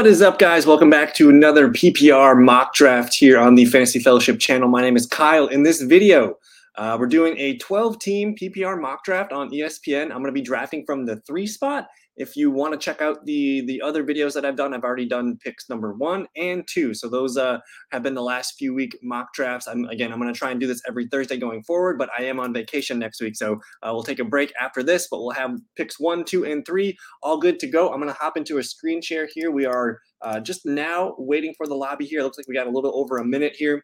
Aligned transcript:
What 0.00 0.06
is 0.06 0.22
up, 0.22 0.38
guys? 0.38 0.66
Welcome 0.66 0.88
back 0.88 1.12
to 1.16 1.28
another 1.28 1.68
PPR 1.68 2.42
mock 2.42 2.72
draft 2.72 3.12
here 3.12 3.38
on 3.38 3.54
the 3.54 3.66
Fantasy 3.66 3.98
Fellowship 3.98 4.40
channel. 4.40 4.66
My 4.66 4.80
name 4.80 4.96
is 4.96 5.04
Kyle. 5.04 5.46
In 5.46 5.62
this 5.62 5.82
video, 5.82 6.38
uh, 6.76 6.96
we're 6.98 7.06
doing 7.06 7.36
a 7.36 7.58
12 7.58 7.98
team 7.98 8.34
PPR 8.34 8.80
mock 8.80 9.04
draft 9.04 9.30
on 9.30 9.50
ESPN. 9.50 10.04
I'm 10.04 10.22
going 10.22 10.24
to 10.24 10.32
be 10.32 10.40
drafting 10.40 10.86
from 10.86 11.04
the 11.04 11.16
three 11.16 11.46
spot 11.46 11.86
if 12.20 12.36
you 12.36 12.50
want 12.50 12.74
to 12.74 12.78
check 12.78 13.00
out 13.00 13.24
the 13.24 13.64
the 13.66 13.80
other 13.80 14.04
videos 14.04 14.34
that 14.34 14.44
I've 14.44 14.56
done, 14.56 14.74
I've 14.74 14.84
already 14.84 15.08
done 15.08 15.38
picks 15.42 15.70
number 15.70 15.94
one 15.94 16.26
and 16.36 16.68
two. 16.68 16.92
So 16.92 17.08
those 17.08 17.38
uh, 17.38 17.60
have 17.92 18.02
been 18.02 18.14
the 18.14 18.22
last 18.22 18.56
few 18.58 18.74
week 18.74 18.98
mock 19.02 19.32
drafts. 19.32 19.66
I'm 19.66 19.86
again, 19.86 20.12
I'm 20.12 20.20
going 20.20 20.32
to 20.32 20.38
try 20.38 20.50
and 20.50 20.60
do 20.60 20.66
this 20.66 20.82
every 20.86 21.08
Thursday 21.08 21.38
going 21.38 21.62
forward, 21.62 21.96
but 21.96 22.10
I 22.16 22.24
am 22.24 22.38
on 22.38 22.52
vacation 22.52 22.98
next 22.98 23.22
week, 23.22 23.36
so 23.36 23.54
uh, 23.82 23.90
we'll 23.92 24.02
take 24.02 24.18
a 24.18 24.24
break 24.24 24.52
after 24.60 24.82
this. 24.82 25.08
But 25.10 25.20
we'll 25.20 25.30
have 25.30 25.52
picks 25.76 25.98
one, 25.98 26.24
two, 26.24 26.44
and 26.44 26.64
three 26.66 26.96
all 27.22 27.38
good 27.38 27.58
to 27.60 27.66
go. 27.66 27.88
I'm 27.88 28.00
going 28.00 28.12
to 28.12 28.18
hop 28.20 28.36
into 28.36 28.58
a 28.58 28.62
screen 28.62 29.00
share 29.00 29.26
here. 29.32 29.50
We 29.50 29.64
are 29.64 29.98
uh, 30.20 30.40
just 30.40 30.66
now 30.66 31.14
waiting 31.16 31.54
for 31.56 31.66
the 31.66 31.74
lobby 31.74 32.04
here. 32.04 32.22
Looks 32.22 32.36
like 32.36 32.48
we 32.48 32.54
got 32.54 32.66
a 32.66 32.70
little 32.70 32.92
over 32.94 33.16
a 33.16 33.24
minute 33.24 33.54
here 33.56 33.82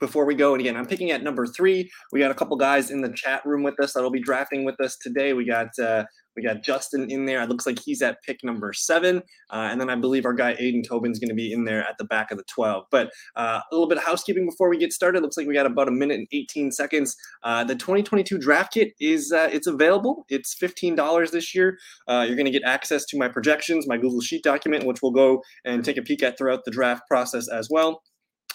before 0.00 0.24
we 0.24 0.34
go. 0.34 0.52
And 0.52 0.60
again, 0.60 0.76
I'm 0.76 0.86
picking 0.86 1.10
at 1.10 1.22
number 1.22 1.46
three. 1.46 1.90
We 2.12 2.20
got 2.20 2.30
a 2.30 2.34
couple 2.34 2.56
guys 2.56 2.90
in 2.90 3.02
the 3.02 3.12
chat 3.12 3.44
room 3.44 3.62
with 3.62 3.78
us 3.80 3.92
that'll 3.92 4.10
be 4.10 4.22
drafting 4.22 4.64
with 4.64 4.80
us 4.80 4.96
today. 5.00 5.32
We 5.32 5.44
got 5.46 5.68
uh, 5.78 6.04
we 6.36 6.42
got 6.42 6.62
Justin 6.62 7.10
in 7.10 7.24
there. 7.24 7.42
It 7.42 7.48
looks 7.48 7.66
like 7.66 7.78
he's 7.78 8.02
at 8.02 8.22
pick 8.22 8.44
number 8.44 8.72
seven. 8.72 9.22
Uh, 9.50 9.68
and 9.70 9.80
then 9.80 9.90
I 9.90 9.96
believe 9.96 10.24
our 10.24 10.34
guy 10.34 10.54
Aiden 10.54 10.86
Tobin's 10.86 11.18
going 11.18 11.30
to 11.30 11.34
be 11.34 11.52
in 11.52 11.64
there 11.64 11.80
at 11.80 11.96
the 11.98 12.04
back 12.04 12.30
of 12.30 12.38
the 12.38 12.44
12. 12.44 12.84
But 12.90 13.10
uh, 13.36 13.60
a 13.70 13.74
little 13.74 13.88
bit 13.88 13.98
of 13.98 14.04
housekeeping 14.04 14.46
before 14.46 14.68
we 14.68 14.78
get 14.78 14.92
started. 14.92 15.22
Looks 15.22 15.36
like 15.36 15.46
we 15.46 15.54
got 15.54 15.66
about 15.66 15.88
a 15.88 15.92
minute 15.92 16.18
and 16.18 16.28
18 16.32 16.72
seconds. 16.72 17.16
Uh, 17.42 17.64
the 17.64 17.74
2022 17.74 18.38
draft 18.38 18.74
kit 18.74 18.92
is 19.00 19.32
uh, 19.32 19.48
it's 19.52 19.66
available. 19.66 20.26
It's 20.28 20.54
$15 20.54 21.30
this 21.30 21.54
year. 21.54 21.78
Uh, 22.06 22.24
you're 22.26 22.36
going 22.36 22.46
to 22.46 22.52
get 22.52 22.64
access 22.64 23.04
to 23.06 23.18
my 23.18 23.28
projections, 23.28 23.88
my 23.88 23.96
Google 23.96 24.20
Sheet 24.20 24.42
document, 24.42 24.84
which 24.84 25.02
we'll 25.02 25.12
go 25.12 25.42
and 25.64 25.84
take 25.84 25.96
a 25.96 26.02
peek 26.02 26.22
at 26.22 26.36
throughout 26.36 26.64
the 26.64 26.70
draft 26.70 27.02
process 27.08 27.48
as 27.48 27.68
well. 27.70 28.02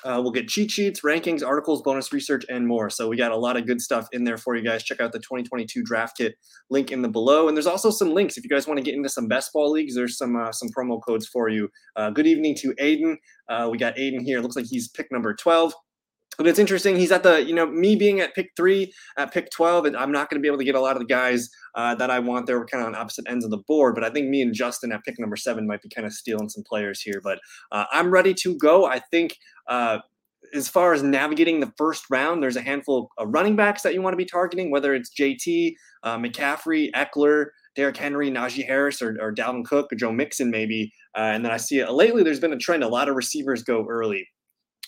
Uh, 0.04 0.20
we'll 0.22 0.32
get 0.32 0.48
cheat 0.48 0.72
sheets, 0.72 1.02
rankings, 1.02 1.46
articles, 1.46 1.82
bonus 1.82 2.12
research, 2.12 2.46
and 2.50 2.68
more. 2.68 2.90
So 2.90 3.08
we 3.08 3.18
got 3.18 3.32
a 3.32 3.38
lot 3.38 3.58
of 3.58 3.66
good 3.66 3.82
stuff 3.82 4.08
in 4.12 4.24
there 4.24 4.38
for 4.38 4.56
you 4.56 4.64
guys. 4.64 4.84
Check 4.84 5.00
out 5.00 5.12
the 5.12 5.20
2022 5.20 5.84
draft 5.84 6.18
kit 6.18 6.36
link 6.70 6.92
in 6.92 7.02
the 7.02 7.10
below, 7.10 7.48
and 7.48 7.56
there's 7.56 7.68
also 7.68 7.92
some 7.92 8.14
links 8.14 8.38
if 8.38 8.44
you 8.44 8.50
guys 8.50 8.68
want 8.68 8.78
to 8.78 8.84
get 8.84 8.96
into 8.96 9.10
some 9.10 9.28
best 9.28 9.54
ball 9.54 9.72
leagues. 9.72 9.96
There's 9.96 10.18
some 10.18 10.36
uh, 10.36 10.52
some 10.52 10.70
promo 10.70 11.00
codes 11.02 11.28
for 11.28 11.50
you. 11.50 11.70
Uh, 11.96 12.10
good 12.10 12.28
evening 12.28 12.56
to 12.62 12.74
Aiden. 12.76 13.16
Uh, 13.50 13.70
we 13.72 13.78
got 13.78 13.96
Aiden 13.96 14.22
here. 14.22 14.42
Looks 14.42 14.56
like 14.56 14.66
he's 14.66 14.88
pick 14.88 15.12
number 15.12 15.34
12 15.34 15.74
but 16.42 16.50
it's 16.50 16.60
interesting. 16.60 16.98
He's 16.98 17.12
at 17.12 17.24
the, 17.24 17.44
you 17.44 17.54
know, 17.54 17.66
me 17.66 17.96
being 17.96 18.20
at 18.20 18.36
pick 18.36 18.52
three, 18.56 18.92
at 19.18 19.34
pick 19.34 19.50
12, 19.52 19.86
and 19.86 19.98
I'm 19.98 20.12
not 20.12 20.30
going 20.30 20.40
to 20.40 20.42
be 20.42 20.48
able 20.48 20.58
to 20.58 20.64
get 20.64 20.76
a 20.76 20.80
lot 20.80 20.96
of 20.96 21.00
the 21.00 21.08
guys 21.08 21.50
uh, 21.76 21.96
that 21.96 22.10
I 22.10 22.20
want 22.20 22.48
there. 22.48 22.60
We're 22.60 22.66
kind 22.66 22.84
of 22.84 22.88
on 22.88 22.96
opposite 22.96 23.26
ends 23.28 23.46
of 23.46 23.52
the 23.52 23.62
board, 23.68 23.96
but 23.96 24.04
I 24.04 24.10
think 24.10 24.30
me 24.30 24.42
and 24.42 24.54
Justin 24.54 24.92
at 24.92 25.04
pick 25.04 25.20
number 25.20 25.36
seven 25.36 25.68
might 25.68 25.82
be 25.82 25.90
kind 25.90 26.06
of 26.06 26.14
stealing 26.14 26.50
some 26.50 26.64
players 26.68 27.02
here. 27.02 27.22
But 27.24 27.40
uh, 27.72 27.86
I'm 27.92 28.12
ready 28.12 28.34
to 28.36 28.58
go. 28.58 28.86
I 28.86 29.00
think 29.12 29.38
uh, 29.68 30.00
as 30.54 30.68
far 30.68 30.94
as 30.94 31.04
navigating 31.04 31.60
the 31.60 31.72
first 31.78 32.06
round, 32.10 32.42
there's 32.42 32.56
a 32.56 32.62
handful 32.62 33.10
of 33.18 33.30
running 33.32 33.56
backs 33.56 33.82
that 33.84 33.94
you 33.94 34.02
want 34.02 34.14
to 34.14 34.18
be 34.18 34.26
targeting, 34.26 34.72
whether 34.72 34.94
it's 34.94 35.12
JT, 35.14 35.74
uh, 36.04 36.18
McCaffrey, 36.18 36.92
Ekeler, 36.92 37.48
Derrick 37.76 37.98
Henry, 37.98 38.30
Najee 38.30 38.66
Harris, 38.66 39.02
or, 39.02 39.18
or 39.22 39.34
Dalvin 39.34 39.66
Cook, 39.66 39.94
or 39.94 39.96
Joe 39.96 40.12
Mixon, 40.12 40.52
maybe. 40.52 40.92
Uh, 41.16 41.32
and 41.34 41.46
then 41.46 41.52
I 41.52 41.58
see 41.58 41.80
it 41.80 41.90
lately. 41.92 42.24
There's 42.24 42.40
been 42.40 42.54
a 42.54 42.58
trend. 42.58 42.84
A 42.84 42.88
lot 42.88 43.08
of 43.08 43.16
receivers 43.16 43.64
go 43.64 43.86
early. 43.88 44.28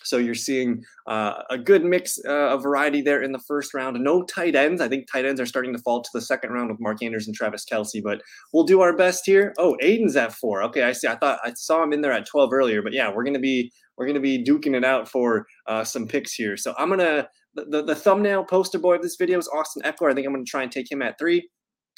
So 0.03 0.17
you're 0.17 0.35
seeing 0.35 0.83
uh, 1.07 1.43
a 1.49 1.57
good 1.57 1.83
mix 1.83 2.19
uh, 2.27 2.49
of 2.49 2.63
variety 2.63 3.01
there 3.01 3.21
in 3.21 3.31
the 3.31 3.39
first 3.39 3.73
round. 3.73 3.97
No 3.99 4.23
tight 4.23 4.55
ends. 4.55 4.81
I 4.81 4.87
think 4.87 5.11
tight 5.11 5.25
ends 5.25 5.39
are 5.39 5.45
starting 5.45 5.73
to 5.73 5.81
fall 5.81 6.01
to 6.01 6.09
the 6.13 6.21
second 6.21 6.51
round 6.51 6.69
with 6.69 6.79
Mark 6.79 7.01
Andrews 7.03 7.27
and 7.27 7.35
Travis 7.35 7.65
Kelce, 7.65 8.01
but 8.03 8.21
we'll 8.53 8.63
do 8.63 8.81
our 8.81 8.95
best 8.95 9.23
here. 9.25 9.53
Oh, 9.57 9.77
Aiden's 9.83 10.15
at 10.15 10.33
four. 10.33 10.63
Okay, 10.63 10.83
I 10.83 10.91
see. 10.91 11.07
I 11.07 11.15
thought 11.15 11.39
I 11.43 11.53
saw 11.53 11.83
him 11.83 11.93
in 11.93 12.01
there 12.01 12.11
at 12.11 12.27
12 12.27 12.51
earlier, 12.53 12.81
but 12.81 12.93
yeah, 12.93 13.11
we're 13.13 13.23
gonna 13.23 13.39
be 13.39 13.71
we're 13.97 14.07
gonna 14.07 14.19
be 14.19 14.43
duking 14.43 14.75
it 14.75 14.83
out 14.83 15.07
for 15.07 15.45
uh, 15.67 15.83
some 15.83 16.07
picks 16.07 16.33
here. 16.33 16.57
So 16.57 16.73
I'm 16.77 16.89
gonna 16.89 17.27
the, 17.55 17.65
the, 17.65 17.83
the 17.83 17.95
thumbnail 17.95 18.45
poster 18.45 18.79
boy 18.79 18.95
of 18.95 19.01
this 19.01 19.15
video 19.17 19.37
is 19.37 19.49
Austin 19.53 19.83
Ekeler. 19.83 20.11
I 20.11 20.15
think 20.15 20.25
I'm 20.27 20.33
gonna 20.33 20.45
try 20.45 20.63
and 20.63 20.71
take 20.71 20.91
him 20.91 21.01
at 21.01 21.17
three, 21.19 21.47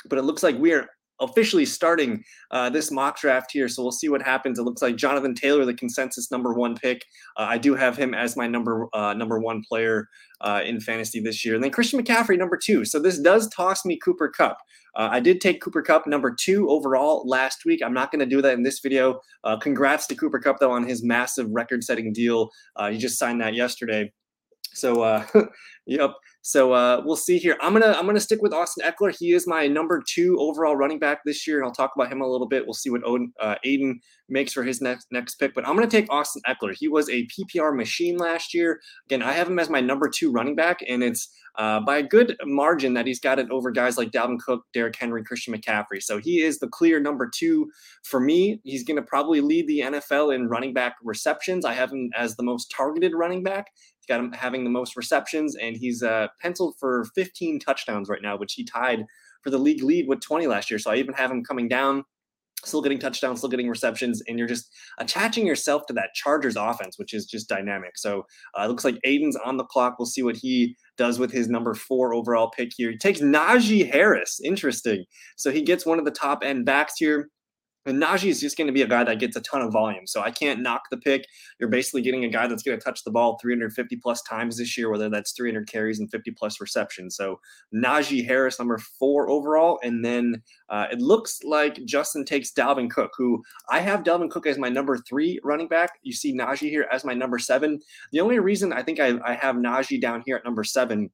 but 0.09 0.19
it 0.19 0.23
looks 0.23 0.43
like 0.43 0.57
we 0.57 0.73
are 0.73 0.87
officially 1.19 1.65
starting 1.65 2.23
uh, 2.51 2.69
this 2.69 2.91
mock 2.91 3.19
draft 3.19 3.51
here. 3.51 3.67
So 3.67 3.83
we'll 3.83 3.91
see 3.91 4.09
what 4.09 4.21
happens. 4.21 4.59
It 4.59 4.63
looks 4.63 4.81
like 4.81 4.95
Jonathan 4.95 5.33
Taylor, 5.33 5.65
the 5.65 5.73
consensus 5.73 6.31
number 6.31 6.53
one 6.53 6.75
pick. 6.75 7.05
Uh, 7.37 7.47
I 7.49 7.57
do 7.57 7.75
have 7.75 7.97
him 7.97 8.13
as 8.13 8.35
my 8.35 8.47
number 8.47 8.87
uh, 8.93 9.13
number 9.13 9.39
one 9.39 9.63
player 9.67 10.07
uh, 10.41 10.61
in 10.65 10.79
fantasy 10.79 11.19
this 11.19 11.45
year. 11.45 11.55
And 11.55 11.63
then 11.63 11.71
Christian 11.71 12.01
McCaffrey, 12.01 12.37
number 12.37 12.57
two. 12.57 12.85
So 12.85 12.99
this 12.99 13.19
does 13.19 13.47
toss 13.49 13.85
me 13.85 13.97
Cooper 13.97 14.29
Kupp. 14.29 14.57
Uh, 14.95 15.09
I 15.11 15.19
did 15.19 15.41
take 15.41 15.61
Cooper 15.61 15.81
Kupp 15.81 16.07
number 16.07 16.33
two 16.33 16.69
overall 16.69 17.27
last 17.27 17.65
week. 17.65 17.81
I'm 17.83 17.93
not 17.93 18.11
going 18.11 18.19
to 18.19 18.25
do 18.25 18.41
that 18.41 18.53
in 18.53 18.63
this 18.63 18.79
video. 18.79 19.19
Uh, 19.43 19.57
congrats 19.57 20.07
to 20.07 20.15
Cooper 20.15 20.39
Kupp 20.39 20.59
though 20.59 20.71
on 20.71 20.87
his 20.87 21.03
massive 21.03 21.47
record-setting 21.51 22.13
deal. 22.13 22.49
he 22.89 22.97
just 22.97 23.19
signed 23.19 23.41
that 23.41 23.55
yesterday. 23.55 24.11
So, 24.75 25.01
uh, 25.01 25.25
yep. 25.85 26.11
So 26.47 26.73
uh, 26.73 27.01
we'll 27.03 27.15
see 27.15 27.39
here. 27.39 27.57
I'm 27.59 27.73
gonna 27.73 27.93
I'm 27.97 28.05
gonna 28.05 28.19
stick 28.19 28.39
with 28.39 28.53
Austin 28.53 28.85
Ekeler. 28.85 29.15
He 29.17 29.33
is 29.33 29.47
my 29.47 29.65
number 29.65 30.03
two 30.07 30.37
overall 30.39 30.75
running 30.75 30.99
back 30.99 31.21
this 31.25 31.47
year, 31.47 31.57
and 31.57 31.65
I'll 31.65 31.73
talk 31.73 31.93
about 31.95 32.11
him 32.11 32.21
a 32.21 32.27
little 32.27 32.45
bit. 32.47 32.63
We'll 32.67 32.75
see 32.75 32.91
what 32.91 33.01
Odin, 33.03 33.33
uh, 33.39 33.55
Aiden 33.65 33.95
makes 34.29 34.53
for 34.53 34.61
his 34.61 34.79
next 34.79 35.07
next 35.09 35.35
pick. 35.37 35.55
But 35.55 35.67
I'm 35.67 35.73
gonna 35.73 35.87
take 35.87 36.05
Austin 36.11 36.43
Ekeler. 36.47 36.75
He 36.77 36.87
was 36.87 37.09
a 37.09 37.25
PPR 37.25 37.75
machine 37.75 38.17
last 38.17 38.53
year. 38.53 38.79
Again, 39.07 39.23
I 39.23 39.31
have 39.31 39.47
him 39.47 39.57
as 39.57 39.71
my 39.71 39.81
number 39.81 40.07
two 40.07 40.31
running 40.31 40.53
back, 40.53 40.83
and 40.87 41.03
it's 41.03 41.29
uh, 41.57 41.79
by 41.79 41.97
a 41.97 42.03
good 42.03 42.35
margin 42.43 42.93
that 42.93 43.07
he's 43.07 43.19
got 43.19 43.39
it 43.39 43.49
over 43.49 43.71
guys 43.71 43.97
like 43.97 44.11
Dalvin 44.11 44.39
Cook, 44.39 44.63
Derrick 44.73 44.95
Henry, 44.95 45.23
Christian 45.23 45.53
McCaffrey. 45.53 46.01
So 46.01 46.17
he 46.17 46.41
is 46.41 46.59
the 46.59 46.67
clear 46.67 46.99
number 46.99 47.29
two 47.33 47.71
for 48.03 48.19
me. 48.19 48.59
He's 48.63 48.83
going 48.83 48.97
to 48.97 49.03
probably 49.03 49.41
lead 49.41 49.67
the 49.67 49.79
NFL 49.79 50.35
in 50.35 50.49
running 50.49 50.73
back 50.73 50.95
receptions. 51.03 51.65
I 51.65 51.73
have 51.73 51.91
him 51.91 52.09
as 52.15 52.35
the 52.35 52.43
most 52.43 52.71
targeted 52.75 53.13
running 53.15 53.43
back. 53.43 53.67
Got 54.07 54.19
him 54.19 54.31
having 54.31 54.63
the 54.63 54.69
most 54.69 54.95
receptions, 54.95 55.55
and 55.55 55.75
he's 55.75 56.03
uh, 56.03 56.27
penciled 56.41 56.75
for 56.79 57.05
15 57.15 57.59
touchdowns 57.59 58.09
right 58.09 58.21
now, 58.21 58.37
which 58.37 58.53
he 58.53 58.63
tied 58.63 59.05
for 59.41 59.49
the 59.49 59.57
league 59.57 59.83
lead 59.83 60.07
with 60.07 60.21
20 60.21 60.47
last 60.47 60.69
year. 60.69 60.79
So 60.79 60.91
I 60.91 60.95
even 60.95 61.13
have 61.13 61.31
him 61.31 61.43
coming 61.43 61.67
down 61.67 62.03
still 62.67 62.81
getting 62.81 62.99
touchdowns, 62.99 63.39
still 63.39 63.49
getting 63.49 63.69
receptions, 63.69 64.21
and 64.27 64.37
you're 64.37 64.47
just 64.47 64.69
attaching 64.97 65.45
yourself 65.45 65.85
to 65.87 65.93
that 65.93 66.13
Chargers 66.13 66.55
offense, 66.55 66.97
which 66.97 67.13
is 67.13 67.25
just 67.25 67.47
dynamic. 67.47 67.97
So 67.97 68.25
uh, 68.57 68.63
it 68.63 68.67
looks 68.67 68.83
like 68.83 68.99
Aiden's 69.05 69.35
on 69.37 69.57
the 69.57 69.63
clock. 69.65 69.95
We'll 69.97 70.05
see 70.05 70.23
what 70.23 70.35
he 70.35 70.75
does 70.97 71.19
with 71.19 71.31
his 71.31 71.47
number 71.47 71.73
four 71.73 72.13
overall 72.13 72.49
pick 72.49 72.71
here. 72.75 72.91
He 72.91 72.97
takes 72.97 73.21
Najee 73.21 73.91
Harris. 73.91 74.39
Interesting. 74.43 75.05
So 75.35 75.51
he 75.51 75.61
gets 75.61 75.85
one 75.85 75.99
of 75.99 76.05
the 76.05 76.11
top 76.11 76.43
end 76.43 76.65
backs 76.65 76.95
here. 76.97 77.29
And 77.85 78.01
Najee 78.01 78.29
is 78.29 78.41
just 78.41 78.57
going 78.57 78.67
to 78.67 78.73
be 78.73 78.81
a 78.81 78.87
guy 78.87 79.03
that 79.03 79.19
gets 79.19 79.35
a 79.35 79.41
ton 79.41 79.61
of 79.61 79.71
volume. 79.71 80.07
So 80.07 80.21
I 80.21 80.31
can't 80.31 80.61
knock 80.61 80.83
the 80.89 80.97
pick. 80.97 81.25
You're 81.59 81.69
basically 81.69 82.01
getting 82.01 82.25
a 82.25 82.29
guy 82.29 82.47
that's 82.47 82.63
going 82.63 82.77
to 82.77 82.83
touch 82.83 83.03
the 83.03 83.11
ball 83.11 83.37
350 83.41 83.95
plus 83.97 84.21
times 84.23 84.57
this 84.57 84.77
year, 84.77 84.89
whether 84.89 85.09
that's 85.09 85.33
300 85.33 85.69
carries 85.69 85.99
and 85.99 86.09
50 86.09 86.31
plus 86.31 86.59
receptions. 86.59 87.15
So 87.15 87.39
Najee 87.73 88.25
Harris, 88.25 88.57
number 88.57 88.77
four 88.77 89.29
overall. 89.29 89.79
And 89.83 90.03
then 90.03 90.41
uh, 90.69 90.87
it 90.91 90.99
looks 90.99 91.43
like 91.43 91.83
Justin 91.85 92.25
takes 92.25 92.51
Dalvin 92.51 92.89
Cook, 92.89 93.11
who 93.17 93.43
I 93.69 93.79
have 93.79 94.03
Dalvin 94.03 94.31
Cook 94.31 94.47
as 94.47 94.57
my 94.57 94.69
number 94.69 94.97
three 94.97 95.39
running 95.43 95.67
back. 95.67 95.91
You 96.01 96.13
see 96.13 96.35
Najee 96.35 96.69
here 96.69 96.87
as 96.91 97.05
my 97.05 97.13
number 97.13 97.37
seven. 97.37 97.79
The 98.11 98.19
only 98.19 98.39
reason 98.39 98.73
I 98.73 98.81
think 98.81 98.99
I, 98.99 99.19
I 99.23 99.35
have 99.35 99.57
Najee 99.57 100.01
down 100.01 100.23
here 100.25 100.37
at 100.37 100.45
number 100.45 100.63
seven 100.63 101.11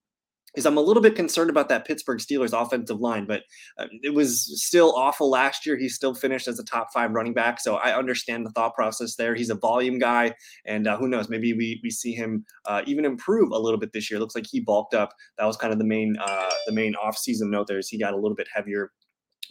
is 0.56 0.66
I'm 0.66 0.78
a 0.78 0.82
little 0.82 1.02
bit 1.02 1.16
concerned 1.16 1.50
about 1.50 1.70
that 1.70 1.86
Pittsburgh 1.86 2.20
Steelers 2.20 2.60
offensive 2.60 3.00
line, 3.00 3.26
but 3.26 3.44
uh, 3.78 3.88
it 4.04 4.14
was 4.14 4.62
still 4.62 4.94
awful 4.96 5.30
last 5.30 5.66
year. 5.66 5.78
He 5.78 5.88
still 5.88 6.14
finished 6.14 6.48
as 6.48 6.60
a 6.60 6.64
top 6.64 6.88
five 6.94 7.12
running 7.12 7.34
back, 7.34 7.60
so 7.60 7.76
I 7.76 7.98
understand 7.98 8.46
the 8.46 8.52
thought 8.52 8.76
process 8.76 9.16
there. 9.16 9.34
He's 9.36 9.50
a 9.50 9.56
volume 9.56 10.00
guy, 10.00 10.36
and 10.66 10.88
uh, 10.88 10.98
who 10.98 11.08
knows, 11.08 11.30
maybe 11.30 11.54
we 11.54 11.80
we 11.84 11.90
see 11.90 12.14
him 12.14 12.46
uh, 12.66 12.82
even 12.86 13.06
improve 13.06 13.52
a 13.52 13.60
little 13.60 13.80
bit 13.80 13.94
this 13.94 14.12
year. 14.12 14.20
Looks 14.20 14.36
like 14.36 14.48
he 14.50 14.60
bulked 14.60 14.94
up. 14.94 15.14
That 15.38 15.46
was 15.46 15.58
kind 15.58 15.72
of 15.72 15.80
the 15.80 15.86
main 15.86 16.18
uh, 16.22 16.50
the 16.66 16.74
main 16.74 16.96
off 16.96 17.18
season 17.18 17.50
note. 17.50 17.68
There 17.68 17.80
is 17.80 17.88
he 17.88 17.98
got 17.98 18.14
a 18.14 18.18
little 18.18 18.36
bit 18.36 18.48
heavier 18.54 18.92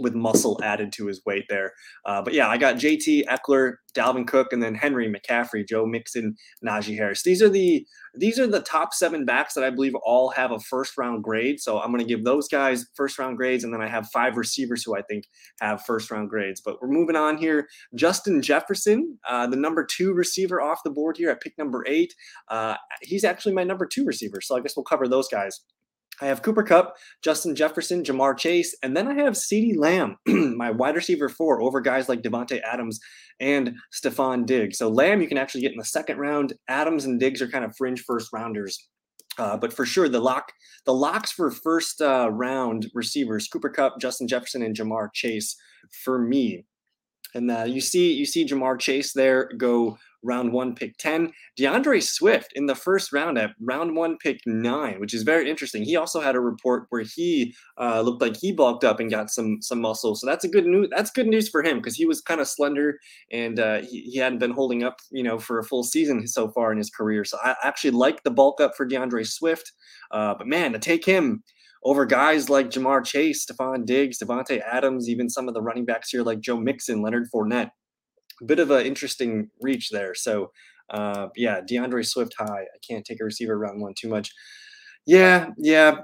with 0.00 0.14
muscle 0.14 0.60
added 0.62 0.92
to 0.94 1.06
his 1.06 1.22
weight 1.24 1.44
there. 1.48 1.72
Uh, 2.04 2.22
but 2.22 2.34
yeah, 2.34 2.48
I 2.48 2.58
got 2.58 2.76
JT 2.76 3.26
Ekeler, 3.26 3.74
Dalvin 3.94 4.26
Cook, 4.26 4.52
and 4.52 4.62
then 4.62 4.74
Henry 4.74 5.12
McCaffrey, 5.12 5.66
Joe 5.68 5.86
Mixon, 5.86 6.36
Najee 6.64 6.96
Harris. 6.96 7.22
These 7.22 7.42
are 7.42 7.48
the 7.48 7.86
these 8.14 8.38
are 8.38 8.46
the 8.46 8.60
top 8.60 8.92
seven 8.92 9.24
backs 9.24 9.54
that 9.54 9.64
I 9.64 9.70
believe 9.70 9.94
all 10.04 10.30
have 10.30 10.50
a 10.50 10.58
first 10.58 10.98
round 10.98 11.22
grade. 11.22 11.60
So 11.60 11.80
I'm 11.80 11.90
going 11.90 12.00
to 12.00 12.08
give 12.08 12.24
those 12.24 12.48
guys 12.48 12.86
first 12.94 13.18
round 13.18 13.36
grades, 13.36 13.64
and 13.64 13.72
then 13.72 13.80
I 13.80 13.88
have 13.88 14.08
five 14.12 14.36
receivers 14.36 14.82
who 14.82 14.96
I 14.96 15.02
think 15.02 15.24
have 15.60 15.82
first 15.82 16.10
round 16.10 16.28
grades. 16.28 16.60
But 16.60 16.80
we're 16.80 16.88
moving 16.88 17.16
on 17.16 17.36
here. 17.36 17.68
Justin 17.94 18.42
Jefferson, 18.42 19.18
uh, 19.28 19.46
the 19.46 19.56
number 19.56 19.84
two 19.84 20.12
receiver 20.12 20.60
off 20.60 20.80
the 20.84 20.90
board 20.90 21.16
here 21.16 21.30
at 21.30 21.40
pick 21.40 21.56
number 21.58 21.84
eight. 21.86 22.14
Uh, 22.48 22.76
he's 23.02 23.24
actually 23.24 23.54
my 23.54 23.64
number 23.64 23.86
two 23.86 24.04
receiver. 24.04 24.40
So 24.40 24.56
I 24.56 24.60
guess 24.60 24.76
we'll 24.76 24.84
cover 24.84 25.06
those 25.06 25.28
guys. 25.28 25.60
I 26.20 26.26
have 26.26 26.42
Cooper 26.42 26.62
Kupp, 26.62 26.96
Justin 27.22 27.54
Jefferson, 27.54 28.02
Ja'Marr 28.02 28.36
Chase, 28.36 28.76
and 28.82 28.96
then 28.96 29.08
I 29.08 29.14
have 29.14 29.34
CeeDee 29.34 29.76
Lamb, 29.76 30.16
my 30.26 30.70
wide 30.70 30.96
receiver 30.96 31.28
four, 31.28 31.62
over 31.62 31.80
guys 31.80 32.08
like 32.08 32.22
Davante 32.22 32.60
Adams 32.62 33.00
and 33.40 33.74
Stefon 33.92 34.44
Diggs. 34.44 34.78
So 34.78 34.88
Lamb 34.88 35.22
you 35.22 35.28
can 35.28 35.38
actually 35.38 35.62
get 35.62 35.72
in 35.72 35.78
the 35.78 35.84
second 35.84 36.18
round. 36.18 36.52
Adams 36.68 37.06
and 37.06 37.18
Diggs 37.18 37.40
are 37.40 37.48
kind 37.48 37.64
of 37.64 37.74
fringe 37.76 38.02
first 38.02 38.32
rounders. 38.32 38.88
Uh, 39.38 39.56
but 39.56 39.72
for 39.72 39.86
sure, 39.86 40.08
the 40.08 40.20
lock, 40.20 40.52
the 40.84 40.92
locks 40.92 41.32
for 41.32 41.50
first 41.50 42.02
uh, 42.02 42.28
round 42.30 42.90
receivers: 42.94 43.48
Cooper 43.48 43.70
Kupp, 43.70 43.98
Justin 43.98 44.28
Jefferson, 44.28 44.62
and 44.62 44.76
Ja'Marr 44.76 45.08
Chase. 45.14 45.56
For 46.04 46.18
me, 46.18 46.64
And 47.34 47.50
uh, 47.50 47.64
you 47.64 47.80
see 47.80 48.12
you 48.12 48.26
see 48.26 48.44
Ja'Marr 48.44 48.78
Chase 48.78 49.12
there 49.12 49.50
go 49.56 49.98
round 50.22 50.52
one, 50.52 50.74
pick 50.74 50.96
10. 50.98 51.32
D'Andre 51.56 52.00
Swift 52.00 52.52
in 52.54 52.66
the 52.66 52.74
first 52.74 53.12
round 53.12 53.38
at 53.38 53.50
round 53.60 53.96
one, 53.96 54.16
pick 54.18 54.40
nine, 54.46 55.00
which 55.00 55.14
is 55.14 55.22
very 55.22 55.48
interesting. 55.48 55.82
He 55.82 55.96
also 55.96 56.20
had 56.20 56.34
a 56.34 56.40
report 56.40 56.86
where 56.90 57.02
he 57.02 57.54
uh, 57.78 58.00
looked 58.00 58.22
like 58.22 58.36
he 58.36 58.52
bulked 58.52 58.84
up 58.84 59.00
and 59.00 59.10
got 59.10 59.30
some 59.30 59.58
some 59.60 59.80
muscle. 59.80 60.14
So 60.14 60.26
that's 60.26 60.44
a 60.44 60.48
good 60.48 60.66
news. 60.66 60.88
That's 60.94 61.10
good 61.10 61.26
news 61.26 61.48
for 61.48 61.62
him 61.62 61.78
because 61.78 61.96
he 61.96 62.06
was 62.06 62.20
kind 62.20 62.40
of 62.40 62.48
slender 62.48 62.98
and 63.32 63.58
uh, 63.58 63.80
he, 63.80 64.02
he 64.02 64.18
hadn't 64.18 64.38
been 64.38 64.52
holding 64.52 64.82
up, 64.82 64.96
you 65.10 65.22
know, 65.22 65.38
for 65.38 65.58
a 65.58 65.64
full 65.64 65.84
season 65.84 66.26
so 66.26 66.50
far 66.50 66.72
in 66.72 66.78
his 66.78 66.90
career. 66.90 67.24
So 67.24 67.38
I 67.42 67.54
actually 67.62 67.92
like 67.92 68.22
the 68.22 68.30
bulk 68.30 68.60
up 68.60 68.76
for 68.76 68.86
D'Andre 68.86 69.24
Swift. 69.24 69.72
Uh, 70.10 70.34
but 70.36 70.46
man, 70.46 70.72
to 70.72 70.78
take 70.78 71.04
him 71.04 71.42
over 71.82 72.04
guys 72.04 72.50
like 72.50 72.70
Ja'Marr 72.70 73.04
Chase, 73.04 73.46
Stefon 73.46 73.86
Diggs, 73.86 74.18
Davante 74.18 74.60
Adams, 74.60 75.08
even 75.08 75.30
some 75.30 75.48
of 75.48 75.54
the 75.54 75.62
running 75.62 75.86
backs 75.86 76.10
here 76.10 76.22
like 76.22 76.40
Joe 76.40 76.58
Mixon, 76.58 77.00
Leonard 77.00 77.28
Fournette 77.34 77.70
bit 78.44 78.58
of 78.58 78.70
an 78.70 78.86
interesting 78.86 79.50
reach 79.60 79.90
there. 79.90 80.14
So, 80.14 80.52
uh, 80.90 81.28
yeah, 81.36 81.60
D'Andre 81.66 82.02
Swift 82.02 82.34
high. 82.38 82.62
I 82.62 82.78
can't 82.86 83.04
take 83.04 83.20
a 83.20 83.24
receiver 83.24 83.58
round 83.58 83.80
one 83.80 83.94
too 83.98 84.08
much. 84.08 84.32
Yeah, 85.06 85.48
yeah. 85.56 85.98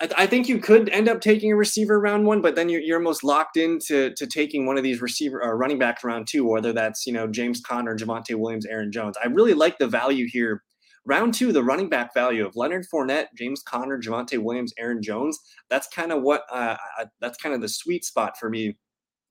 I, 0.00 0.08
I, 0.18 0.26
think 0.26 0.48
you 0.48 0.58
could 0.58 0.88
end 0.88 1.08
up 1.08 1.20
taking 1.20 1.52
a 1.52 1.56
receiver 1.56 2.00
round 2.00 2.26
one, 2.26 2.40
but 2.40 2.56
then 2.56 2.68
you're, 2.68 2.80
you're 2.80 2.98
almost 2.98 3.22
locked 3.22 3.56
into 3.56 4.12
to 4.14 4.26
taking 4.26 4.66
one 4.66 4.78
of 4.78 4.82
these 4.82 5.00
receiver 5.02 5.42
or 5.42 5.52
uh, 5.52 5.56
running 5.56 5.78
backs 5.78 6.02
round 6.02 6.26
two, 6.30 6.44
whether 6.44 6.72
that's 6.72 7.06
you 7.06 7.12
know 7.12 7.26
James 7.26 7.60
Conner, 7.60 7.96
Javonte 7.96 8.34
Williams, 8.34 8.66
Aaron 8.66 8.90
Jones. 8.90 9.16
I 9.22 9.28
really 9.28 9.54
like 9.54 9.78
the 9.78 9.86
value 9.86 10.26
here. 10.28 10.62
Round 11.04 11.32
two, 11.32 11.52
the 11.52 11.62
running 11.62 11.88
back 11.88 12.12
value 12.14 12.44
of 12.44 12.56
Leonard 12.56 12.84
Fournette, 12.92 13.26
James 13.36 13.62
Conner, 13.62 14.00
Javonte 14.00 14.38
Williams, 14.38 14.72
Aaron 14.76 15.00
Jones. 15.02 15.38
That's 15.70 15.86
kind 15.86 16.10
of 16.10 16.22
what 16.22 16.42
uh, 16.50 16.76
I, 16.98 17.04
that's 17.20 17.38
kind 17.38 17.54
of 17.54 17.60
the 17.60 17.68
sweet 17.68 18.04
spot 18.04 18.36
for 18.40 18.50
me 18.50 18.76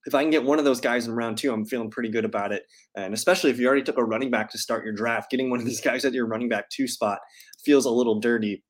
if 0.05 0.13
I 0.13 0.21
can 0.21 0.29
get 0.29 0.43
one 0.43 0.59
of 0.59 0.65
those 0.65 0.81
guys 0.81 1.07
in 1.07 1.13
round 1.13 1.37
two, 1.37 1.51
I'm 1.51 1.65
feeling 1.65 1.89
pretty 1.89 2.09
good 2.09 2.25
about 2.25 2.51
it. 2.51 2.63
And 2.95 3.13
especially 3.13 3.49
if 3.49 3.59
you 3.59 3.67
already 3.67 3.83
took 3.83 3.97
a 3.97 4.03
running 4.03 4.29
back 4.29 4.49
to 4.51 4.57
start 4.57 4.83
your 4.83 4.93
draft, 4.93 5.31
getting 5.31 5.49
one 5.49 5.59
of 5.59 5.65
these 5.65 5.81
guys 5.83 6.05
at 6.05 6.13
your 6.13 6.27
running 6.27 6.49
back 6.49 6.69
two 6.69 6.87
spot 6.87 7.19
feels 7.63 7.85
a 7.85 7.91
little 7.91 8.19
dirty. 8.19 8.63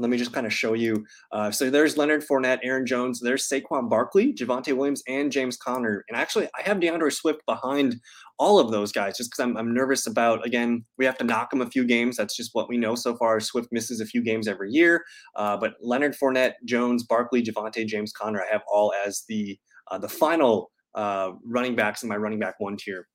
Let 0.00 0.10
me 0.10 0.16
just 0.16 0.32
kind 0.32 0.46
of 0.46 0.52
show 0.52 0.74
you. 0.74 1.04
Uh, 1.32 1.50
so 1.50 1.70
there's 1.70 1.96
Leonard 1.96 2.22
Fournette, 2.24 2.60
Aaron 2.62 2.86
Jones, 2.86 3.20
there's 3.20 3.48
Saquon 3.48 3.90
Barkley, 3.90 4.32
Javonte 4.32 4.76
Williams, 4.76 5.02
and 5.08 5.32
James 5.32 5.56
Conner. 5.56 6.04
And 6.08 6.16
actually, 6.16 6.48
I 6.56 6.62
have 6.62 6.78
D'Andre 6.78 7.10
Swift 7.10 7.40
behind 7.46 7.96
all 8.38 8.60
of 8.60 8.70
those 8.70 8.92
guys 8.92 9.16
just 9.16 9.32
because 9.32 9.42
I'm, 9.42 9.56
I'm 9.56 9.74
nervous 9.74 10.06
about, 10.06 10.46
again, 10.46 10.84
we 10.98 11.04
have 11.04 11.18
to 11.18 11.24
knock 11.24 11.52
him 11.52 11.62
a 11.62 11.66
few 11.68 11.84
games. 11.84 12.16
That's 12.16 12.36
just 12.36 12.50
what 12.52 12.68
we 12.68 12.76
know 12.76 12.94
so 12.94 13.16
far. 13.16 13.40
Swift 13.40 13.70
misses 13.72 14.00
a 14.00 14.06
few 14.06 14.22
games 14.22 14.46
every 14.46 14.70
year. 14.70 15.04
Uh, 15.34 15.56
but 15.56 15.74
Leonard 15.82 16.14
Fournette, 16.14 16.52
Jones, 16.64 17.02
Barkley, 17.02 17.42
Javonte, 17.42 17.84
James 17.84 18.12
Conner, 18.12 18.40
I 18.40 18.52
have 18.52 18.62
all 18.72 18.92
as 19.04 19.24
the 19.28 19.58
uh, 19.90 19.98
the 19.98 20.08
final 20.08 20.70
uh, 20.94 21.32
running 21.44 21.76
backs 21.76 22.02
in 22.02 22.08
my 22.08 22.16
running 22.16 22.38
back 22.38 22.54
one 22.58 22.76
tier. 22.76 23.06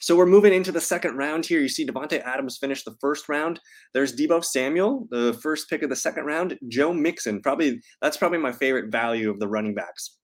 So 0.00 0.16
we're 0.16 0.26
moving 0.26 0.52
into 0.52 0.72
the 0.72 0.80
second 0.80 1.16
round 1.16 1.46
here. 1.46 1.60
You 1.60 1.68
see 1.68 1.86
Davante 1.86 2.20
Adams 2.22 2.58
finish 2.58 2.82
the 2.82 2.96
first 3.00 3.28
round. 3.28 3.60
There's 3.94 4.14
Deebo 4.14 4.44
Samuel, 4.44 5.06
the 5.10 5.38
first 5.40 5.70
pick 5.70 5.82
of 5.82 5.90
the 5.90 5.96
second 5.96 6.24
round. 6.24 6.58
Joe 6.68 6.92
Mixon, 6.92 7.40
probably 7.40 7.80
that's 8.00 8.16
probably 8.16 8.38
my 8.38 8.50
favorite 8.50 8.90
value 8.90 9.30
of 9.30 9.38
the 9.38 9.46
running 9.46 9.74
backs 9.74 10.18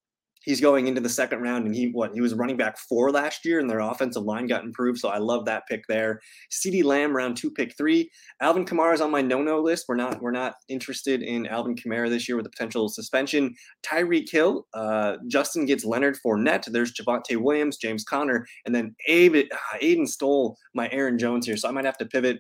he's 0.49 0.63
going 0.63 0.87
into 0.87 0.99
the 0.99 1.11
second 1.11 1.43
round 1.43 1.67
and 1.67 1.75
he 1.75 1.89
what 1.89 2.15
he 2.15 2.23
was 2.23 2.33
running 2.33 2.57
back 2.57 2.79
four 2.79 3.11
last 3.11 3.45
year 3.45 3.61
and 3.61 3.69
their 3.69 3.81
offensive 3.81 4.23
line 4.23 4.47
got 4.47 4.65
improved. 4.65 4.99
So 4.99 5.11
i 5.11 5.19
love 5.19 5.45
that 5.45 5.65
pick 5.69 5.85
there. 5.89 6.21
CeeDee 6.51 6.83
Lamb 6.83 7.15
round 7.15 7.37
two 7.37 7.51
pick 7.51 7.77
three. 7.77 8.11
Alvin 8.41 8.65
kamara 8.65 8.95
is 8.95 9.03
on 9.03 9.11
my 9.11 9.21
no-no 9.21 9.61
list. 9.61 9.85
We're 9.89 9.97
not 9.97 10.23
we're 10.23 10.31
not 10.31 10.55
interested 10.71 11.23
in 11.23 11.47
alvin 11.47 11.77
kamara 11.77 12.09
this 12.09 12.27
year 12.27 12.37
with 12.37 12.45
the 12.45 12.51
potential 12.51 12.89
suspension. 12.89 13.55
Tyreek 13.85 14.31
hill 14.31 14.67
uh, 14.73 15.17
justin 15.27 15.67
gets 15.67 15.85
leonard 15.85 16.17
Fournette. 16.25 16.65
there's 16.73 16.95
Javonte 16.95 17.37
williams 17.37 17.77
james 17.77 18.03
conner 18.03 18.47
and 18.65 18.75
then 18.75 18.97
Abe, 19.07 19.51
Aiden 19.83 20.09
stole 20.09 20.57
my 20.75 20.89
aaron 20.93 21.19
jones 21.19 21.47
here. 21.47 21.59
So 21.59 21.69
i 21.69 21.73
might 21.73 21.85
have 21.85 21.99
to 21.99 22.07
pivot 22.07 22.39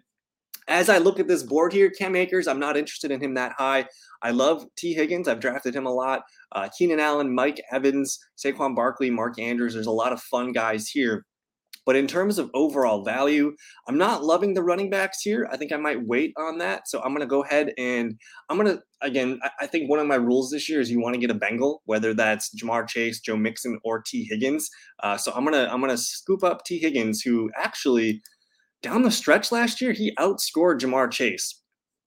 as 0.68 0.88
I 0.88 0.98
look 0.98 1.18
at 1.18 1.26
this 1.26 1.42
board 1.42 1.72
here, 1.72 1.90
Cam 1.90 2.14
Akers, 2.14 2.46
I'm 2.46 2.60
not 2.60 2.76
interested 2.76 3.10
in 3.10 3.20
him 3.20 3.34
that 3.34 3.52
high. 3.56 3.86
I 4.22 4.30
love 4.30 4.66
Tee 4.76 4.94
Higgins. 4.94 5.26
I've 5.26 5.40
drafted 5.40 5.74
him 5.74 5.86
a 5.86 5.92
lot. 5.92 6.22
Uh, 6.52 6.68
Keenan 6.76 7.00
Allen, 7.00 7.34
Mike 7.34 7.60
Evans, 7.72 8.18
Saquon 8.36 8.76
Barkley, 8.76 9.10
Mark 9.10 9.38
Andrews. 9.38 9.74
There's 9.74 9.86
a 9.86 9.90
lot 9.90 10.12
of 10.12 10.20
fun 10.20 10.52
guys 10.52 10.88
here. 10.88 11.24
But 11.86 11.96
in 11.96 12.06
terms 12.06 12.38
of 12.38 12.50
overall 12.52 13.02
value, 13.02 13.56
I'm 13.86 13.96
not 13.96 14.22
loving 14.22 14.52
the 14.52 14.62
running 14.62 14.90
backs 14.90 15.22
here. 15.22 15.48
I 15.50 15.56
think 15.56 15.72
I 15.72 15.78
might 15.78 16.04
wait 16.04 16.34
on 16.36 16.58
that. 16.58 16.86
So 16.86 17.00
I'm 17.00 17.14
going 17.14 17.20
to 17.20 17.26
go 17.26 17.42
ahead 17.44 17.72
and 17.78 18.14
I'm 18.50 18.58
going 18.58 18.76
to, 18.76 18.82
again, 19.00 19.40
I, 19.58 19.66
think 19.66 19.88
one 19.88 19.98
of 19.98 20.06
my 20.06 20.16
rules 20.16 20.50
this 20.50 20.68
year 20.68 20.82
is 20.82 20.90
you 20.90 21.00
want 21.00 21.14
to 21.14 21.20
get 21.20 21.30
a 21.30 21.34
Bengal, 21.34 21.80
whether 21.86 22.12
that's 22.12 22.54
Ja'Marr 22.54 22.86
Chase, 22.86 23.20
Joe 23.20 23.38
Mixon, 23.38 23.78
or 23.84 24.02
Tee 24.02 24.26
Higgins. 24.28 24.68
Uh, 25.02 25.16
so 25.16 25.32
I'm 25.34 25.44
going 25.44 25.54
to, 25.54 25.72
I'm 25.72 25.80
going 25.80 25.90
to 25.90 25.96
scoop 25.96 26.44
up 26.44 26.62
Tee 26.66 26.78
Higgins, 26.78 27.22
who 27.22 27.50
actually– 27.56 28.20
down 28.82 29.02
the 29.02 29.10
stretch 29.10 29.50
last 29.52 29.80
year, 29.80 29.92
he 29.92 30.14
outscored 30.18 30.80
Ja'Marr 30.80 31.10
Chase. 31.10 31.62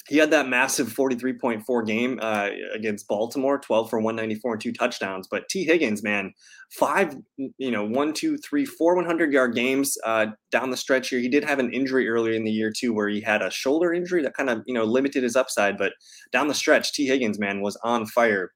He 0.07 0.17
had 0.17 0.31
that 0.31 0.47
massive 0.47 0.87
43.4 0.87 1.85
game 1.85 2.19
uh, 2.21 2.49
against 2.73 3.07
Baltimore, 3.07 3.59
12 3.59 3.89
for 3.89 3.99
194 3.99 4.53
and 4.53 4.61
two 4.61 4.73
touchdowns. 4.73 5.27
But 5.29 5.47
Tee 5.47 5.63
Higgins, 5.63 6.01
man, 6.01 6.33
five, 6.71 7.15
you 7.37 7.69
know, 7.69 7.85
one, 7.85 8.11
two, 8.11 8.37
three, 8.37 8.65
four 8.65 8.95
100 8.95 9.31
yard 9.31 9.53
games 9.53 9.95
uh, 10.03 10.27
down 10.51 10.71
the 10.71 10.77
stretch 10.77 11.09
here. 11.09 11.19
He 11.19 11.29
did 11.29 11.43
have 11.43 11.59
an 11.59 11.71
injury 11.71 12.09
earlier 12.09 12.33
in 12.33 12.43
the 12.43 12.51
year, 12.51 12.73
too, 12.75 12.93
where 12.93 13.09
he 13.09 13.21
had 13.21 13.43
a 13.43 13.51
shoulder 13.51 13.93
injury 13.93 14.23
that 14.23 14.35
kind 14.35 14.49
of, 14.49 14.63
you 14.65 14.73
know, 14.73 14.85
limited 14.85 15.21
his 15.21 15.35
upside. 15.35 15.77
But 15.77 15.93
down 16.31 16.47
the 16.47 16.55
stretch, 16.55 16.93
Tee 16.93 17.05
Higgins, 17.05 17.39
man, 17.39 17.61
was 17.61 17.77
on 17.83 18.07
fire. 18.07 18.51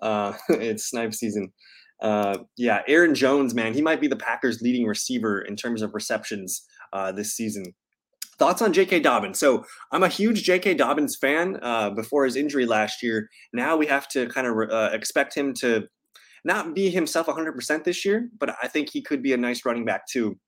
Uh, 0.00 0.32
it's 0.48 0.88
snipe 0.88 1.12
season. 1.12 1.52
Uh, 2.02 2.38
yeah, 2.56 2.80
Aaron 2.88 3.14
Jones, 3.14 3.54
man, 3.54 3.74
he 3.74 3.82
might 3.82 4.00
be 4.00 4.08
the 4.08 4.16
Packers' 4.16 4.60
leading 4.60 4.86
receiver 4.86 5.40
in 5.40 5.54
terms 5.54 5.82
of 5.82 5.94
receptions 5.94 6.66
uh, 6.92 7.12
this 7.12 7.34
season. 7.34 7.64
Thoughts 8.38 8.62
on 8.62 8.72
J.K. 8.72 9.00
Dobbins? 9.00 9.38
So 9.38 9.64
I'm 9.92 10.02
a 10.02 10.08
huge 10.08 10.42
J.K. 10.42 10.74
Dobbins 10.74 11.16
fan. 11.16 11.58
Uh, 11.62 11.90
before 11.90 12.24
his 12.24 12.36
injury 12.36 12.66
last 12.66 13.02
year, 13.02 13.28
now 13.52 13.76
we 13.76 13.86
have 13.86 14.08
to 14.08 14.26
kind 14.28 14.46
of 14.46 14.70
uh, 14.70 14.90
expect 14.92 15.36
him 15.36 15.54
to 15.54 15.86
not 16.44 16.74
be 16.74 16.90
himself 16.90 17.26
100% 17.26 17.84
this 17.84 18.04
year, 18.04 18.28
but 18.38 18.56
I 18.62 18.68
think 18.68 18.90
he 18.90 19.02
could 19.02 19.22
be 19.22 19.32
a 19.32 19.36
nice 19.36 19.64
running 19.64 19.84
back 19.84 20.06
two. 20.08 20.38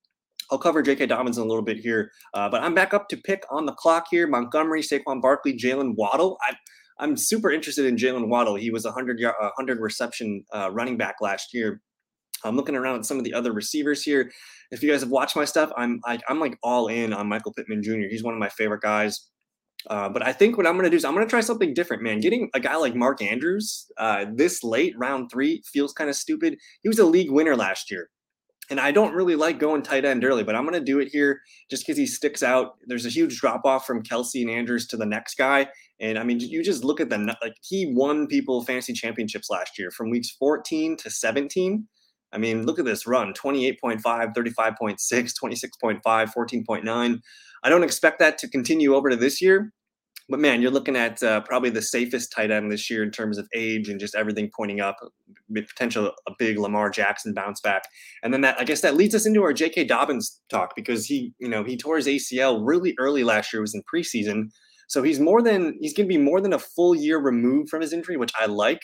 I'll 0.51 0.59
cover 0.59 0.83
J.K. 0.83 1.07
Dobbins 1.07 1.39
in 1.39 1.45
a 1.45 1.47
little 1.47 1.63
bit 1.63 1.79
here, 1.79 2.11
uh, 2.35 2.49
but 2.49 2.63
I'm 2.63 2.75
back 2.75 2.93
up 2.93 3.09
to 3.09 3.17
pick 3.17 3.45
on 3.51 3.65
the 3.65 3.73
clock 3.73 4.07
here. 4.11 4.27
Montgomery, 4.27 4.83
Saquon 4.83 5.23
Barkley, 5.23 5.57
Jalen 5.57 5.95
Waddle. 5.97 6.39
I, 6.43 6.55
I'm 6.99 7.17
super 7.17 7.51
interested 7.51 7.87
in 7.87 7.97
Jalen 7.97 8.29
Waddle. 8.29 8.55
He 8.57 8.71
was 8.71 8.85
a 8.85 8.89
100 8.89 9.21
100 9.23 9.81
reception 9.81 10.45
uh, 10.53 10.71
running 10.73 10.97
back 10.97 11.17
last 11.21 11.55
year. 11.55 11.81
I'm 12.45 12.57
looking 12.57 12.77
around 12.77 12.97
at 12.97 13.07
some 13.07 13.19
of 13.19 13.25
the 13.25 13.35
other 13.35 13.53
receivers 13.53 14.03
here. 14.03 14.31
If 14.71 14.83
you 14.83 14.91
guys 14.91 15.01
have 15.01 15.11
watched 15.11 15.37
my 15.37 15.45
stuff, 15.45 15.73
I'm 15.77 16.01
I, 16.05 16.15
am 16.15 16.21
i 16.29 16.33
am 16.33 16.41
like 16.41 16.59
all 16.63 16.89
in 16.89 17.13
on 17.13 17.29
Michael 17.29 17.53
Pittman 17.53 17.83
Jr. 17.83 18.09
He's 18.11 18.23
one 18.23 18.35
of 18.35 18.41
my 18.41 18.49
favorite 18.49 18.83
guys. 18.83 19.29
Uh, 19.89 20.09
but 20.09 20.27
I 20.27 20.33
think 20.33 20.57
what 20.57 20.67
I'm 20.67 20.75
going 20.75 20.85
to 20.85 20.91
do 20.91 20.97
is 20.97 21.05
I'm 21.05 21.15
going 21.15 21.27
to 21.27 21.31
try 21.31 21.41
something 21.41 21.75
different, 21.75 22.03
man. 22.03 22.21
Getting 22.21 22.51
a 22.55 22.61
guy 22.61 22.77
like 22.77 22.95
Mark 22.95 23.21
Andrews 23.21 23.91
uh, 23.99 24.27
this 24.35 24.65
late, 24.65 24.95
round 24.97 25.31
three, 25.31 25.63
feels 25.67 25.93
kind 25.93 26.09
of 26.09 26.17
stupid. 26.17 26.57
He 26.83 26.89
was 26.89 26.99
a 26.99 27.05
league 27.05 27.31
winner 27.31 27.57
last 27.57 27.91
year. 27.91 28.09
And 28.71 28.81
I 28.81 28.93
don't 28.93 29.13
really 29.13 29.37
like 29.37 29.59
going 29.59 29.83
tight 29.83 30.07
end 30.07 30.25
early, 30.25 30.43
but 30.43 30.55
I'm 30.55 30.63
going 30.63 30.73
to 30.73 30.81
do 30.81 30.99
it 30.99 31.09
here 31.09 31.43
just 31.71 31.85
because 31.85 31.99
he 31.99 32.07
sticks 32.07 32.43
out. 32.43 32.77
There's 32.87 33.05
a 33.05 33.11
huge 33.11 33.39
drop 33.39 33.67
off 33.67 33.87
from 33.87 34.03
Kelce 34.03 34.41
and 34.41 34.51
Andrews 34.51 34.87
to 34.87 34.97
the 34.97 35.05
next 35.05 35.37
guy. 35.37 35.69
And 36.01 36.19
I 36.19 36.25
mean, 36.25 36.41
you 36.41 36.65
just 36.65 36.83
look 36.83 36.99
at 36.99 37.11
the, 37.11 37.37
like, 37.43 37.57
he 37.61 37.93
won 37.95 38.27
people 38.27 38.65
fantasy 38.65 38.95
championships 38.95 39.51
last 39.51 39.79
year 39.79 39.91
from 39.91 40.09
weeks 40.09 40.31
14 40.31 40.97
to 40.97 41.11
17. 41.11 41.87
I 42.35 42.39
mean, 42.39 42.67
look 42.67 42.79
at 42.79 42.85
this 42.85 43.07
run 43.07 43.33
28.5, 43.33 44.03
35.6, 44.03 44.99
26.5, 45.43 46.01
14.9. 46.03 47.21
I 47.63 47.69
don't 47.69 47.85
expect 47.85 48.19
that 48.19 48.39
to 48.39 48.49
continue 48.49 48.95
over 48.95 49.09
to 49.09 49.17
this 49.17 49.41
year. 49.41 49.73
But 50.29 50.41
man, 50.41 50.63
you're 50.63 50.71
looking 50.71 50.97
at 50.97 51.23
uh, 51.23 51.43
probably 51.43 51.69
the 51.69 51.83
safest 51.83 52.33
tight 52.33 52.51
end 52.51 52.73
this 52.73 52.89
year 52.89 53.03
in 53.03 53.11
terms 53.11 53.37
of 53.37 53.47
age 53.55 53.91
and 53.91 54.01
just 54.01 54.15
everything 54.15 54.51
pointing 54.57 54.81
up, 54.81 54.97
potential 55.53 56.13
a 56.27 56.33
big 56.39 56.59
Lamar 56.59 56.89
Jackson 56.89 57.35
bounce 57.35 57.61
back. 57.61 57.83
And 58.23 58.33
then 58.33 58.41
that 58.41 58.59
I 58.59 58.65
guess 58.65 58.81
that 58.81 58.97
leads 58.97 59.15
us 59.15 59.27
into 59.27 59.43
our 59.43 59.53
J.K. 59.53 59.85
Dobbins 59.85 60.41
talk 60.49 60.75
because 60.75 61.05
he, 61.05 61.35
you 61.39 61.49
know, 61.49 61.63
he 61.63 61.77
tore 61.77 61.97
his 61.97 62.07
ACL 62.07 62.61
really 62.63 62.95
early 62.99 63.23
last 63.23 63.53
year. 63.53 63.61
Was 63.61 63.75
in 63.75 63.83
preseason, 63.83 64.49
so 64.89 65.03
he's 65.03 65.21
more 65.21 65.43
than 65.43 65.77
he's 65.81 65.93
going 65.93 66.09
to 66.09 66.15
be 66.15 66.23
more 66.23 66.41
than 66.41 66.55
a 66.55 66.59
full 66.59 66.95
year 66.95 67.19
removed 67.19 67.69
from 67.69 67.83
his 67.83 67.93
injury, 67.93 68.17
which 68.17 68.33
I 68.41 68.47
like. 68.47 68.81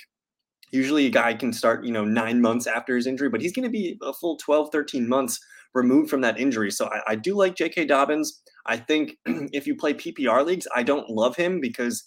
Usually 0.72 1.06
a 1.06 1.10
guy 1.10 1.34
can 1.34 1.52
start, 1.52 1.84
you 1.84 1.92
know, 1.92 2.04
nine 2.04 2.40
months 2.40 2.66
after 2.66 2.96
his 2.96 3.06
injury, 3.06 3.28
but 3.28 3.40
he's 3.40 3.52
going 3.52 3.64
to 3.64 3.70
be 3.70 3.98
a 4.02 4.12
full 4.12 4.36
12, 4.36 4.70
13 4.70 5.08
months 5.08 5.38
removed 5.74 6.10
from 6.10 6.20
that 6.22 6.38
injury. 6.38 6.70
So 6.70 6.86
I, 6.86 7.12
I 7.12 7.14
do 7.16 7.36
like 7.36 7.54
J.K. 7.56 7.86
Dobbins. 7.86 8.42
I 8.66 8.76
think 8.76 9.16
if 9.26 9.66
you 9.66 9.76
play 9.76 9.94
PPR 9.94 10.44
leagues, 10.44 10.66
I 10.74 10.82
don't 10.82 11.08
love 11.08 11.36
him 11.36 11.60
because 11.60 12.04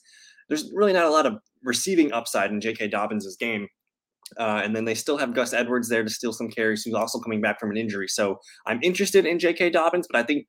there's 0.49 0.71
really 0.73 0.93
not 0.93 1.05
a 1.05 1.11
lot 1.11 1.25
of 1.25 1.37
receiving 1.63 2.11
upside 2.11 2.51
in 2.51 2.61
J.K. 2.61 2.89
Dobbins' 2.89 3.35
game. 3.37 3.67
Uh, 4.39 4.61
and 4.63 4.75
then 4.75 4.85
they 4.85 4.95
still 4.95 5.17
have 5.17 5.33
Gus 5.33 5.53
Edwards 5.53 5.89
there 5.89 6.03
to 6.03 6.09
steal 6.09 6.33
some 6.33 6.49
carries, 6.49 6.83
who's 6.83 6.93
also 6.93 7.19
coming 7.19 7.41
back 7.41 7.59
from 7.59 7.71
an 7.71 7.77
injury. 7.77 8.07
So 8.07 8.39
I'm 8.65 8.79
interested 8.81 9.25
in 9.25 9.39
J.K. 9.39 9.69
Dobbins, 9.69 10.07
but 10.11 10.19
I 10.19 10.23
think 10.23 10.47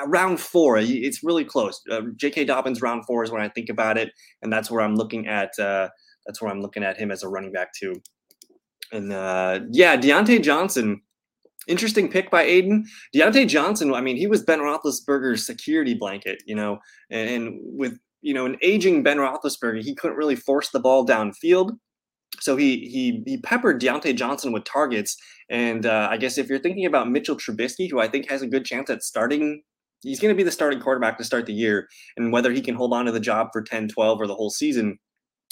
uh, 0.00 0.06
round 0.06 0.40
four, 0.40 0.78
it's 0.78 1.24
really 1.24 1.44
close. 1.44 1.80
Uh, 1.90 2.02
J.K. 2.16 2.44
Dobbins 2.44 2.82
round 2.82 3.04
four 3.06 3.24
is 3.24 3.30
when 3.30 3.42
I 3.42 3.48
think 3.48 3.68
about 3.68 3.98
it, 3.98 4.10
and 4.42 4.52
that's 4.52 4.70
where 4.70 4.80
I'm 4.80 4.94
looking 4.94 5.26
at 5.26 5.58
uh, 5.58 5.88
that's 6.26 6.40
where 6.40 6.50
I'm 6.50 6.60
looking 6.60 6.84
at 6.84 6.96
him 6.96 7.10
as 7.10 7.22
a 7.22 7.28
running 7.28 7.52
back 7.52 7.72
two. 7.72 8.00
And 8.92 9.12
uh, 9.12 9.60
yeah, 9.70 9.96
Diontae 9.96 10.42
Johnson. 10.42 11.00
interesting 11.66 12.10
pick 12.10 12.30
by 12.30 12.44
Aiden. 12.44 12.84
Diontae 13.14 13.48
Johnson, 13.48 13.92
I 13.94 14.00
mean, 14.00 14.16
he 14.16 14.26
was 14.26 14.42
Ben 14.42 14.60
Roethlisberger's 14.60 15.46
security 15.46 15.94
blanket, 15.94 16.42
you 16.46 16.54
know, 16.54 16.78
and, 17.10 17.30
and 17.30 17.60
with, 17.62 17.98
you 18.22 18.34
know, 18.34 18.46
an 18.46 18.56
aging 18.62 19.02
Ben 19.02 19.18
Roethlisberger, 19.18 19.82
he 19.82 19.94
couldn't 19.94 20.16
really 20.16 20.36
force 20.36 20.70
the 20.70 20.80
ball 20.80 21.06
downfield. 21.06 21.72
So 22.40 22.56
he 22.56 22.88
he 22.88 23.22
he 23.26 23.38
peppered 23.38 23.80
Diontae 23.80 24.16
Johnson 24.16 24.52
with 24.52 24.64
targets, 24.64 25.16
and 25.50 25.86
uh, 25.86 26.08
I 26.10 26.16
guess 26.16 26.36
if 26.36 26.48
you're 26.48 26.58
thinking 26.58 26.84
about 26.84 27.08
Mitchell 27.08 27.36
Trubisky, 27.36 27.88
who 27.88 28.00
I 28.00 28.08
think 28.08 28.28
has 28.28 28.42
a 28.42 28.46
good 28.48 28.64
chance 28.64 28.90
at 28.90 29.04
starting, 29.04 29.62
he's 30.02 30.18
going 30.18 30.34
to 30.34 30.36
be 30.36 30.42
the 30.42 30.50
starting 30.50 30.80
quarterback 30.80 31.16
to 31.18 31.24
start 31.24 31.46
the 31.46 31.52
year, 31.52 31.88
and 32.16 32.32
whether 32.32 32.50
he 32.50 32.60
can 32.60 32.74
hold 32.74 32.92
on 32.92 33.04
to 33.04 33.12
the 33.12 33.20
job 33.20 33.48
for 33.52 33.62
10, 33.62 33.88
12, 33.88 34.20
or 34.20 34.26
the 34.26 34.34
whole 34.34 34.50
season, 34.50 34.98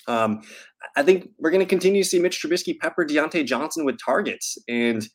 um, 0.09 0.43
I 0.97 1.03
think 1.03 1.29
we're 1.39 1.51
going 1.51 1.65
to 1.65 1.69
continue 1.69 2.03
to 2.03 2.09
see 2.09 2.19
Mitch 2.19 2.43
Trubisky 2.43 2.79
pepper 2.79 3.05
Diontae 3.05 3.47
Johnson 3.47 3.85
with 3.85 3.99
targets, 4.05 4.59
and 4.69 5.07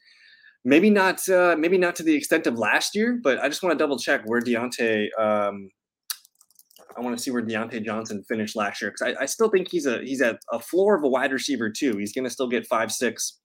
maybe 0.64 0.90
not 0.90 1.28
uh, 1.30 1.56
maybe 1.58 1.78
not 1.78 1.96
to 1.98 2.04
the 2.04 2.16
extent 2.16 2.48
of 2.48 2.58
last 2.58 2.96
year, 2.96 3.20
but 3.22 3.40
I 3.40 3.50
just 3.50 3.64
want 3.64 3.78
to 3.78 3.78
double 3.78 3.98
check 3.98 4.22
where 4.26 4.42
Diontae. 4.42 5.08
Um, 5.20 5.70
I 6.98 7.02
want 7.02 7.16
to 7.16 7.22
see 7.22 7.30
where 7.30 7.44
Diontae 7.44 7.86
Johnson 7.86 8.24
finished 8.28 8.56
last 8.56 8.82
year 8.82 8.92
because 8.92 9.16
I, 9.16 9.24
I, 9.24 9.26
still 9.28 9.50
think 9.50 9.68
he's 9.70 9.86
a 9.86 10.00
he's 10.00 10.22
at 10.22 10.40
a 10.52 10.60
floor 10.60 10.96
of 10.96 11.04
a 11.04 11.08
wide 11.08 11.32
receiver 11.32 11.70
two. 11.70 11.96
He's 11.98 12.12
going 12.12 12.24
to 12.24 12.30
still 12.30 12.48
get 12.48 12.66
five 12.66 12.92
six 12.92 13.40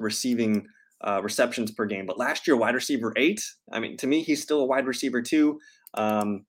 receiving 0.00 0.66
uh, 1.06 1.20
receptions 1.22 1.70
per 1.70 1.86
game, 1.86 2.06
but 2.06 2.18
last 2.18 2.46
year 2.46 2.56
wide 2.56 2.74
receiver 2.74 3.12
eight. 3.16 3.40
I 3.72 3.78
mean, 3.78 3.96
to 3.98 4.06
me, 4.08 4.22
he's 4.22 4.42
still 4.42 4.60
a 4.62 4.66
wide 4.66 4.86
receiver 4.86 5.22
two. 5.22 5.60
Um, 5.94 6.44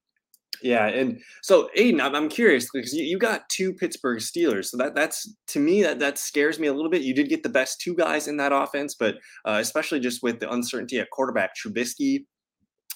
yeah, 0.61 0.87
and 0.87 1.21
so 1.41 1.69
Aiden, 1.77 2.01
I'm, 2.01 2.15
I'm 2.15 2.29
curious 2.29 2.67
because 2.71 2.93
you, 2.93 3.03
you 3.03 3.17
got 3.17 3.47
two 3.49 3.73
Pittsburgh 3.73 4.19
Steelers, 4.19 4.65
so 4.65 4.77
that 4.77 4.95
that's 4.95 5.33
to 5.47 5.59
me 5.59 5.81
that 5.83 5.99
that 5.99 6.17
scares 6.17 6.59
me 6.59 6.67
a 6.67 6.73
little 6.73 6.89
bit. 6.89 7.01
You 7.01 7.13
did 7.13 7.29
get 7.29 7.43
the 7.43 7.49
best 7.49 7.79
two 7.81 7.95
guys 7.95 8.27
in 8.27 8.37
that 8.37 8.51
offense, 8.51 8.95
but 8.95 9.15
uh, 9.45 9.57
especially 9.59 9.99
just 9.99 10.23
with 10.23 10.39
the 10.39 10.51
uncertainty 10.51 10.99
at 10.99 11.09
quarterback, 11.11 11.51
Trubisky, 11.55 12.25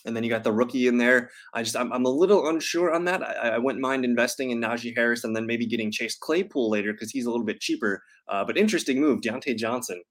and 0.05 0.15
then 0.15 0.23
you 0.23 0.29
got 0.29 0.43
the 0.43 0.51
rookie 0.51 0.87
in 0.87 0.97
there. 0.97 1.29
I 1.53 1.63
just 1.63 1.77
I'm, 1.77 1.91
I'm 1.93 2.05
a 2.05 2.09
little 2.09 2.47
unsure 2.47 2.93
on 2.93 3.05
that. 3.05 3.23
I, 3.23 3.49
I 3.49 3.57
wouldn't 3.57 3.81
mind 3.81 4.05
investing 4.05 4.51
in 4.51 4.59
Najee 4.59 4.95
Harris 4.95 5.23
and 5.23 5.35
then 5.35 5.45
maybe 5.45 5.65
getting 5.65 5.91
Chase 5.91 6.17
Claypool 6.17 6.69
later 6.69 6.93
because 6.93 7.11
he's 7.11 7.25
a 7.25 7.31
little 7.31 7.45
bit 7.45 7.59
cheaper. 7.61 8.03
Uh, 8.27 8.43
but 8.43 8.57
interesting 8.57 8.99
move, 8.99 9.21
Diontae 9.21 9.57
Johnson. 9.57 10.01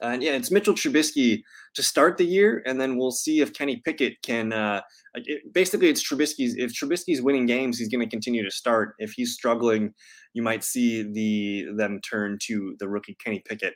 And 0.00 0.22
yeah, 0.22 0.32
it's 0.32 0.50
Mitchell 0.50 0.74
Trubisky 0.74 1.42
to 1.74 1.82
start 1.82 2.16
the 2.16 2.24
year, 2.24 2.62
and 2.66 2.80
then 2.80 2.96
we'll 2.96 3.10
see 3.10 3.40
if 3.40 3.52
Kenny 3.52 3.80
Pickett 3.84 4.14
can. 4.22 4.52
Uh, 4.52 4.80
it, 5.14 5.52
basically, 5.52 5.88
it's 5.88 6.02
Trubisky's. 6.02 6.54
If 6.56 6.72
Trubisky's 6.72 7.22
winning 7.22 7.46
games, 7.46 7.78
he's 7.78 7.88
going 7.88 8.04
to 8.04 8.10
continue 8.10 8.44
to 8.44 8.50
start. 8.50 8.94
If 8.98 9.12
he's 9.12 9.34
struggling, 9.34 9.92
you 10.32 10.42
might 10.42 10.64
see 10.64 11.02
the 11.02 11.66
them 11.76 12.00
turn 12.00 12.38
to 12.46 12.76
the 12.78 12.88
rookie 12.88 13.16
Kenny 13.24 13.42
Pickett. 13.48 13.74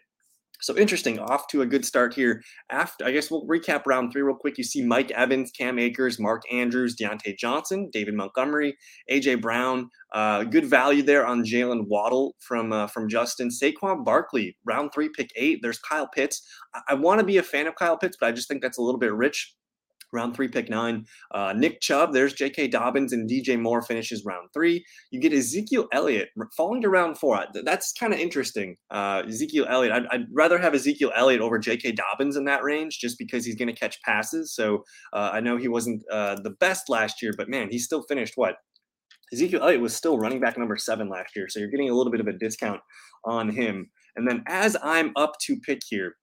So 0.60 0.76
interesting, 0.76 1.18
off 1.18 1.46
to 1.48 1.62
a 1.62 1.66
good 1.66 1.84
start 1.84 2.14
here. 2.14 2.42
After 2.70 3.04
I 3.04 3.12
guess 3.12 3.30
we'll 3.30 3.46
recap 3.46 3.82
round 3.86 4.12
three 4.12 4.22
real 4.22 4.34
quick. 4.34 4.58
You 4.58 4.64
see 4.64 4.84
Mike 4.84 5.10
Evans, 5.12 5.50
Cam 5.50 5.78
Akers, 5.78 6.18
Mark 6.18 6.42
Andrews, 6.52 6.96
Diontae 6.96 7.38
Johnson, 7.38 7.90
David 7.92 8.14
Montgomery, 8.14 8.76
AJ 9.10 9.40
Brown. 9.40 9.88
Uh, 10.12 10.44
good 10.44 10.64
value 10.64 11.02
there 11.02 11.26
on 11.26 11.44
Jalen 11.44 11.86
Waddle 11.86 12.34
from 12.40 12.72
uh, 12.72 12.86
from 12.88 13.08
Justin 13.08 13.50
Saquon 13.50 14.04
Barkley, 14.04 14.56
round 14.64 14.90
three, 14.92 15.08
pick 15.08 15.30
eight. 15.36 15.60
There's 15.62 15.78
Kyle 15.78 16.08
Pitts. 16.08 16.42
I, 16.74 16.80
I 16.90 16.94
want 16.94 17.20
to 17.20 17.26
be 17.26 17.36
a 17.38 17.42
fan 17.42 17.66
of 17.66 17.74
Kyle 17.76 17.96
Pitts, 17.96 18.16
but 18.18 18.28
I 18.28 18.32
just 18.32 18.48
think 18.48 18.62
that's 18.62 18.78
a 18.78 18.82
little 18.82 19.00
bit 19.00 19.12
rich 19.12 19.54
round 20.12 20.34
three, 20.34 20.48
pick 20.48 20.68
nine. 20.68 21.06
Uh, 21.32 21.52
Nick 21.56 21.80
Chubb, 21.80 22.12
there's 22.12 22.32
J.K. 22.32 22.68
Dobbins, 22.68 23.12
and 23.12 23.28
DJ 23.28 23.60
Moore 23.60 23.82
finishes 23.82 24.24
round 24.24 24.48
three. 24.52 24.84
You 25.10 25.20
get 25.20 25.32
Ezekiel 25.32 25.86
Elliott 25.92 26.30
falling 26.56 26.82
to 26.82 26.88
round 26.88 27.18
four. 27.18 27.44
That's 27.64 27.92
kind 27.92 28.12
of 28.12 28.18
interesting. 28.18 28.76
Uh, 28.90 29.22
Ezekiel 29.26 29.66
Elliott, 29.68 29.92
I'd, 29.92 30.06
I'd, 30.10 30.26
rather 30.32 30.58
have 30.58 30.74
Ezekiel 30.74 31.12
Elliott 31.14 31.40
over 31.40 31.58
J.K. 31.58 31.92
Dobbins 31.92 32.36
in 32.36 32.44
that 32.44 32.62
range 32.62 32.98
just 32.98 33.18
because 33.18 33.44
he's 33.44 33.56
going 33.56 33.68
to 33.68 33.78
catch 33.78 34.00
passes. 34.02 34.52
So 34.52 34.84
uh, 35.12 35.30
I 35.32 35.40
know 35.40 35.56
he 35.56 35.68
wasn't 35.68 36.02
uh, 36.10 36.36
the 36.42 36.54
best 36.60 36.88
last 36.88 37.22
year, 37.22 37.32
but 37.36 37.48
man, 37.48 37.68
he 37.70 37.78
still 37.78 38.02
finished 38.02 38.34
what? 38.36 38.56
Ezekiel 39.32 39.62
Elliott 39.62 39.80
was 39.80 39.94
still 39.94 40.18
running 40.18 40.40
back 40.40 40.56
number 40.56 40.76
seven 40.76 41.08
last 41.08 41.36
year. 41.36 41.48
So 41.48 41.60
you're 41.60 41.68
getting 41.68 41.90
a 41.90 41.94
little 41.94 42.10
bit 42.10 42.20
of 42.20 42.28
a 42.28 42.32
discount 42.32 42.80
on 43.24 43.50
him. 43.50 43.90
And 44.16 44.26
then 44.26 44.42
as 44.46 44.76
I'm 44.82 45.12
up 45.16 45.38
to 45.42 45.60
pick 45.60 45.80
here, 45.86 46.16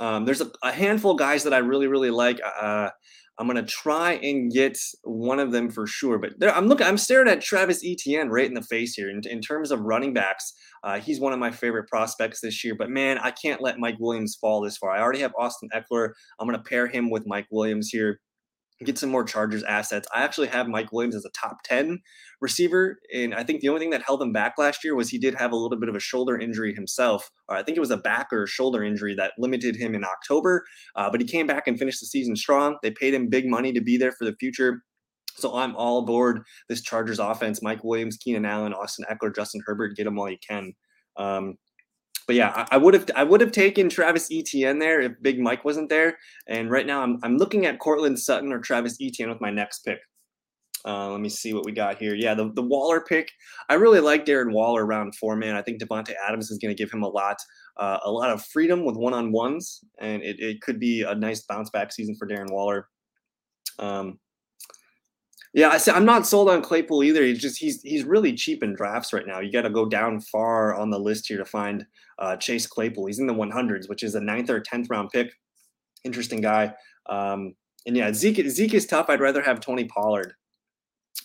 um, 0.00 0.24
there's 0.24 0.40
a, 0.40 0.50
a, 0.62 0.72
handful 0.72 1.12
of 1.12 1.18
guys 1.18 1.44
that 1.44 1.54
I 1.54 1.58
really, 1.58 1.86
really 1.86 2.10
like. 2.10 2.40
Uh, 2.60 2.90
I'm 3.38 3.46
gonna 3.46 3.62
try 3.62 4.14
and 4.14 4.50
get 4.50 4.78
one 5.02 5.38
of 5.38 5.52
them 5.52 5.70
for 5.70 5.86
sure. 5.86 6.18
But 6.18 6.38
there, 6.38 6.54
I'm 6.54 6.68
looking, 6.68 6.86
I'm 6.86 6.96
staring 6.96 7.28
at 7.28 7.42
Travis 7.42 7.82
Etienne 7.84 8.30
right 8.30 8.46
in 8.46 8.54
the 8.54 8.62
face 8.62 8.94
here. 8.94 9.10
In, 9.10 9.20
in 9.28 9.40
terms 9.40 9.70
of 9.70 9.80
running 9.80 10.14
backs, 10.14 10.52
uh, 10.82 10.98
he's 10.98 11.20
one 11.20 11.32
of 11.32 11.38
my 11.38 11.50
favorite 11.50 11.88
prospects 11.88 12.40
this 12.40 12.64
year. 12.64 12.74
But 12.78 12.88
man, 12.88 13.18
I 13.18 13.30
can't 13.30 13.60
let 13.60 13.78
Mike 13.78 13.96
Williams 14.00 14.36
fall 14.40 14.62
this 14.62 14.78
far. 14.78 14.90
I 14.90 15.00
already 15.00 15.20
have 15.20 15.34
Austin 15.38 15.68
Ekeler. 15.74 16.10
I'm 16.40 16.48
gonna 16.48 16.62
pair 16.62 16.86
him 16.86 17.10
with 17.10 17.26
Mike 17.26 17.46
Williams 17.50 17.88
here 17.90 18.20
get 18.84 18.98
some 18.98 19.10
more 19.10 19.24
Chargers 19.24 19.62
assets. 19.62 20.06
I 20.14 20.22
actually 20.22 20.48
have 20.48 20.68
Mike 20.68 20.92
Williams 20.92 21.16
as 21.16 21.24
a 21.24 21.30
top 21.30 21.58
10 21.64 21.98
receiver. 22.40 22.98
And 23.14 23.34
I 23.34 23.42
think 23.42 23.60
the 23.60 23.68
only 23.68 23.80
thing 23.80 23.90
that 23.90 24.02
held 24.02 24.20
him 24.20 24.32
back 24.32 24.54
last 24.58 24.84
year 24.84 24.94
was 24.94 25.08
he 25.08 25.18
did 25.18 25.34
have 25.34 25.52
a 25.52 25.56
little 25.56 25.78
bit 25.78 25.88
of 25.88 25.94
a 25.94 26.00
shoulder 26.00 26.38
injury 26.38 26.74
himself. 26.74 27.30
Or 27.48 27.56
I 27.56 27.62
think 27.62 27.76
it 27.76 27.80
was 27.80 27.90
a 27.90 27.96
back 27.96 28.28
or 28.32 28.46
shoulder 28.46 28.84
injury 28.84 29.14
that 29.14 29.32
limited 29.38 29.76
him 29.76 29.94
in 29.94 30.04
October. 30.04 30.64
Uh, 30.94 31.10
but 31.10 31.20
he 31.20 31.26
came 31.26 31.46
back 31.46 31.66
and 31.66 31.78
finished 31.78 32.00
the 32.00 32.06
season 32.06 32.36
strong. 32.36 32.76
They 32.82 32.90
paid 32.90 33.14
him 33.14 33.28
big 33.28 33.46
money 33.46 33.72
to 33.72 33.80
be 33.80 33.96
there 33.96 34.12
for 34.12 34.26
the 34.26 34.36
future. 34.38 34.82
So 35.36 35.54
I'm 35.54 35.76
all 35.76 35.98
aboard 36.00 36.42
this 36.68 36.82
Chargers 36.82 37.18
offense. 37.18 37.62
Mike 37.62 37.84
Williams, 37.84 38.16
Keenan 38.16 38.46
Allen, 38.46 38.74
Austin 38.74 39.04
Ekeler, 39.10 39.34
Justin 39.34 39.62
Herbert, 39.66 39.96
get 39.96 40.04
them 40.04 40.16
while 40.16 40.30
you 40.30 40.38
can. 40.46 40.72
Um, 41.16 41.56
but 42.26 42.36
yeah, 42.36 42.66
I 42.70 42.76
would 42.76 42.94
have 42.94 43.08
I 43.14 43.24
would 43.24 43.40
have 43.40 43.52
taken 43.52 43.88
Travis 43.88 44.28
Etienne 44.32 44.78
there 44.78 45.00
if 45.00 45.12
Big 45.22 45.38
Mike 45.38 45.64
wasn't 45.64 45.88
there. 45.88 46.18
And 46.48 46.70
right 46.70 46.86
now 46.86 47.02
I'm 47.02 47.18
I'm 47.22 47.36
looking 47.36 47.66
at 47.66 47.78
Courtland 47.78 48.18
Sutton 48.18 48.52
or 48.52 48.58
Travis 48.58 48.98
Etienne 49.00 49.28
with 49.28 49.40
my 49.40 49.50
next 49.50 49.80
pick. 49.80 49.98
Uh, 50.86 51.10
let 51.10 51.20
me 51.20 51.28
see 51.28 51.52
what 51.52 51.64
we 51.64 51.72
got 51.72 51.98
here. 51.98 52.14
Yeah, 52.14 52.34
the, 52.34 52.52
the 52.52 52.62
Waller 52.62 53.00
pick. 53.00 53.32
I 53.68 53.74
really 53.74 53.98
like 53.98 54.24
Darren 54.24 54.52
Waller 54.52 54.86
around 54.86 55.16
four 55.16 55.34
man. 55.34 55.56
I 55.56 55.62
think 55.62 55.82
Davante 55.82 56.14
Adams 56.28 56.50
is 56.50 56.58
going 56.58 56.74
to 56.74 56.80
give 56.80 56.92
him 56.92 57.02
a 57.02 57.08
lot, 57.08 57.38
uh, 57.76 57.98
a 58.04 58.10
lot 58.10 58.30
of 58.30 58.44
freedom 58.46 58.84
with 58.84 58.94
one 58.94 59.12
on 59.12 59.32
ones, 59.32 59.80
and 60.00 60.22
it, 60.22 60.36
it 60.38 60.60
could 60.60 60.78
be 60.78 61.02
a 61.02 61.14
nice 61.14 61.42
bounce 61.42 61.70
back 61.70 61.92
season 61.92 62.14
for 62.16 62.28
Darren 62.28 62.52
Waller. 62.52 62.86
Um, 63.80 64.20
yeah, 65.56 65.68
I 65.70 65.90
I'm 65.90 66.04
not 66.04 66.26
sold 66.26 66.50
on 66.50 66.60
Claypool 66.60 67.02
either. 67.02 67.22
He's 67.22 67.40
just 67.40 67.58
he's 67.58 67.80
he's 67.80 68.04
really 68.04 68.34
cheap 68.34 68.62
in 68.62 68.74
drafts 68.74 69.14
right 69.14 69.26
now. 69.26 69.40
You 69.40 69.50
got 69.50 69.62
to 69.62 69.70
go 69.70 69.86
down 69.86 70.20
far 70.20 70.74
on 70.74 70.90
the 70.90 70.98
list 70.98 71.28
here 71.28 71.38
to 71.38 71.46
find 71.46 71.86
uh, 72.18 72.36
Chase 72.36 72.66
Claypool. 72.66 73.06
He's 73.06 73.20
in 73.20 73.26
the 73.26 73.32
100s, 73.32 73.88
which 73.88 74.02
is 74.02 74.14
a 74.14 74.20
ninth 74.20 74.50
or 74.50 74.60
10th 74.60 74.90
round 74.90 75.08
pick. 75.10 75.32
Interesting 76.04 76.42
guy. 76.42 76.74
Um, 77.08 77.54
and 77.86 77.96
yeah, 77.96 78.12
Zeke 78.12 78.46
Zeke 78.50 78.74
is 78.74 78.84
tough. 78.84 79.06
I'd 79.08 79.20
rather 79.20 79.40
have 79.40 79.60
Tony 79.60 79.84
Pollard. 79.84 80.34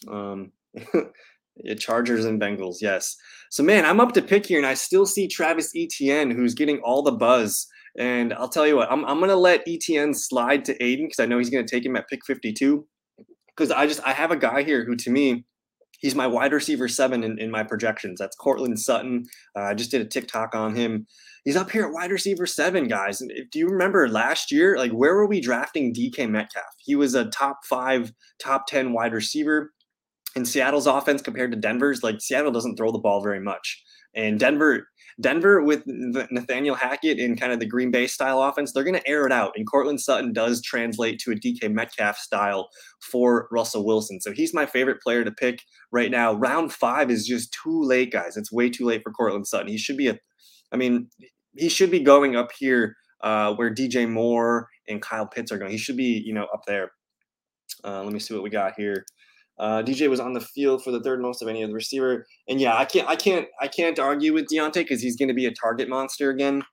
Um, 0.08 0.54
Chargers 1.78 2.24
and 2.24 2.40
Bengals, 2.40 2.78
yes. 2.80 3.18
So 3.50 3.64
man, 3.64 3.86
I'm 3.86 4.00
up 4.00 4.14
to 4.14 4.22
pick 4.22 4.46
here, 4.46 4.60
and 4.60 4.66
I 4.66 4.76
still 4.76 5.06
see 5.06 5.28
Travis 5.28 5.74
Etienne, 5.76 6.32
who's 6.32 6.54
getting 6.54 6.80
all 6.80 7.04
the 7.04 7.12
buzz. 7.12 7.68
And 7.98 8.34
I'll 8.36 8.48
tell 8.48 8.66
you 8.66 8.78
what, 8.78 8.90
I'm 8.90 9.04
I'm 9.04 9.20
gonna 9.20 9.36
let 9.36 9.68
Etienne 9.68 10.14
slide 10.14 10.64
to 10.66 10.78
Aiden 10.78 11.08
because 11.08 11.20
I 11.20 11.26
know 11.26 11.38
he's 11.38 11.50
gonna 11.50 11.68
take 11.68 11.86
him 11.86 11.98
at 11.98 12.08
pick 12.08 12.26
52 12.26 12.88
because 13.62 13.72
I 13.72 13.86
just 13.86 14.02
I 14.04 14.14
have 14.14 14.32
a 14.32 14.36
guy 14.36 14.64
here 14.64 14.84
who 14.84 14.96
to 14.96 15.12
me 15.12 15.46
he's 16.00 16.16
my 16.16 16.26
wide 16.26 16.52
receiver 16.52 16.88
seven 16.88 17.24
in, 17.24 17.38
in 17.38 17.52
my 17.52 17.64
projections. 17.64 18.20
That's 18.20 18.36
Courtland 18.36 18.80
Sutton. 18.80 19.26
Uh, 19.56 19.66
I 19.66 19.74
just 19.76 19.92
did 19.92 20.02
a 20.02 20.06
TikTok 20.06 20.56
on 20.56 20.76
him. 20.76 21.06
He's 21.46 21.56
up 21.56 21.70
here 21.70 21.86
at 21.86 21.94
wide 21.94 22.12
receiver 22.12 22.48
seven, 22.48 22.88
guys. 22.88 23.22
And 23.22 23.32
do 23.52 23.60
you 23.60 23.68
remember 23.68 24.10
last 24.10 24.52
year? 24.52 24.78
Like, 24.78 24.92
where 24.92 25.14
were 25.14 25.28
we 25.28 25.42
drafting 25.42 25.94
DK 25.94 26.28
Metcalf? 26.28 26.64
He 26.80 26.96
was 26.96 27.14
a 27.14 27.26
top 27.26 27.60
five, 27.70 28.12
top 28.42 28.66
10 28.68 28.94
wide 28.94 29.14
receiver 29.14 29.72
in 30.36 30.44
Seattle's 30.46 30.88
offense 30.88 31.22
compared 31.22 31.52
to 31.52 31.58
Denver's. 31.58 32.04
Like, 32.04 32.20
Seattle 32.20 32.52
doesn't 32.52 32.78
throw 32.78 32.92
the 32.92 33.00
ball 33.00 33.22
very 33.22 33.40
much. 33.40 33.82
And 34.16 34.40
Denver, 34.40 34.88
Denver 35.22 35.62
with 35.62 35.84
Nathaniel 35.86 36.76
Hackett 36.76 37.20
in 37.20 37.36
kind 37.36 37.54
of 37.54 37.60
the 37.60 37.66
Green 37.66 37.92
Bay 37.92 38.08
style 38.08 38.42
offense, 38.42 38.72
they're 38.72 38.84
going 38.84 39.00
to 39.00 39.08
air 39.08 39.26
it 39.26 39.32
out. 39.32 39.54
And 39.56 39.68
Courtland 39.68 40.02
Sutton 40.02 40.34
does 40.34 40.62
translate 40.62 41.20
to 41.20 41.32
a 41.32 41.36
DK 41.36 41.72
Metcalf 41.72 42.18
style 42.18 42.70
for 43.00 43.48
Russell 43.52 43.86
Wilson. 43.86 44.20
So 44.20 44.32
he's 44.32 44.54
my 44.54 44.66
favorite 44.66 45.02
player 45.02 45.24
to 45.24 45.32
pick 45.32 45.64
right 45.92 46.12
now. 46.12 46.34
Round 46.34 46.74
five 46.74 47.12
is 47.12 47.26
just 47.26 47.54
too 47.54 47.82
late, 47.82 48.12
guys. 48.12 48.36
It's 48.36 48.52
way 48.52 48.70
too 48.70 48.86
late 48.86 49.04
for 49.04 49.12
Courtland 49.12 49.48
Sutton. 49.48 49.68
He 49.68 49.78
should 49.78 49.98
be 49.98 50.08
a, 50.08 50.18
I 50.72 50.78
mean, 50.78 51.10
he 51.56 51.70
should 51.70 51.92
be 51.92 52.00
going 52.00 52.36
up 52.36 52.52
here 52.58 52.96
uh, 53.22 53.54
where 53.54 53.74
DJ 53.74 54.10
Moore 54.10 54.68
and 54.88 55.02
Kyle 55.02 55.28
Pitts 55.28 55.52
are 55.52 55.58
going. 55.58 55.72
He 55.72 55.78
should 55.78 55.98
be, 55.98 56.22
you 56.26 56.34
know, 56.34 56.48
up 56.54 56.64
there. 56.66 56.92
Uh, 57.84 58.04
let 58.04 58.14
me 58.14 58.20
see 58.20 58.34
what 58.34 58.44
we 58.44 58.50
got 58.50 58.74
here. 58.78 59.06
Uh, 59.62 59.84
DJ 59.84 60.10
was 60.10 60.20
on 60.20 60.34
the 60.34 60.42
field 60.42 60.84
for 60.84 60.90
the 60.90 61.00
third 61.00 61.22
most 61.22 61.44
of 61.44 61.48
any 61.48 61.64
other 61.64 61.74
receiver, 61.74 62.26
and 62.50 62.60
yeah, 62.60 62.76
I 62.76 62.84
can't, 62.84 63.08
I 63.08 63.16
can't, 63.16 63.48
I 63.62 63.68
can't 63.68 64.00
argue 64.00 64.34
with 64.34 64.48
Diontae 64.52 64.74
because 64.74 65.02
he's 65.02 65.16
going 65.16 65.28
to 65.28 65.36
be 65.36 65.46
a 65.46 65.54
target 65.54 65.88
monster 65.88 66.32
again. 66.32 66.64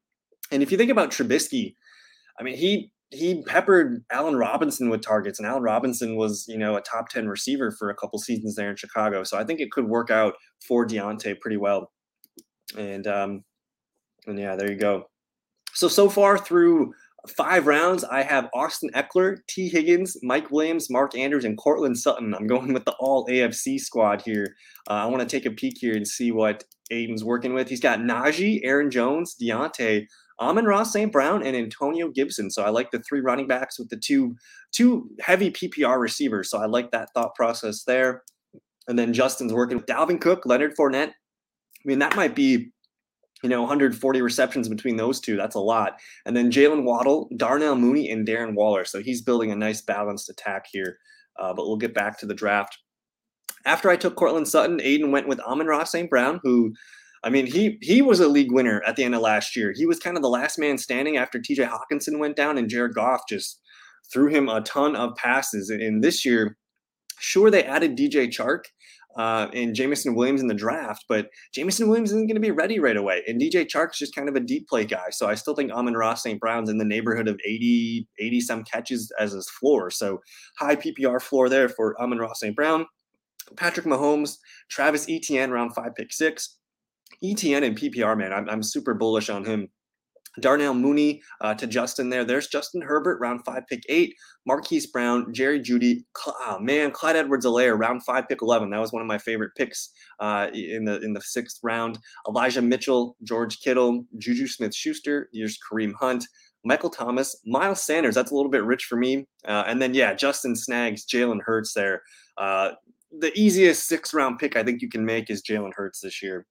And 0.50 0.62
if 0.62 0.72
you 0.72 0.78
think 0.78 0.90
about 0.90 1.10
Trubisky, 1.10 1.74
I 2.40 2.42
mean, 2.42 2.56
he 2.56 2.90
he 3.10 3.42
peppered 3.42 4.04
Allen 4.10 4.36
Robinson 4.36 4.88
with 4.88 5.02
targets, 5.02 5.38
and 5.38 5.46
Allen 5.46 5.62
Robinson 5.62 6.16
was, 6.16 6.46
you 6.48 6.56
know, 6.56 6.76
a 6.76 6.80
top 6.80 7.10
10 7.10 7.28
receiver 7.28 7.70
for 7.70 7.90
a 7.90 7.94
couple 7.94 8.18
seasons 8.18 8.54
there 8.54 8.70
in 8.70 8.76
Chicago. 8.76 9.22
So 9.22 9.38
I 9.38 9.44
think 9.44 9.60
it 9.60 9.70
could 9.70 9.86
work 9.86 10.10
out 10.10 10.34
for 10.66 10.86
Diontae 10.86 11.40
pretty 11.40 11.58
well. 11.58 11.90
And 12.76 13.06
um, 13.06 13.44
and 14.26 14.38
yeah, 14.38 14.56
there 14.56 14.70
you 14.70 14.78
go. 14.78 15.10
So 15.74 15.88
so 15.88 16.08
far 16.08 16.38
through 16.38 16.94
five 17.30 17.66
rounds, 17.66 18.04
I 18.04 18.22
have 18.22 18.48
Austin 18.54 18.90
Ekeler, 18.94 19.38
Tee 19.48 19.68
Higgins, 19.68 20.16
Mike 20.22 20.50
Williams, 20.50 20.90
Mark 20.90 21.16
Andrews, 21.16 21.44
and 21.44 21.56
Courtland 21.56 21.98
Sutton. 21.98 22.34
I'm 22.34 22.46
going 22.46 22.72
with 22.72 22.84
the 22.84 22.94
all 22.98 23.26
AFC 23.26 23.78
squad 23.78 24.22
here. 24.22 24.56
Uh, 24.88 24.94
I 24.94 25.06
want 25.06 25.20
to 25.20 25.28
take 25.28 25.46
a 25.46 25.50
peek 25.50 25.78
here 25.78 25.94
and 25.94 26.06
see 26.06 26.30
what 26.32 26.64
Aiden's 26.92 27.24
working 27.24 27.54
with. 27.54 27.68
He's 27.68 27.80
got 27.80 28.00
Najee, 28.00 28.60
Aaron 28.64 28.90
Jones, 28.90 29.36
Diontae, 29.40 30.06
Amon-Ra 30.40 30.84
St. 30.84 31.10
Brown, 31.10 31.42
and 31.42 31.56
Antonio 31.56 32.08
Gibson. 32.08 32.50
So 32.50 32.62
I 32.62 32.70
like 32.70 32.90
the 32.90 33.00
three 33.00 33.20
running 33.20 33.46
backs 33.46 33.78
with 33.78 33.88
the 33.88 33.96
two 33.96 34.36
two 34.72 35.08
heavy 35.20 35.50
PPR 35.50 35.98
receivers. 35.98 36.50
So 36.50 36.58
I 36.58 36.66
like 36.66 36.90
that 36.92 37.08
thought 37.14 37.34
process 37.34 37.84
there. 37.84 38.22
And 38.86 38.98
then 38.98 39.12
Justin's 39.12 39.52
working 39.52 39.76
with 39.76 39.86
Dalvin 39.86 40.20
Cook, 40.20 40.46
Leonard 40.46 40.76
Fournette. 40.76 41.10
I 41.10 41.84
mean, 41.84 41.98
that 41.98 42.16
might 42.16 42.34
be 42.34 42.70
you 43.42 43.48
know, 43.48 43.60
140 43.60 44.22
receptions 44.22 44.68
between 44.68 44.96
those 44.96 45.20
two. 45.20 45.36
That's 45.36 45.54
a 45.54 45.60
lot. 45.60 46.00
And 46.26 46.36
then 46.36 46.50
Jalen 46.50 46.84
Waddle, 46.84 47.30
Darnell 47.36 47.76
Mooney, 47.76 48.10
and 48.10 48.26
Darren 48.26 48.54
Waller. 48.54 48.84
So 48.84 49.00
he's 49.00 49.22
building 49.22 49.52
a 49.52 49.56
nice 49.56 49.80
balanced 49.80 50.28
attack 50.28 50.66
here. 50.70 50.98
Uh, 51.38 51.54
but 51.54 51.66
we'll 51.66 51.76
get 51.76 51.94
back 51.94 52.18
to 52.18 52.26
the 52.26 52.34
draft. 52.34 52.78
After 53.64 53.90
I 53.90 53.96
took 53.96 54.16
Courtland 54.16 54.48
Sutton, 54.48 54.78
Aiden 54.80 55.10
went 55.10 55.28
with 55.28 55.40
Amon-Ra 55.40 55.84
St. 55.84 56.10
Brown, 56.10 56.40
who, 56.42 56.74
I 57.22 57.30
mean, 57.30 57.46
he 57.46 57.78
he 57.80 58.02
was 58.02 58.20
a 58.20 58.28
league 58.28 58.52
winner 58.52 58.82
at 58.86 58.96
the 58.96 59.04
end 59.04 59.14
of 59.14 59.20
last 59.20 59.54
year. 59.54 59.72
He 59.76 59.86
was 59.86 59.98
kind 59.98 60.16
of 60.16 60.22
the 60.22 60.28
last 60.28 60.58
man 60.58 60.78
standing 60.78 61.16
after 61.16 61.38
TJ 61.38 61.68
Hockenson 61.68 62.18
went 62.18 62.36
down, 62.36 62.58
and 62.58 62.68
Jared 62.68 62.94
Goff 62.94 63.22
just 63.28 63.60
threw 64.12 64.28
him 64.28 64.48
a 64.48 64.62
ton 64.62 64.96
of 64.96 65.16
passes. 65.16 65.70
And 65.70 66.02
this 66.02 66.24
year, 66.24 66.56
sure, 67.18 67.50
they 67.50 67.64
added 67.64 67.96
DJ 67.96 68.28
Chark, 68.28 68.64
uh, 69.18 69.48
and 69.52 69.74
Jameson 69.74 70.14
Williams 70.14 70.40
in 70.40 70.46
the 70.46 70.54
draft, 70.54 71.04
but 71.08 71.28
Jameson 71.52 71.88
Williams 71.88 72.10
isn't 72.10 72.28
going 72.28 72.36
to 72.36 72.40
be 72.40 72.52
ready 72.52 72.78
right 72.78 72.96
away. 72.96 73.24
And 73.26 73.40
DJ 73.40 73.66
Chark's 73.66 73.98
just 73.98 74.14
kind 74.14 74.28
of 74.28 74.36
a 74.36 74.40
deep 74.40 74.68
play 74.68 74.84
guy. 74.84 75.10
So 75.10 75.28
I 75.28 75.34
still 75.34 75.56
think 75.56 75.72
Amon-Ra 75.72 76.14
St. 76.14 76.38
Brown's 76.38 76.70
in 76.70 76.78
the 76.78 76.84
neighborhood 76.84 77.26
of 77.26 77.34
80, 77.44 78.06
80 78.20 78.40
some 78.40 78.62
catches 78.62 79.10
as 79.18 79.32
his 79.32 79.50
floor. 79.50 79.90
So 79.90 80.20
high 80.56 80.76
PPR 80.76 81.20
floor 81.20 81.48
there 81.48 81.68
for 81.68 82.00
Amon-Ra 82.00 82.32
St. 82.34 82.54
Brown. 82.54 82.86
Patrick 83.56 83.86
Mahomes, 83.86 84.36
Travis 84.70 85.08
Etienne, 85.08 85.50
round 85.50 85.74
five, 85.74 85.96
pick 85.96 86.12
six. 86.12 86.56
Etienne 87.24 87.64
and 87.64 87.76
PPR, 87.76 88.16
man, 88.16 88.32
I'm, 88.32 88.48
I'm 88.48 88.62
super 88.62 88.94
bullish 88.94 89.30
on 89.30 89.44
him. 89.44 89.68
Darnell 90.40 90.74
Mooney 90.74 91.22
uh, 91.40 91.54
to 91.54 91.66
Justin 91.66 92.08
there. 92.08 92.24
There's 92.24 92.48
Justin 92.48 92.80
Herbert, 92.80 93.20
round 93.20 93.44
five, 93.44 93.66
pick 93.68 93.82
eight. 93.88 94.14
Marquise 94.46 94.86
Brown, 94.86 95.32
Jerry 95.32 95.60
Jeudy. 95.60 96.04
Oh, 96.26 96.58
man, 96.58 96.90
Clyde 96.90 97.16
Edwards-Helaire, 97.16 97.78
round 97.78 98.02
five, 98.04 98.28
pick 98.28 98.40
11. 98.40 98.70
That 98.70 98.80
was 98.80 98.92
one 98.92 99.02
of 99.02 99.08
my 99.08 99.18
favorite 99.18 99.52
picks 99.56 99.90
uh, 100.20 100.48
in 100.54 100.84
the 100.84 101.00
in 101.00 101.12
the 101.12 101.20
sixth 101.20 101.60
round. 101.62 101.98
Elijah 102.26 102.62
Mitchell, 102.62 103.16
George 103.22 103.60
Kittle, 103.60 104.04
Juju 104.16 104.46
Smith 104.46 104.74
Schuster. 104.74 105.28
Here's 105.32 105.58
Kareem 105.58 105.92
Hunt. 105.94 106.24
Michael 106.64 106.90
Thomas, 106.90 107.36
Miles 107.46 107.82
Sanders. 107.82 108.14
That's 108.14 108.30
a 108.30 108.34
little 108.34 108.50
bit 108.50 108.64
rich 108.64 108.84
for 108.84 108.96
me. 108.96 109.26
Uh, 109.46 109.64
and 109.66 109.80
then, 109.80 109.94
yeah, 109.94 110.14
Justin 110.14 110.56
Snags, 110.56 111.06
Jalen 111.06 111.40
Hurts 111.44 111.72
there. 111.72 112.02
Uh, 112.36 112.70
the 113.16 113.32
easiest 113.38 113.86
six 113.86 114.12
round 114.12 114.38
pick 114.38 114.56
I 114.56 114.62
think 114.62 114.82
you 114.82 114.88
can 114.88 115.04
make 115.04 115.30
is 115.30 115.42
Jalen 115.42 115.72
Hurts 115.74 116.00
this 116.00 116.22
year. 116.22 116.46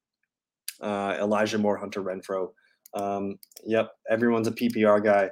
Uh, 0.81 1.17
Elijah 1.19 1.57
Moore, 1.57 1.77
Hunter 1.77 2.01
Renfrow. 2.01 2.49
Um, 2.97 3.37
yep, 3.65 3.91
everyone's 4.09 4.47
a 4.47 4.51
PPR 4.51 5.03
guy. 5.03 5.29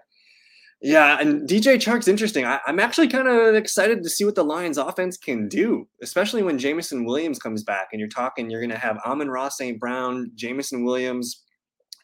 Yeah, 0.81 1.17
and 1.19 1.47
DJ 1.49 1.77
Chark's 1.77 2.07
interesting. 2.07 2.45
I, 2.45 2.59
am 2.67 2.79
actually 2.79 3.07
kind 3.07 3.27
of 3.27 3.55
excited 3.55 4.03
to 4.03 4.09
see 4.09 4.25
what 4.25 4.35
the 4.35 4.43
Lions 4.43 4.77
offense 4.77 5.17
can 5.17 5.47
do, 5.47 5.87
especially 6.03 6.43
when 6.43 6.59
Jameson 6.59 7.05
Williams 7.05 7.39
comes 7.39 7.63
back 7.63 7.87
and 7.91 7.99
you're 7.99 8.09
talking, 8.09 8.49
you're 8.51 8.59
going 8.59 8.69
to 8.69 8.77
have 8.77 8.97
Amon-Ra 9.05 9.49
St. 9.49 9.79
Brown, 9.79 10.31
Jameson 10.35 10.83
Williams, 10.83 11.43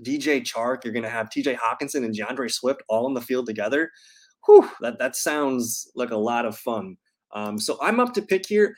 DJ 0.04 0.42
Chark. 0.42 0.84
You're 0.84 0.94
going 0.94 1.04
to 1.04 1.10
have 1.10 1.30
TJ 1.30 1.58
Hockenson 1.58 2.06
and 2.06 2.16
D'Andre 2.16 2.48
Swift 2.48 2.82
all 2.88 3.08
in 3.08 3.14
the 3.14 3.22
field 3.22 3.46
together. 3.46 3.92
Whew, 4.48 4.68
that, 4.80 4.98
that 5.00 5.16
sounds 5.16 5.92
like 5.96 6.12
a 6.12 6.18
lot 6.18 6.46
of 6.46 6.58
fun. 6.58 6.98
Um, 7.34 7.60
so 7.60 7.78
I'm 7.82 8.00
up 8.00 8.14
to 8.14 8.22
pick 8.22 8.48
here. 8.48 8.76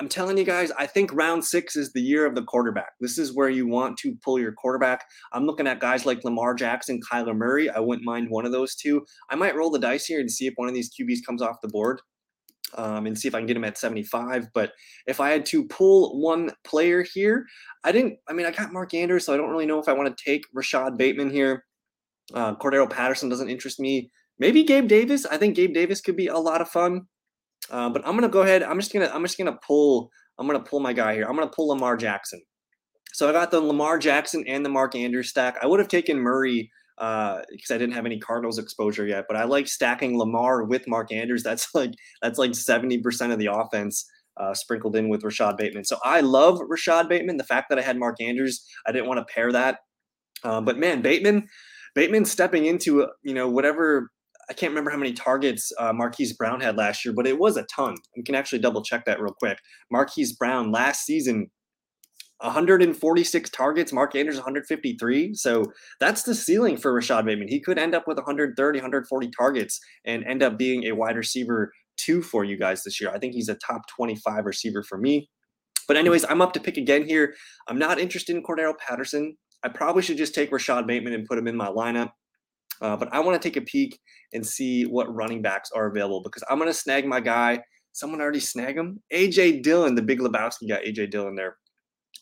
I'm 0.00 0.08
telling 0.08 0.36
you 0.36 0.44
guys, 0.44 0.72
I 0.72 0.86
think 0.86 1.12
round 1.12 1.44
six 1.44 1.76
is 1.76 1.92
the 1.92 2.00
year 2.00 2.26
of 2.26 2.34
the 2.34 2.42
quarterback. 2.42 2.92
This 3.00 3.18
is 3.18 3.34
where 3.34 3.50
you 3.50 3.66
want 3.66 3.96
to 3.98 4.16
pull 4.24 4.38
your 4.38 4.52
quarterback. 4.52 5.04
I'm 5.32 5.46
looking 5.46 5.66
at 5.66 5.80
guys 5.80 6.04
like 6.04 6.24
Lamar 6.24 6.54
Jackson, 6.54 7.00
Kyler 7.00 7.36
Murray. 7.36 7.70
I 7.70 7.78
wouldn't 7.78 8.04
mind 8.04 8.28
one 8.28 8.44
of 8.44 8.52
those 8.52 8.74
two. 8.74 9.04
I 9.30 9.36
might 9.36 9.54
roll 9.54 9.70
the 9.70 9.78
dice 9.78 10.06
here 10.06 10.18
and 10.18 10.30
see 10.30 10.46
if 10.46 10.54
one 10.56 10.68
of 10.68 10.74
these 10.74 10.90
QBs 10.90 11.18
comes 11.26 11.42
off 11.42 11.60
the 11.62 11.68
board. 11.68 12.00
Um, 12.74 13.04
and 13.04 13.18
see 13.18 13.28
if 13.28 13.34
I 13.34 13.38
can 13.38 13.46
get 13.46 13.56
him 13.58 13.64
at 13.64 13.76
75. 13.76 14.48
But 14.54 14.72
if 15.06 15.20
I 15.20 15.28
had 15.28 15.44
to 15.46 15.66
pull 15.66 16.18
one 16.22 16.52
player 16.64 17.02
here, 17.02 17.44
I 17.84 17.92
didn't. 17.92 18.18
I 18.26 18.32
mean, 18.32 18.46
I 18.46 18.50
got 18.50 18.72
Mark 18.72 18.94
Andrews, 18.94 19.26
so 19.26 19.34
I 19.34 19.36
don't 19.36 19.50
really 19.50 19.66
know 19.66 19.78
if 19.78 19.90
I 19.90 19.92
want 19.92 20.16
to 20.16 20.24
take 20.24 20.46
Rashod 20.54 20.96
Bateman 20.96 21.28
here. 21.28 21.66
Uh, 22.32 22.54
Cordarrelle 22.54 22.88
Patterson 22.88 23.28
doesn't 23.28 23.50
interest 23.50 23.78
me. 23.78 24.10
Maybe 24.38 24.64
Gabe 24.64 24.88
Davis. 24.88 25.26
I 25.26 25.36
think 25.36 25.54
Gabe 25.54 25.74
Davis 25.74 26.00
could 26.00 26.16
be 26.16 26.28
a 26.28 26.38
lot 26.38 26.62
of 26.62 26.68
fun. 26.68 27.02
Uh, 27.70 27.88
but 27.88 28.06
I'm 28.06 28.14
gonna 28.14 28.28
go 28.28 28.42
ahead. 28.42 28.62
I'm 28.62 28.78
just 28.78 28.92
gonna 28.92 29.10
I'm 29.12 29.22
just 29.22 29.38
gonna 29.38 29.58
pull. 29.66 30.10
I'm 30.38 30.46
gonna 30.46 30.60
pull 30.60 30.80
my 30.80 30.92
guy 30.92 31.14
here. 31.14 31.24
I'm 31.24 31.36
gonna 31.36 31.50
pull 31.50 31.68
Lamar 31.68 31.96
Jackson. 31.96 32.40
So 33.12 33.28
I 33.28 33.32
got 33.32 33.50
the 33.50 33.60
Lamar 33.60 33.98
Jackson 33.98 34.44
and 34.46 34.64
the 34.64 34.70
Mark 34.70 34.94
Andrews 34.94 35.28
stack. 35.28 35.56
I 35.62 35.66
would 35.66 35.80
have 35.80 35.88
taken 35.88 36.18
Murray 36.18 36.70
because 36.96 37.70
uh, 37.70 37.74
I 37.74 37.78
didn't 37.78 37.92
have 37.92 38.06
any 38.06 38.18
Cardinals 38.18 38.58
exposure 38.58 39.06
yet, 39.06 39.24
but 39.28 39.36
I 39.36 39.44
like 39.44 39.66
stacking 39.68 40.18
Lamar 40.18 40.64
with 40.64 40.88
Mark 40.88 41.12
Andrews. 41.12 41.42
That's 41.44 41.74
like 41.74 41.92
that's 42.22 42.38
like 42.38 42.52
70% 42.52 43.32
of 43.32 43.38
the 43.38 43.50
offense 43.52 44.06
uh, 44.36 44.54
sprinkled 44.54 44.96
in 44.96 45.08
with 45.08 45.24
Rashod 45.24 45.56
Bateman. 45.56 45.84
So 45.84 45.98
I 46.04 46.20
love 46.20 46.60
Rashod 46.68 47.08
Bateman. 47.08 47.36
The 47.36 47.44
fact 47.44 47.68
that 47.68 47.78
I 47.78 47.82
had 47.82 47.98
Mark 47.98 48.16
Andrews, 48.20 48.64
I 48.86 48.92
didn't 48.92 49.08
want 49.08 49.18
to 49.26 49.32
pair 49.32 49.52
that. 49.52 49.78
Uh, 50.44 50.60
but 50.60 50.78
man, 50.78 51.02
Bateman, 51.02 51.48
Bateman 51.94 52.24
stepping 52.24 52.66
into 52.66 53.06
you 53.22 53.34
know 53.34 53.48
whatever 53.48 54.10
I 54.48 54.54
can't 54.54 54.70
remember 54.70 54.90
how 54.90 54.96
many 54.96 55.12
targets 55.12 55.72
uh, 55.78 55.92
Marquise 55.92 56.32
Brown 56.32 56.60
had 56.60 56.76
last 56.76 57.04
year, 57.04 57.14
but 57.14 57.26
it 57.26 57.38
was 57.38 57.56
a 57.56 57.64
ton. 57.64 57.94
We 58.16 58.22
can 58.22 58.34
actually 58.34 58.58
double 58.58 58.82
check 58.82 59.04
that 59.04 59.20
real 59.20 59.34
quick. 59.38 59.58
Marquise 59.90 60.32
Brown 60.32 60.72
last 60.72 61.04
season, 61.04 61.50
146 62.42 63.50
targets. 63.50 63.92
Mark 63.92 64.14
Andrews 64.16 64.36
153. 64.36 65.34
So 65.34 65.64
that's 66.00 66.24
the 66.24 66.34
ceiling 66.34 66.76
for 66.76 66.92
Rashod 66.92 67.24
Bateman. 67.24 67.48
He 67.48 67.60
could 67.60 67.78
end 67.78 67.94
up 67.94 68.08
with 68.08 68.16
130, 68.16 68.78
140 68.78 69.30
targets 69.30 69.80
and 70.04 70.24
end 70.24 70.42
up 70.42 70.58
being 70.58 70.84
a 70.84 70.92
wide 70.92 71.16
receiver 71.16 71.72
two 71.96 72.22
for 72.22 72.44
you 72.44 72.58
guys 72.58 72.82
this 72.82 73.00
year. 73.00 73.10
I 73.10 73.18
think 73.18 73.34
he's 73.34 73.48
a 73.48 73.54
top 73.54 73.82
25 73.88 74.44
receiver 74.44 74.82
for 74.82 74.98
me. 74.98 75.30
But 75.86 75.96
anyways, 75.96 76.24
I'm 76.28 76.40
up 76.40 76.52
to 76.54 76.60
pick 76.60 76.76
again 76.76 77.06
here. 77.06 77.34
I'm 77.68 77.78
not 77.78 78.00
interested 78.00 78.36
in 78.36 78.42
Cordarrelle 78.42 78.78
Patterson. 78.78 79.36
I 79.64 79.68
probably 79.68 80.02
should 80.02 80.16
just 80.16 80.34
take 80.34 80.50
Rashod 80.50 80.86
Bateman 80.86 81.12
and 81.12 81.26
put 81.26 81.38
him 81.38 81.46
in 81.46 81.56
my 81.56 81.68
lineup. 81.68 82.10
Uh, 82.82 82.96
but 82.96 83.08
I 83.12 83.20
want 83.20 83.40
to 83.40 83.48
take 83.48 83.56
a 83.56 83.64
peek 83.64 83.98
and 84.34 84.46
see 84.46 84.84
what 84.84 85.14
running 85.14 85.40
backs 85.40 85.70
are 85.74 85.86
available 85.86 86.20
because 86.20 86.42
I'm 86.50 86.58
going 86.58 86.68
to 86.68 86.74
snag 86.74 87.06
my 87.06 87.20
guy. 87.20 87.62
Someone 87.92 88.20
already 88.20 88.40
snag 88.40 88.76
him. 88.76 89.00
AJ 89.12 89.62
Dillon, 89.62 89.94
the 89.94 90.02
big 90.02 90.18
Lebowski 90.18 90.68
guy, 90.68 90.82
AJ 90.84 91.10
Dillon 91.10 91.36
there. 91.36 91.56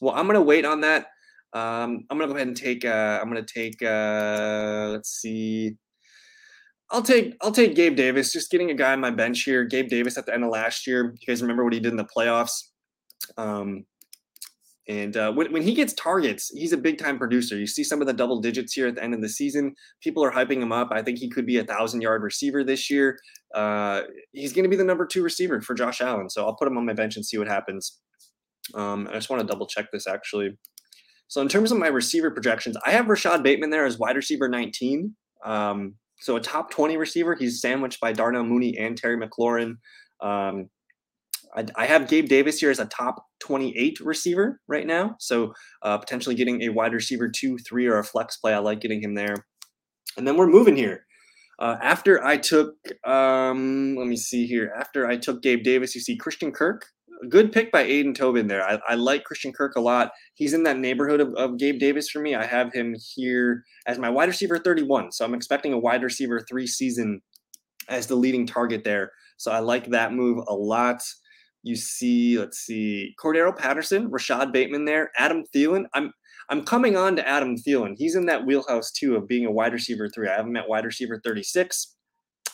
Well, 0.01 0.15
I'm 0.15 0.27
going 0.27 0.35
to 0.35 0.43
wait 0.43 0.65
on 0.65 0.83
that. 0.83 1.07
Um, 1.53 2.05
I'm 2.11 2.19
going 2.19 2.29
to 2.29 2.35
go 2.35 2.37
ahead 2.37 2.49
and 2.49 2.57
take. 2.57 2.85
Uh, 2.85 3.19
I'm 3.21 3.31
going 3.31 3.45
to 3.45 3.53
take. 3.53 3.83
Uh, 3.83 4.91
let's 4.93 5.11
see. 5.11 5.77
I'll 6.91 7.03
take 7.03 7.37
I'll 7.41 7.53
take 7.53 7.77
Gabe 7.77 7.97
Davis. 7.97 8.33
Just 8.33 8.51
getting 8.51 8.71
a 8.71 8.75
guy 8.75 8.93
on 8.93 9.01
my 9.01 9.11
bench 9.11 9.43
here. 9.45 9.65
Gabe 9.65 9.89
Davis 9.89 10.19
at 10.19 10.27
the 10.27 10.35
end 10.35 10.45
of 10.45 10.51
last 10.51 10.87
year. 10.87 11.15
You 11.19 11.27
guys 11.27 11.41
remember 11.41 11.65
what 11.65 11.73
he 11.73 11.81
did 11.81 11.93
in 11.93 11.97
the 11.97 12.05
playoffs? 12.05 12.69
Um, 13.37 13.85
and 14.89 15.17
uh, 15.17 15.33
when, 15.33 15.53
when 15.53 15.63
he 15.63 15.75
gets 15.75 15.93
targets, 15.93 16.49
he's 16.49 16.73
a 16.73 16.77
big 16.77 16.99
time 16.99 17.19
producer. 17.19 17.57
You 17.57 17.67
see 17.67 17.85
some 17.85 18.01
of 18.01 18.07
the 18.07 18.13
double 18.13 18.41
digits 18.41 18.73
here 18.73 18.89
at 18.89 18.97
the 18.97 19.05
end 19.05 19.15
of 19.15 19.21
the 19.21 19.29
season. 19.29 19.75
People 20.03 20.25
are 20.25 20.33
hyping 20.33 20.63
him 20.63 20.73
up. 20.73 20.89
I 20.91 21.03
think 21.03 21.19
he 21.19 21.29
could 21.29 21.47
be 21.47 21.59
a 21.59 21.65
thousand 21.65 22.01
yard 22.01 22.23
receiver 22.23 22.65
this 22.65 22.91
year. 22.91 23.19
Uh, 23.55 24.03
he's 24.33 24.53
going 24.53 24.65
to 24.65 24.69
be 24.69 24.77
the 24.77 24.85
number 24.85 25.07
two 25.07 25.23
receiver 25.23 25.61
for 25.61 25.75
Josh 25.75 26.01
Allen. 26.01 26.31
So 26.31 26.45
I'll 26.45 26.57
put 26.57 26.67
him 26.67 26.79
on 26.79 26.87
my 26.87 26.93
bench 26.93 27.17
and 27.17 27.25
see 27.25 27.39
what 27.39 27.49
happens. 27.49 28.01
Um, 28.75 29.09
I 29.11 29.15
just 29.15 29.31
want 29.31 29.41
to 29.41 29.47
double 29.47 29.67
check 29.67 29.87
this 29.93 30.07
actually. 30.07 30.59
So 31.29 31.41
in 31.41 31.49
terms 31.49 31.71
of 31.71 31.79
my 31.79 31.87
receiver 31.87 32.31
projections, 32.31 32.77
I 32.85 32.91
have 32.91 33.09
Rashod 33.09 33.43
Bateman 33.43 33.71
there 33.71 33.87
as 33.87 33.99
wide 33.99 34.17
receiver 34.17 34.49
19. 34.49 35.15
Um, 35.45 35.95
so 36.21 36.37
a 36.37 36.41
top 36.41 36.71
20 36.71 36.97
receiver. 36.97 37.35
He's 37.35 37.61
sandwiched 37.61 38.01
by 38.01 38.13
Darnell 38.13 38.45
Mooney 38.45 38.77
and 38.77 38.97
Terry 38.97 39.17
McLaurin. 39.17 39.77
Um, 40.21 40.69
I, 41.57 41.65
I, 41.77 41.87
have 41.87 42.09
Gabe 42.09 42.29
Davis 42.29 42.59
here 42.59 42.71
as 42.71 42.79
a 42.79 42.87
top 42.87 43.25
28 43.41 44.01
receiver 44.01 44.61
right 44.69 44.87
now. 44.87 45.17
So 45.19 45.53
uh, 45.83 45.99
potentially 45.99 46.35
getting 46.35 46.63
a 46.63 46.69
wide 46.69 46.93
receiver 46.93 47.29
two, 47.29 47.59
three, 47.59 47.87
or 47.87 47.99
a 47.99 48.05
flex 48.05 48.37
play. 48.37 48.55
I 48.55 48.59
like 48.59 48.81
getting 48.81 49.03
him 49.03 49.15
there. 49.15 49.35
And 50.17 50.27
then 50.27 50.37
we're 50.37 50.47
moving 50.47 50.77
here. 50.77 51.07
Uh, 51.59 51.77
after 51.83 52.25
I 52.25 52.39
took, 52.39 52.75
um, 53.05 53.95
let 53.97 54.07
me 54.07 54.17
see 54.17 54.47
here. 54.47 54.73
After 54.79 55.07
I 55.07 55.17
took 55.17 55.43
Gabe 55.43 55.63
Davis, 55.63 55.95
you 55.95 56.01
see 56.01 56.17
Christian 56.17 56.53
Kirk. 56.53 56.87
Good 57.29 57.53
pick 57.53 57.71
by 57.71 57.85
Aiden 57.85 58.15
Tobin 58.15 58.47
there. 58.47 58.67
I, 58.67 58.79
I, 58.89 58.95
like 58.95 59.25
Christian 59.25 59.53
Kirk 59.53 59.77
a 59.77 59.81
lot. 59.81 60.11
He's 60.35 60.55
in 60.55 60.63
that 60.63 60.79
neighborhood 60.79 61.21
of, 61.21 61.35
of 61.35 61.59
Gabe 61.59 61.79
Davis 61.79 62.09
for 62.09 62.19
me. 62.21 62.35
I 62.35 62.47
have 62.47 62.73
him 62.73 62.97
here 63.15 63.63
as 63.87 63.99
my 63.99 64.09
wide 64.09 64.29
receiver 64.29 64.59
31. 64.59 65.13
So 65.13 65.23
I'm 65.23 65.35
expecting 65.35 65.75
a 65.75 65.79
wide 65.79 66.03
receiver 66.03 66.41
three 66.49 66.67
season 66.67 67.21
as 67.91 68.07
the 68.07 68.15
leading 68.15 68.47
target 68.47 68.83
there. 68.85 69.13
So 69.37 69.51
I 69.53 69.59
like 69.59 69.91
that 69.91 70.15
move 70.15 70.43
a 70.49 70.55
lot. 70.55 71.03
You 71.63 71.77
see, 71.77 72.39
let's 72.39 72.59
see, 72.59 73.15
Cordarrelle 73.23 73.57
Patterson, 73.57 74.11
Rashod 74.11 74.53
Bateman 74.53 74.87
there, 74.87 75.11
Adam 75.17 75.45
Thielen. 75.55 75.85
I'm 75.95 76.13
I'm 76.49 76.65
coming 76.65 76.97
on 76.97 77.15
to 77.17 77.27
Adam 77.27 77.57
Thielen. 77.57 77.95
He's 77.97 78.17
in 78.17 78.27
that 78.27 78.45
wheelhouse 78.45 78.91
too 78.91 79.15
of 79.15 79.29
being 79.29 79.47
a 79.47 79.53
wide 79.53 79.73
receiver 79.73 80.09
three. 80.09 80.29
I 80.29 80.37
have 80.37 80.47
him 80.47 80.57
at 80.57 80.69
wide 80.69 80.85
receiver 80.85 81.21
36. 81.25 81.95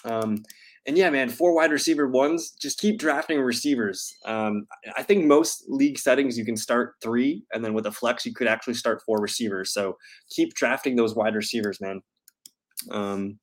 Um, 0.04 0.42
and 0.86 0.96
yeah, 0.96 1.10
man, 1.10 1.28
four 1.28 1.54
wide 1.54 1.72
receiver 1.72 2.06
ones. 2.06 2.50
Just 2.50 2.78
keep 2.78 2.98
drafting 2.98 3.40
receivers. 3.40 4.14
Um, 4.24 4.66
I 4.96 5.02
think 5.02 5.24
most 5.24 5.64
league 5.66 5.98
settings 5.98 6.38
you 6.38 6.44
can 6.44 6.56
start 6.56 6.94
three, 7.02 7.42
and 7.52 7.64
then 7.64 7.74
with 7.74 7.86
a 7.86 7.92
flex 7.92 8.24
you 8.24 8.32
could 8.32 8.46
actually 8.46 8.74
start 8.74 9.02
four 9.04 9.18
receivers. 9.18 9.72
So 9.72 9.96
keep 10.30 10.54
drafting 10.54 10.94
those 10.94 11.16
wide 11.16 11.34
receivers, 11.34 11.80
man. 11.80 12.02
Um, 12.92 13.38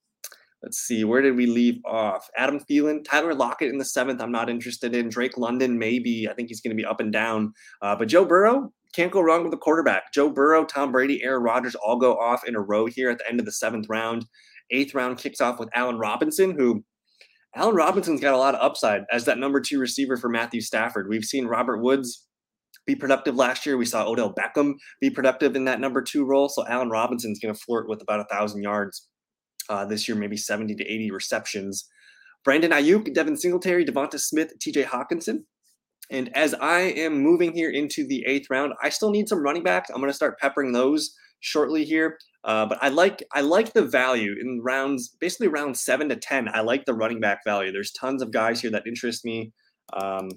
let's 0.64 0.78
see, 0.80 1.04
where 1.04 1.22
did 1.22 1.36
we 1.36 1.46
leave 1.46 1.82
off? 1.86 2.30
Adam 2.38 2.60
Thielen, 2.60 3.04
Tyler 3.04 3.36
Lockett 3.36 3.70
in 3.70 3.78
the 3.78 3.86
seventh. 3.86 4.22
I'm 4.22 4.32
not 4.32 4.50
interested 4.50 4.96
in 4.96 5.10
Drake 5.10 5.38
London. 5.38 5.78
Maybe 5.78 6.28
I 6.30 6.34
think 6.34 6.48
he's 6.48 6.62
going 6.62 6.76
to 6.76 6.82
be 6.82 6.86
up 6.86 7.02
and 7.02 7.12
down. 7.12 7.54
Uh, 7.82 7.96
but 7.96 8.08
Joe 8.08 8.24
Burrow 8.24 8.72
can't 8.96 9.12
go 9.12 9.22
wrong 9.22 9.44
with 9.44 9.52
the 9.52 9.58
quarterback. 9.58 10.14
Joe 10.14 10.30
Burrow, 10.30 10.64
Tom 10.64 10.92
Brady, 10.92 11.22
Aaron 11.22 11.44
Rodgers 11.44 11.76
all 11.76 11.98
go 11.98 12.14
off 12.14 12.48
in 12.48 12.56
a 12.56 12.62
row 12.62 12.86
here 12.86 13.10
at 13.10 13.18
the 13.18 13.28
end 13.28 13.40
of 13.40 13.46
the 13.46 13.52
seventh 13.52 13.88
round. 13.90 14.26
Eighth 14.72 14.96
round 14.96 15.18
kicks 15.18 15.42
off 15.42 15.60
with 15.60 15.70
Allen 15.76 15.98
Robinson, 15.98 16.58
who 16.58 16.84
Allen 17.56 17.76
Robinson's 17.76 18.22
got 18.22 18.34
a 18.34 18.38
lot 18.38 18.56
of 18.56 18.62
upside 18.62 19.02
as 19.12 19.26
that 19.26 19.38
number 19.38 19.60
two 19.60 19.80
receiver 19.80 20.16
for 20.16 20.30
Matthew 20.30 20.62
Stafford. 20.62 21.10
We've 21.10 21.26
seen 21.26 21.46
Robert 21.46 21.82
Woods 21.82 22.26
be 22.88 22.96
productive 22.96 23.36
last 23.36 23.66
year. 23.66 23.78
We 23.78 23.86
saw 23.86 24.08
Odell 24.08 24.34
Beckham 24.34 24.76
be 25.02 25.10
productive 25.10 25.56
in 25.56 25.66
that 25.66 25.80
number 25.80 26.02
two 26.02 26.26
role. 26.26 26.50
So 26.50 26.66
Allen 26.68 26.90
Robinson's 26.90 27.40
going 27.40 27.54
to 27.54 27.60
flirt 27.60 27.88
with 27.90 28.02
about 28.02 28.22
a 28.22 28.26
thousand 28.26 28.64
yards 28.64 29.10
uh, 29.70 29.86
this 29.86 30.08
year, 30.08 30.18
maybe 30.18 30.38
70 30.38 30.76
to 30.76 30.84
80 30.84 31.12
receptions. 31.12 31.88
Brandon 32.44 32.72
Aiyuk, 32.72 33.14
Devin 33.14 33.38
Singletary, 33.38 33.86
Devonta 33.86 34.20
Smith, 34.20 34.54
TJ 34.60 34.86
Hockenson. 34.86 35.44
And 36.10 36.36
as 36.36 36.54
I 36.56 36.80
am 36.82 37.22
moving 37.22 37.54
here 37.54 37.70
into 37.70 38.06
the 38.06 38.24
eighth 38.28 38.50
round, 38.50 38.74
I 38.82 38.90
still 38.90 39.10
need 39.10 39.30
some 39.30 39.42
running 39.42 39.64
backs. 39.64 39.90
I'm 39.90 40.02
going 40.02 40.10
to 40.10 40.14
start 40.14 40.40
peppering 40.40 40.74
those 40.74 41.16
shortly 41.40 41.86
here. 41.86 42.18
Uh, 42.44 42.66
but 42.66 42.78
I 42.82 42.90
like 42.90 43.24
I 43.32 43.40
like 43.40 43.72
the 43.72 43.86
value 43.86 44.36
in 44.40 44.62
rounds, 44.62 45.16
basically 45.20 45.48
round 45.48 45.78
seven 45.78 46.10
to 46.10 46.18
ten. 46.18 46.50
I 46.54 46.60
like 46.60 46.84
the 46.84 46.94
running 46.94 47.22
back 47.22 47.40
value. 47.46 47.72
There's 47.72 47.92
tons 47.94 48.22
of 48.22 48.32
guys 48.32 48.60
here 48.60 48.72
that 48.72 48.86
interest 48.86 49.24
me. 49.24 49.54
Um, 49.94 50.30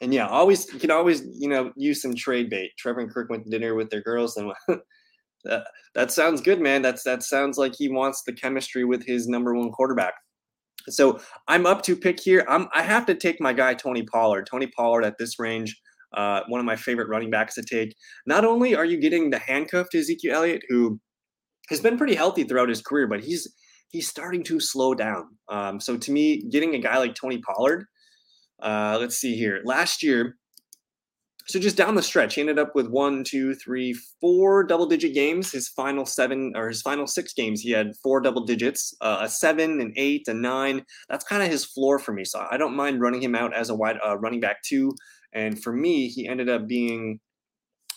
and 0.00 0.14
yeah, 0.14 0.28
always 0.28 0.72
you 0.72 0.78
can 0.78 0.92
always 0.92 1.24
you 1.32 1.48
know 1.48 1.72
use 1.76 2.00
some 2.02 2.14
trade 2.14 2.50
bait. 2.50 2.70
Trevor 2.78 3.00
and 3.00 3.10
Kirk 3.10 3.30
went 3.30 3.44
to 3.44 3.50
dinner 3.50 3.74
with 3.74 3.90
their 3.90 4.02
girls, 4.02 4.36
and 4.36 4.52
that, 5.94 6.10
sounds 6.10 6.40
good, 6.40 6.60
man. 6.60 6.82
That's 6.82 7.02
that 7.04 7.22
sounds 7.22 7.58
like 7.58 7.74
he 7.76 7.88
wants 7.88 8.22
the 8.22 8.32
chemistry 8.32 8.84
with 8.84 9.04
his 9.04 9.28
number 9.28 9.54
one 9.54 9.70
quarterback. 9.70 10.14
So 10.88 11.20
I'm 11.48 11.66
up 11.66 11.82
to 11.82 11.96
pick 11.96 12.20
here. 12.20 12.44
I'm 12.48 12.68
I 12.74 12.82
have 12.82 13.06
to 13.06 13.14
take 13.14 13.40
my 13.40 13.52
guy 13.52 13.74
Tony 13.74 14.02
Pollard. 14.02 14.46
Tony 14.50 14.66
Pollard 14.66 15.04
at 15.04 15.18
this 15.18 15.38
range. 15.38 15.74
Uh, 16.16 16.42
one 16.48 16.60
of 16.60 16.66
my 16.66 16.76
favorite 16.76 17.08
running 17.08 17.30
backs 17.30 17.54
to 17.54 17.62
take. 17.62 17.94
Not 18.26 18.44
only 18.44 18.76
are 18.76 18.84
you 18.84 19.00
getting 19.00 19.30
the 19.30 19.38
handcuffed 19.38 19.94
Ezekiel 19.94 20.36
Elliott, 20.36 20.62
who 20.68 21.00
has 21.70 21.80
been 21.80 21.98
pretty 21.98 22.14
healthy 22.14 22.44
throughout 22.44 22.68
his 22.68 22.82
career, 22.82 23.08
but 23.08 23.24
he's 23.24 23.52
he's 23.88 24.08
starting 24.08 24.44
to 24.44 24.60
slow 24.60 24.94
down. 24.94 25.24
Um, 25.48 25.80
so 25.80 25.96
to 25.96 26.12
me, 26.12 26.42
getting 26.50 26.74
a 26.74 26.78
guy 26.78 26.98
like 26.98 27.14
Tony 27.14 27.38
Pollard, 27.38 27.84
uh, 28.62 28.96
let's 29.00 29.16
see 29.16 29.36
here. 29.36 29.60
Last 29.64 30.02
year, 30.02 30.36
so 31.46 31.58
just 31.58 31.76
down 31.76 31.94
the 31.94 32.02
stretch, 32.02 32.34
he 32.34 32.40
ended 32.40 32.58
up 32.58 32.74
with 32.74 32.88
one, 32.88 33.22
two, 33.22 33.54
three, 33.54 33.94
four 34.20 34.64
double-digit 34.64 35.12
games. 35.12 35.52
His 35.52 35.68
final 35.68 36.06
seven 36.06 36.52
or 36.56 36.68
his 36.68 36.80
final 36.82 37.06
six 37.06 37.34
games, 37.34 37.60
he 37.60 37.70
had 37.70 37.96
four 38.02 38.20
double 38.20 38.44
digits, 38.44 38.94
uh, 39.00 39.18
a 39.20 39.28
seven, 39.28 39.80
an 39.80 39.92
eight, 39.96 40.26
a 40.28 40.34
nine. 40.34 40.84
That's 41.08 41.24
kind 41.24 41.42
of 41.42 41.50
his 41.50 41.64
floor 41.64 41.98
for 41.98 42.12
me. 42.12 42.24
So 42.24 42.46
I 42.50 42.56
don't 42.56 42.76
mind 42.76 43.00
running 43.00 43.22
him 43.22 43.34
out 43.34 43.54
as 43.54 43.68
a 43.68 43.74
wide 43.74 43.98
uh, 44.06 44.16
running 44.18 44.40
back 44.40 44.62
two. 44.62 44.94
And 45.32 45.62
for 45.62 45.72
me, 45.72 46.08
he 46.08 46.28
ended 46.28 46.48
up 46.48 46.66
being 46.66 47.20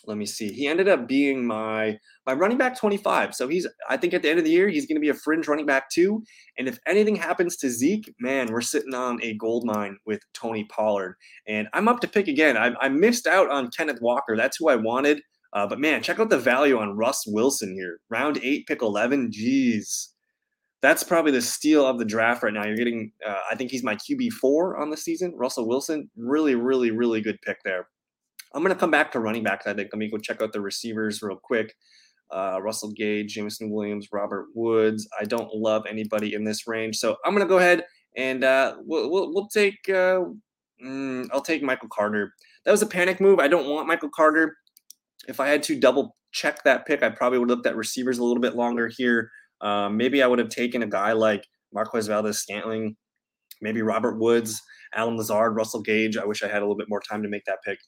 let 0.07 0.17
me 0.17 0.25
see. 0.25 0.51
He 0.51 0.67
ended 0.67 0.87
up 0.87 1.07
being 1.07 1.45
my 1.45 1.99
my 2.25 2.33
running 2.33 2.57
back 2.57 2.77
25. 2.77 3.35
So 3.35 3.47
he's 3.47 3.67
I 3.89 3.97
think 3.97 4.13
at 4.13 4.21
the 4.21 4.29
end 4.29 4.39
of 4.39 4.45
the 4.45 4.51
year 4.51 4.69
he's 4.69 4.85
going 4.85 4.95
to 4.95 5.01
be 5.01 5.09
a 5.09 5.13
fringe 5.13 5.47
running 5.47 5.65
back 5.65 5.89
two. 5.89 6.23
And 6.57 6.67
if 6.67 6.79
anything 6.87 7.15
happens 7.15 7.57
to 7.57 7.69
Zeke, 7.69 8.13
man, 8.19 8.51
we're 8.51 8.61
sitting 8.61 8.93
on 8.93 9.21
a 9.21 9.35
gold 9.35 9.65
mine 9.65 9.97
with 10.05 10.21
Tony 10.33 10.63
Pollard. 10.65 11.15
And 11.47 11.67
I'm 11.73 11.87
up 11.87 11.99
to 11.99 12.07
pick 12.07 12.27
again. 12.27 12.57
I, 12.57 12.73
I 12.79 12.89
missed 12.89 13.27
out 13.27 13.51
on 13.51 13.69
Kenneth 13.69 14.01
Walker. 14.01 14.37
That's 14.37 14.57
who 14.57 14.69
I 14.69 14.75
wanted. 14.75 15.21
Uh, 15.53 15.67
but 15.67 15.79
man, 15.79 16.01
check 16.01 16.19
out 16.19 16.29
the 16.29 16.37
value 16.37 16.77
on 16.77 16.95
Russ 16.95 17.25
Wilson 17.27 17.73
here. 17.73 17.99
Round 18.09 18.39
eight, 18.41 18.65
pick 18.67 18.81
11. 18.81 19.31
Jeez. 19.31 20.09
That's 20.81 21.03
probably 21.03 21.31
the 21.31 21.41
steal 21.41 21.85
of 21.85 21.97
the 21.97 22.05
draft 22.05 22.43
right 22.43 22.53
now. 22.53 22.65
You're 22.65 22.77
getting, 22.77 23.11
uh, 23.25 23.39
I 23.49 23.55
think 23.55 23.71
he's 23.71 23.83
my 23.83 23.95
QB 23.95 24.33
four 24.33 24.77
on 24.77 24.89
the 24.89 24.97
season. 24.97 25.33
Russell 25.35 25.67
Wilson, 25.67 26.09
really, 26.15 26.55
really, 26.55 26.91
really 26.91 27.19
good 27.19 27.41
pick 27.41 27.57
there. 27.63 27.87
I'm 28.53 28.63
going 28.63 28.73
to 28.73 28.79
come 28.79 28.91
back 28.91 29.11
to 29.11 29.19
running 29.19 29.43
backs. 29.43 29.67
I 29.67 29.73
think. 29.73 29.89
Let 29.91 29.99
me 29.99 30.09
go 30.09 30.17
check 30.17 30.41
out 30.41 30.53
the 30.53 30.61
receivers 30.61 31.21
real 31.21 31.39
quick. 31.41 31.73
Uh, 32.31 32.59
Russell 32.61 32.91
Gage, 32.91 33.33
Jameson 33.33 33.69
Williams, 33.69 34.07
Robert 34.11 34.47
Woods. 34.53 35.07
I 35.19 35.23
don't 35.25 35.53
love 35.53 35.85
anybody 35.87 36.33
in 36.33 36.43
this 36.43 36.67
range, 36.67 36.97
so 36.97 37.15
I'm 37.23 37.33
going 37.33 37.45
to 37.45 37.49
go 37.49 37.57
ahead 37.59 37.85
and 38.17 38.43
uh, 38.43 38.75
we'll, 38.79 39.09
we'll, 39.09 39.33
we'll 39.33 39.47
take. 39.47 39.77
Uh, 39.87 40.25
mm, 40.83 41.27
I'll 41.31 41.41
take 41.41 41.63
Michael 41.63 41.89
Carter. 41.89 42.33
That 42.65 42.71
was 42.71 42.81
a 42.81 42.87
panic 42.87 43.21
move. 43.21 43.39
I 43.39 43.47
don't 43.47 43.69
want 43.69 43.87
Michael 43.87 44.09
Carter. 44.13 44.57
If 45.29 45.39
I 45.39 45.47
had 45.47 45.63
to 45.63 45.79
double 45.79 46.17
check 46.31 46.63
that 46.63 46.85
pick, 46.85 47.03
I 47.03 47.09
probably 47.09 47.39
would 47.39 47.49
have 47.49 47.57
looked 47.57 47.67
at 47.67 47.75
receivers 47.75 48.17
a 48.17 48.23
little 48.23 48.41
bit 48.41 48.55
longer 48.55 48.89
here. 48.89 49.29
Um, 49.61 49.95
maybe 49.95 50.21
I 50.21 50.27
would 50.27 50.39
have 50.39 50.49
taken 50.49 50.83
a 50.83 50.87
guy 50.87 51.13
like 51.13 51.45
Marquez 51.73 52.07
Valdes 52.07 52.39
Scantling, 52.39 52.95
maybe 53.61 53.81
Robert 53.81 54.19
Woods, 54.19 54.61
Allen 54.93 55.17
Lazard, 55.17 55.55
Russell 55.55 55.81
Gage. 55.81 56.17
I 56.17 56.25
wish 56.25 56.43
I 56.43 56.47
had 56.47 56.57
a 56.57 56.65
little 56.65 56.77
bit 56.77 56.89
more 56.89 57.01
time 57.01 57.23
to 57.23 57.29
make 57.29 57.45
that 57.45 57.59
pick. 57.63 57.79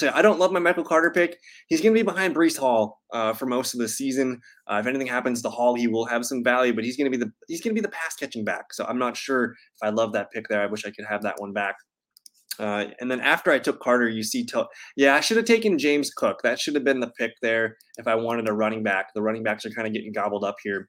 So 0.00 0.10
I 0.14 0.22
don't 0.22 0.38
love 0.38 0.50
my 0.50 0.60
Michael 0.60 0.82
Carter 0.82 1.10
pick. 1.10 1.38
He's 1.68 1.82
going 1.82 1.94
to 1.94 1.98
be 1.98 2.04
behind 2.04 2.34
Breece 2.34 2.56
Hall 2.56 3.00
uh, 3.12 3.34
for 3.34 3.44
most 3.44 3.74
of 3.74 3.80
the 3.80 3.88
season. 3.88 4.40
Uh, 4.66 4.78
if 4.80 4.86
anything 4.86 5.06
happens 5.06 5.42
to 5.42 5.50
Hall, 5.50 5.74
he 5.74 5.88
will 5.88 6.06
have 6.06 6.24
some 6.24 6.42
value, 6.42 6.72
but 6.72 6.84
he's 6.84 6.96
going 6.96 7.10
to 7.10 7.16
be 7.16 7.22
the 7.22 7.30
he's 7.48 7.60
going 7.60 7.74
to 7.74 7.80
be 7.80 7.84
the 7.84 7.92
pass 7.92 8.16
catching 8.16 8.42
back. 8.42 8.72
So 8.72 8.86
I'm 8.86 8.98
not 8.98 9.14
sure 9.14 9.52
if 9.52 9.82
I 9.82 9.90
love 9.90 10.14
that 10.14 10.30
pick 10.32 10.48
there. 10.48 10.62
I 10.62 10.66
wish 10.66 10.86
I 10.86 10.90
could 10.90 11.04
have 11.06 11.22
that 11.22 11.38
one 11.38 11.52
back. 11.52 11.76
Uh, 12.58 12.86
and 13.00 13.10
then 13.10 13.20
after 13.20 13.50
I 13.50 13.58
took 13.58 13.80
Carter, 13.80 14.08
you 14.08 14.22
see, 14.22 14.46
yeah, 14.96 15.14
I 15.14 15.20
should 15.20 15.36
have 15.36 15.46
taken 15.46 15.78
James 15.78 16.10
Cook. 16.10 16.40
That 16.42 16.58
should 16.58 16.74
have 16.74 16.84
been 16.84 17.00
the 17.00 17.12
pick 17.18 17.32
there 17.42 17.76
if 17.98 18.06
I 18.06 18.14
wanted 18.14 18.48
a 18.48 18.52
running 18.52 18.82
back. 18.82 19.08
The 19.14 19.22
running 19.22 19.42
backs 19.42 19.64
are 19.64 19.70
kind 19.70 19.86
of 19.86 19.92
getting 19.92 20.12
gobbled 20.12 20.44
up 20.44 20.56
here. 20.62 20.88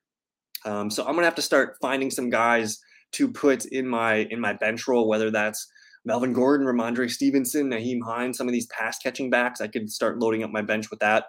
Um, 0.65 0.89
so 0.89 1.04
I'm 1.06 1.15
gonna 1.15 1.26
have 1.26 1.36
to 1.36 1.41
start 1.41 1.76
finding 1.82 2.12
some 2.12 2.30
guys 2.30 2.80
to 3.13 3.30
put 3.30 3.65
in 3.65 3.88
my 3.88 4.28
in 4.30 4.39
my 4.39 4.54
bench 4.54 4.88
role, 4.88 5.10
whether 5.10 5.32
that's 5.32 5.67
Melvin 6.06 6.34
Gordon, 6.34 6.66
Rhamondre 6.66 7.10
Stevenson, 7.10 7.70
Nyheim 7.70 8.00
Hines, 8.04 8.38
some 8.38 8.48
of 8.48 8.54
these 8.54 8.68
pass 8.68 8.98
catching 8.98 9.30
backs. 9.30 9.62
I 9.62 9.68
could 9.68 9.90
start 9.90 10.20
loading 10.20 10.44
up 10.44 10.52
my 10.52 10.62
bench 10.62 10.90
with 10.90 11.00
that. 11.00 11.26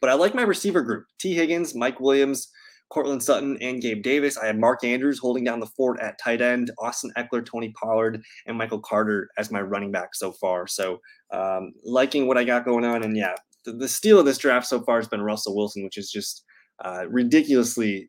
But 0.00 0.10
I 0.10 0.14
like 0.14 0.34
my 0.34 0.42
receiver 0.42 0.82
group 0.82 1.04
Tee 1.18 1.34
Higgins, 1.34 1.74
Mike 1.74 2.00
Williams, 2.00 2.48
Courtland 2.90 3.22
Sutton, 3.22 3.58
and 3.60 3.82
Gabe 3.82 4.02
Davis. 4.02 4.38
I 4.38 4.46
have 4.46 4.56
Mark 4.56 4.82
Andrews 4.84 5.18
holding 5.18 5.44
down 5.44 5.60
the 5.60 5.66
fort 5.66 6.00
at 6.00 6.18
tight 6.18 6.40
end, 6.40 6.70
Austin 6.78 7.12
Ekeler, 7.16 7.44
Tony 7.44 7.72
Pollard, 7.80 8.22
and 8.46 8.56
Michael 8.56 8.80
Carter 8.80 9.28
as 9.36 9.50
my 9.50 9.60
running 9.60 9.92
back 9.92 10.14
so 10.14 10.32
far. 10.32 10.66
So 10.66 10.98
um, 11.32 11.72
liking 11.84 12.26
what 12.26 12.38
I 12.38 12.44
got 12.44 12.64
going 12.64 12.84
on. 12.84 13.02
And 13.02 13.16
yeah, 13.16 13.34
the, 13.64 13.72
the 13.72 13.88
steal 13.88 14.18
of 14.18 14.26
this 14.26 14.38
draft 14.38 14.66
so 14.66 14.80
far 14.82 14.96
has 14.96 15.08
been 15.08 15.20
Russell 15.20 15.56
Wilson, 15.56 15.84
which 15.84 15.98
is 15.98 16.10
just 16.10 16.44
uh, 16.84 17.06
ridiculously 17.08 18.08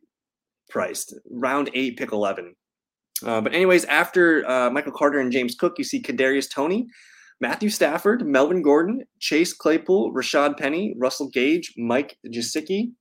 priced. 0.70 1.14
Round 1.30 1.70
eight, 1.74 1.98
pick 1.98 2.12
11. 2.12 2.54
Uh, 3.24 3.40
but 3.40 3.54
anyways, 3.54 3.84
after 3.86 4.48
uh, 4.48 4.70
Michael 4.70 4.92
Carter 4.92 5.18
and 5.18 5.32
James 5.32 5.54
Cook, 5.54 5.74
you 5.78 5.84
see 5.84 6.02
Kadarius 6.02 6.50
Toney, 6.50 6.86
Matthew 7.40 7.70
Stafford, 7.70 8.26
Melvin 8.26 8.62
Gordon, 8.62 9.02
Chase 9.18 9.52
Claypool, 9.52 10.12
Rashad 10.12 10.58
Penny, 10.58 10.94
Russell 10.98 11.30
Gage, 11.30 11.72
Mike 11.76 12.16
Gesicki, 12.26 12.92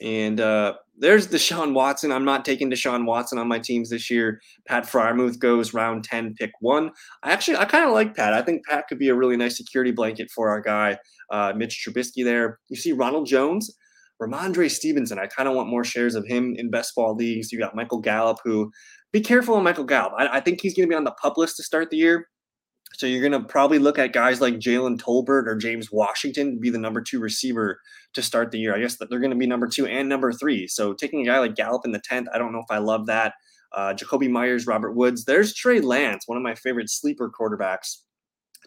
and 0.00 0.40
uh, 0.40 0.74
there's 0.98 1.28
Deshaun 1.28 1.72
Watson. 1.72 2.12
I'm 2.12 2.24
not 2.24 2.44
taking 2.44 2.70
Deshaun 2.70 3.06
Watson 3.06 3.38
on 3.38 3.48
my 3.48 3.58
teams 3.58 3.90
this 3.90 4.10
year. 4.10 4.40
Pat 4.68 4.84
Freiermuth 4.84 5.38
goes 5.38 5.72
round 5.72 6.04
10, 6.04 6.34
pick 6.34 6.50
one. 6.60 6.90
I 7.22 7.32
actually, 7.32 7.56
I 7.56 7.64
kind 7.64 7.86
of 7.86 7.92
like 7.92 8.14
Pat. 8.14 8.34
I 8.34 8.42
think 8.42 8.66
Pat 8.66 8.88
could 8.88 8.98
be 8.98 9.08
a 9.08 9.14
really 9.14 9.36
nice 9.36 9.56
security 9.56 9.92
blanket 9.92 10.30
for 10.34 10.50
our 10.50 10.60
guy, 10.60 10.98
uh, 11.30 11.52
Mitch 11.56 11.84
Trubisky 11.86 12.24
there. 12.24 12.58
You 12.68 12.76
see 12.76 12.92
Ronald 12.92 13.26
Jones, 13.26 13.74
Rhamondre 14.20 14.70
Stevenson. 14.70 15.18
I 15.18 15.26
kind 15.26 15.48
of 15.48 15.54
want 15.54 15.68
more 15.68 15.84
shares 15.84 16.14
of 16.14 16.26
him 16.26 16.54
in 16.56 16.70
best 16.70 16.94
ball 16.94 17.14
leagues. 17.14 17.50
You 17.50 17.58
got 17.58 17.74
Michael 17.74 18.00
Gallup, 18.00 18.38
who 18.44 18.70
be 19.12 19.20
careful 19.20 19.54
on 19.54 19.64
Michael 19.64 19.84
Gallup. 19.84 20.12
I, 20.16 20.38
I 20.38 20.40
think 20.40 20.60
he's 20.60 20.74
going 20.74 20.88
to 20.88 20.92
be 20.92 20.96
on 20.96 21.04
the 21.04 21.12
pup 21.12 21.36
list 21.36 21.56
to 21.56 21.62
start 21.62 21.90
the 21.90 21.96
year. 21.96 22.28
So 22.94 23.06
you're 23.06 23.26
going 23.26 23.40
to 23.40 23.46
probably 23.46 23.78
look 23.78 23.98
at 23.98 24.12
guys 24.12 24.40
like 24.40 24.54
Jalen 24.54 24.98
Tolbert 24.98 25.46
or 25.46 25.56
James 25.56 25.92
Washington 25.92 26.54
to 26.54 26.60
be 26.60 26.70
the 26.70 26.78
number 26.78 27.02
two 27.02 27.20
receiver 27.20 27.78
to 28.14 28.22
start 28.22 28.50
the 28.50 28.58
year. 28.58 28.74
I 28.74 28.80
guess 28.80 28.96
that 28.96 29.10
they're 29.10 29.20
going 29.20 29.32
to 29.32 29.36
be 29.36 29.46
number 29.46 29.66
two 29.66 29.86
and 29.86 30.08
number 30.08 30.32
three. 30.32 30.66
So 30.66 30.94
taking 30.94 31.20
a 31.20 31.26
guy 31.26 31.38
like 31.38 31.56
Gallup 31.56 31.84
in 31.84 31.92
the 31.92 32.00
10th, 32.00 32.26
I 32.32 32.38
don't 32.38 32.52
know 32.52 32.60
if 32.60 32.70
I 32.70 32.78
love 32.78 33.06
that. 33.06 33.34
Uh, 33.72 33.92
Jakobi 33.92 34.30
Meyers, 34.30 34.66
Robert 34.66 34.92
Woods. 34.92 35.24
There's 35.24 35.52
Trey 35.52 35.80
Lance, 35.80 36.26
one 36.26 36.38
of 36.38 36.42
my 36.42 36.54
favorite 36.54 36.88
sleeper 36.88 37.30
quarterbacks 37.30 37.98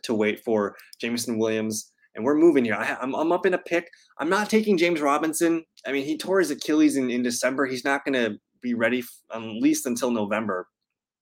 to 0.04 0.14
wait 0.14 0.44
for. 0.44 0.76
Jameson 1.02 1.40
Williams. 1.40 1.92
And 2.16 2.26
we're 2.26 2.36
moving 2.36 2.66
here. 2.66 2.76
I, 2.76 2.98
am 3.02 3.32
up 3.32 3.46
in 3.46 3.54
a 3.54 3.58
pick. 3.58 3.88
I'm 4.20 4.30
not 4.30 4.50
taking 4.50 4.78
James 4.78 5.00
Robinson. 5.00 5.64
I 5.88 5.92
mean, 5.92 6.06
he 6.06 6.18
tore 6.18 6.40
his 6.40 6.52
Achilles 6.52 6.98
in, 6.98 7.10
in 7.10 7.24
December. 7.24 7.66
He's 7.66 7.86
not 7.86 8.04
going 8.04 8.14
to 8.14 8.38
be 8.62 8.74
ready 8.74 9.04
at 9.34 9.42
least 9.42 9.86
until 9.86 10.12
November. 10.12 10.68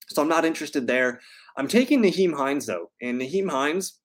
So 0.10 0.22
I'm 0.22 0.30
not 0.30 0.46
interested 0.46 0.88
there. 0.88 1.20
I'm 1.58 1.68
taking 1.68 2.02
Nyheim 2.02 2.34
Hines 2.34 2.66
though, 2.66 2.92
and 3.02 3.20
Nyheim 3.20 3.50
Hines. 3.50 4.00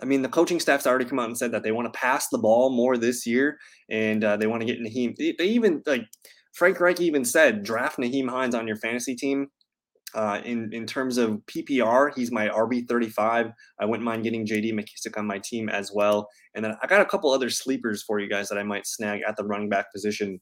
I 0.00 0.04
mean, 0.04 0.22
the 0.22 0.28
coaching 0.28 0.58
staff's 0.58 0.86
already 0.86 1.04
come 1.04 1.18
out 1.18 1.28
and 1.28 1.38
said 1.38 1.52
that 1.52 1.62
they 1.62 1.70
want 1.70 1.92
to 1.92 1.98
pass 1.98 2.28
the 2.28 2.38
ball 2.38 2.70
more 2.70 2.96
this 2.96 3.26
year, 3.26 3.58
and 3.88 4.24
uh, 4.24 4.36
they 4.36 4.46
want 4.46 4.62
to 4.62 4.66
get 4.66 4.80
Nyheim. 4.80 5.16
They, 5.16 5.34
they 5.38 5.46
even 5.46 5.82
like 5.86 6.06
Frank 6.52 6.80
Reich 6.80 7.00
even 7.00 7.24
said 7.24 7.62
draft 7.62 7.98
Nyheim 7.98 8.28
Hines 8.28 8.54
on 8.54 8.66
your 8.66 8.76
fantasy 8.76 9.14
team. 9.14 9.48
Uh, 10.14 10.42
in 10.44 10.70
in 10.74 10.86
terms 10.86 11.16
of 11.16 11.40
PPR, 11.46 12.14
he's 12.14 12.30
my 12.30 12.48
RB 12.48 12.86
thirty 12.86 13.08
five. 13.08 13.52
I 13.80 13.86
wouldn't 13.86 14.04
mind 14.04 14.24
getting 14.24 14.46
JD 14.46 14.74
McKissic 14.74 15.16
on 15.16 15.26
my 15.26 15.38
team 15.38 15.70
as 15.70 15.90
well. 15.94 16.28
And 16.54 16.62
then 16.62 16.76
I 16.82 16.86
got 16.86 17.00
a 17.00 17.06
couple 17.06 17.30
other 17.30 17.48
sleepers 17.48 18.02
for 18.02 18.18
you 18.20 18.28
guys 18.28 18.48
that 18.48 18.58
I 18.58 18.62
might 18.62 18.86
snag 18.86 19.22
at 19.26 19.36
the 19.36 19.44
running 19.44 19.70
back 19.70 19.90
position. 19.90 20.38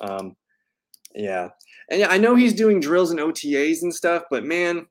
Um, 0.00 0.34
yeah, 1.14 1.48
and 1.90 2.00
yeah, 2.00 2.08
I 2.08 2.18
know 2.18 2.34
he's 2.34 2.54
doing 2.54 2.80
drills 2.80 3.10
and 3.10 3.20
OTAs 3.20 3.82
and 3.82 3.94
stuff, 3.94 4.24
but 4.30 4.44
man, 4.44 4.86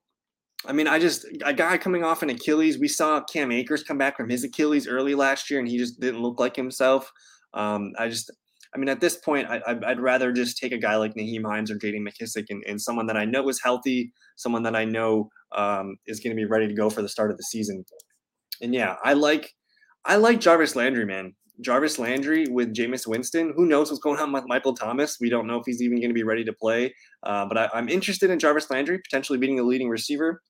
I 0.66 0.72
mean, 0.72 0.88
I 0.88 1.00
just 1.00 1.26
a 1.44 1.54
guy 1.54 1.78
coming 1.78 2.04
off 2.04 2.24
an 2.24 2.30
Achilles. 2.30 2.80
We 2.80 2.88
saw 2.88 3.22
Cam 3.22 3.52
Akers 3.52 3.84
come 3.84 3.98
back 3.98 4.16
from 4.16 4.30
his 4.30 4.44
Achilles 4.44 4.88
early 4.88 5.16
last 5.16 5.50
year, 5.50 5.60
and 5.60 5.68
he 5.68 5.78
just 5.78 6.00
didn't 6.00 6.22
look 6.22 6.40
like 6.40 6.56
himself. 6.56 7.12
Um, 7.54 7.94
I 8.00 8.08
just, 8.08 8.32
I 8.74 8.78
mean, 8.78 8.90
at 8.90 9.02
this 9.02 9.18
point, 9.18 9.48
I, 9.48 9.74
would 9.74 10.00
rather 10.00 10.32
just 10.32 10.58
take 10.58 10.72
a 10.72 10.78
guy 10.78 10.96
like 10.96 11.14
Nyheim 11.16 11.46
Hines 11.46 11.70
or 11.70 11.78
J.D. 11.78 12.00
McKissic 12.00 12.46
and, 12.50 12.64
and, 12.68 12.82
someone 12.82 13.06
that 13.08 13.18
I 13.18 13.26
know 13.26 13.48
is 13.50 13.62
healthy, 13.62 14.12
someone 14.38 14.64
that 14.64 14.76
I 14.76 14.86
know 14.86 15.30
um, 15.52 15.98
is 16.08 16.20
going 16.20 16.36
to 16.36 16.40
be 16.40 16.46
ready 16.46 16.68
to 16.68 16.74
go 16.74 16.90
for 16.90 17.04
the 17.04 17.10
start 17.10 17.30
of 17.30 17.38
the 17.38 17.44
season. 17.44 17.86
And 18.62 18.74
yeah, 18.74 18.96
I 19.04 19.14
like, 19.14 19.54
I 20.06 20.16
like 20.16 20.40
Jarvis 20.40 20.76
Landry, 20.76 21.06
man. 21.06 21.36
Jarvis 21.62 22.00
Landry 22.00 22.46
with 22.50 22.74
Jameis 22.74 23.08
Winston. 23.08 23.54
Who 23.56 23.66
knows 23.66 23.90
what's 23.90 24.02
going 24.02 24.20
on 24.20 24.32
with 24.32 24.46
Michael 24.48 24.74
Thomas? 24.74 25.18
We 25.20 25.30
don't 25.30 25.48
know 25.48 25.60
if 25.60 25.64
he's 25.66 25.82
even 25.82 26.00
going 26.00 26.10
to 26.10 26.16
be 26.16 26.24
ready 26.24 26.44
to 26.44 26.54
play. 26.54 26.94
Uh, 27.24 27.46
but 27.46 27.58
I, 27.58 27.70
am 27.78 27.90
interested 27.90 28.30
in 28.30 28.40
Jarvis 28.40 28.70
Landry 28.70 29.00
potentially 29.00 29.38
being 29.38 29.56
the 29.56 29.64
leading 29.64 29.90
receiver. 29.90 30.42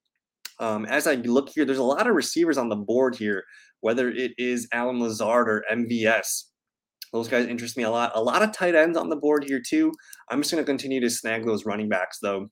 Um, 0.60 0.86
as 0.86 1.08
I 1.08 1.16
look 1.16 1.50
here, 1.50 1.66
there's 1.66 1.78
a 1.78 1.84
lot 1.84 2.08
of 2.08 2.16
receivers 2.16 2.58
on 2.58 2.70
the 2.70 2.76
board 2.76 3.16
here, 3.16 3.44
whether 3.82 4.10
it 4.10 4.32
is 4.38 4.68
Allen 4.72 5.00
Lazard 5.00 5.50
or 5.50 5.64
MVS. 5.72 6.44
Those 7.12 7.28
guys 7.28 7.48
interest 7.48 7.78
me 7.78 7.84
a 7.84 7.92
lot. 7.92 8.12
A 8.16 8.22
lot 8.22 8.42
of 8.42 8.54
tight 8.54 8.76
ends 8.76 8.98
on 8.98 9.10
the 9.10 9.16
board 9.16 9.44
here 9.48 9.62
too. 9.66 9.92
I'm 10.30 10.42
just 10.42 10.52
going 10.52 10.64
to 10.64 10.66
continue 10.66 11.00
to 11.02 11.10
snag 11.10 11.46
those 11.46 11.66
running 11.66 11.90
backs 11.90 12.20
though, 12.22 12.48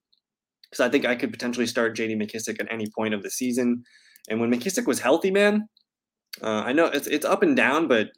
because 0.69 0.85
I 0.85 0.89
think 0.89 1.05
I 1.05 1.15
could 1.15 1.31
potentially 1.31 1.65
start 1.65 1.95
J.D. 1.95 2.15
McKissic 2.15 2.59
at 2.59 2.71
any 2.71 2.85
point 2.95 3.13
of 3.13 3.23
the 3.23 3.31
season. 3.31 3.83
And 4.29 4.39
when 4.39 4.51
McKissic 4.51 4.85
was 4.85 4.99
healthy, 4.99 5.31
man, 5.31 5.67
uh, 6.41 6.63
I 6.65 6.73
know 6.73 6.85
it's 6.85 7.07
it's 7.07 7.25
up 7.25 7.43
and 7.43 7.55
down, 7.55 7.87
but 7.87 8.09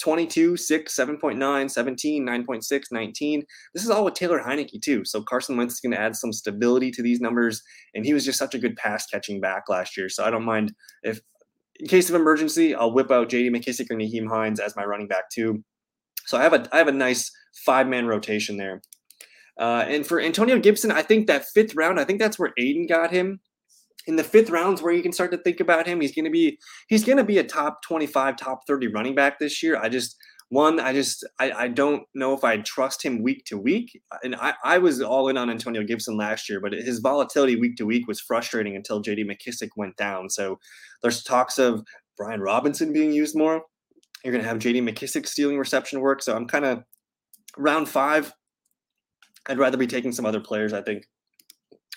22, 0.00 0.56
6, 0.56 0.96
7.9, 0.96 1.70
17, 1.70 2.26
9.6, 2.26 2.82
19. 2.90 3.44
This 3.72 3.84
is 3.84 3.90
all 3.90 4.04
with 4.04 4.14
Taylor 4.14 4.40
Heinicke, 4.40 4.80
too. 4.82 5.04
So 5.04 5.22
Carson 5.22 5.56
Wentz 5.56 5.74
is 5.74 5.80
going 5.80 5.92
to 5.92 6.00
add 6.00 6.16
some 6.16 6.32
stability 6.32 6.90
to 6.92 7.02
these 7.02 7.20
numbers. 7.20 7.62
And 7.94 8.04
he 8.04 8.12
was 8.12 8.24
just 8.24 8.38
such 8.38 8.54
a 8.54 8.58
good 8.58 8.76
pass 8.76 9.06
catching 9.06 9.40
back 9.40 9.68
last 9.68 9.96
year. 9.96 10.08
So 10.08 10.24
I 10.24 10.30
don't 10.30 10.44
mind 10.44 10.72
if, 11.02 11.20
in 11.78 11.86
case 11.86 12.08
of 12.08 12.16
emergency, 12.16 12.74
I'll 12.74 12.92
whip 12.92 13.10
out 13.10 13.28
JD 13.28 13.50
McKissic 13.50 13.90
or 13.90 13.96
Nyheim 13.96 14.28
Hines 14.28 14.60
as 14.60 14.76
my 14.76 14.84
running 14.84 15.08
back, 15.08 15.30
too. 15.30 15.62
So 16.26 16.38
I 16.38 16.42
have 16.42 16.54
a 16.54 16.68
I 16.72 16.78
have 16.78 16.88
a 16.88 16.92
nice 16.92 17.30
five 17.64 17.86
man 17.86 18.06
rotation 18.06 18.56
there. 18.56 18.80
Uh, 19.58 19.84
and 19.86 20.06
for 20.06 20.20
Antonio 20.20 20.58
Gibson, 20.58 20.90
I 20.90 21.02
think 21.02 21.26
that 21.28 21.46
fifth 21.54 21.74
round, 21.76 22.00
I 22.00 22.04
think 22.04 22.18
that's 22.18 22.38
where 22.38 22.52
Aiden 22.58 22.88
got 22.88 23.10
him 23.10 23.40
in 24.06 24.16
the 24.16 24.24
fifth 24.24 24.50
rounds 24.50 24.82
where 24.82 24.92
you 24.92 25.02
can 25.02 25.12
start 25.12 25.30
to 25.32 25.38
think 25.38 25.60
about 25.60 25.86
him. 25.86 26.00
He's 26.00 26.14
going 26.14 26.24
to 26.24 26.30
be 26.30 26.58
he's 26.88 27.04
going 27.04 27.18
to 27.18 27.24
be 27.24 27.38
a 27.38 27.44
top 27.44 27.82
25, 27.82 28.36
top 28.36 28.60
30 28.66 28.88
running 28.88 29.14
back 29.14 29.38
this 29.38 29.62
year. 29.62 29.78
I 29.80 29.88
just 29.88 30.16
one, 30.50 30.78
I 30.78 30.92
just 30.92 31.26
I, 31.40 31.52
I 31.52 31.68
don't 31.68 32.04
know 32.14 32.34
if 32.34 32.44
I 32.44 32.58
trust 32.58 33.04
him 33.04 33.22
week 33.22 33.44
to 33.46 33.58
week. 33.58 34.00
And 34.22 34.36
I, 34.36 34.54
I 34.62 34.78
was 34.78 35.00
all 35.00 35.28
in 35.28 35.36
on 35.36 35.50
Antonio 35.50 35.82
Gibson 35.82 36.16
last 36.16 36.48
year, 36.48 36.60
but 36.60 36.72
his 36.72 36.98
volatility 37.00 37.56
week 37.56 37.76
to 37.76 37.86
week 37.86 38.06
was 38.06 38.20
frustrating 38.20 38.76
until 38.76 39.02
JD 39.02 39.24
McKissic 39.24 39.70
went 39.76 39.96
down. 39.96 40.30
So 40.30 40.58
there's 41.02 41.22
talks 41.22 41.58
of 41.58 41.82
Brian 42.16 42.40
Robinson 42.40 42.92
being 42.92 43.12
used 43.12 43.36
more. 43.36 43.62
You're 44.22 44.32
going 44.32 44.44
to 44.44 44.48
have 44.48 44.58
JD 44.58 44.88
McKissic 44.88 45.26
stealing 45.26 45.58
reception 45.58 46.00
work. 46.00 46.22
So 46.22 46.34
I'm 46.36 46.46
kind 46.46 46.64
of 46.64 46.84
round 47.56 47.88
five. 47.88 48.32
I'd 49.48 49.58
rather 49.58 49.76
be 49.76 49.86
taking 49.86 50.12
some 50.12 50.24
other 50.24 50.40
players, 50.40 50.72
I 50.72 50.82
think. 50.82 51.04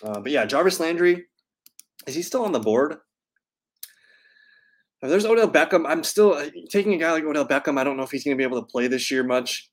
Uh, 0.03 0.19
but 0.19 0.31
yeah, 0.31 0.45
Jarvis 0.45 0.79
Landry, 0.79 1.25
is 2.07 2.15
he 2.15 2.21
still 2.21 2.43
on 2.43 2.51
the 2.51 2.59
board? 2.59 2.97
If 5.01 5.09
there's 5.09 5.25
Odell 5.25 5.49
Beckham. 5.49 5.85
I'm 5.87 6.03
still 6.03 6.33
uh, 6.33 6.49
taking 6.71 6.93
a 6.93 6.97
guy 6.97 7.11
like 7.11 7.23
Odell 7.23 7.47
Beckham. 7.47 7.77
I 7.77 7.83
don't 7.83 7.97
know 7.97 8.03
if 8.03 8.09
he's 8.09 8.23
going 8.23 8.35
to 8.35 8.41
be 8.41 8.43
able 8.43 8.59
to 8.59 8.67
play 8.67 8.87
this 8.87 9.11
year 9.11 9.23
much. 9.23 9.69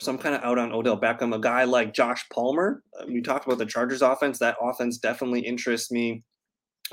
So 0.00 0.10
I'm 0.10 0.18
kind 0.18 0.34
of 0.34 0.42
out 0.42 0.58
on 0.58 0.72
Odell 0.72 0.98
Beckham. 0.98 1.34
A 1.34 1.38
guy 1.38 1.64
like 1.64 1.92
Josh 1.92 2.24
Palmer. 2.32 2.82
Uh, 2.98 3.04
we 3.06 3.20
talked 3.20 3.46
about 3.46 3.58
the 3.58 3.66
Chargers 3.66 4.02
offense. 4.02 4.38
That 4.38 4.56
offense 4.60 4.98
definitely 4.98 5.40
interests 5.40 5.90
me. 5.90 6.24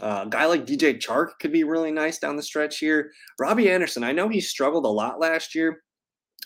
Uh, 0.01 0.23
a 0.25 0.29
guy 0.29 0.45
like 0.45 0.65
DJ 0.65 0.99
Chark 0.99 1.39
could 1.39 1.51
be 1.51 1.63
really 1.63 1.91
nice 1.91 2.17
down 2.17 2.35
the 2.35 2.43
stretch 2.43 2.79
here. 2.79 3.11
Robbie 3.39 3.69
Anderson. 3.69 4.03
I 4.03 4.11
know 4.11 4.27
he 4.27 4.41
struggled 4.41 4.85
a 4.85 4.89
lot 4.89 5.19
last 5.19 5.55
year 5.55 5.83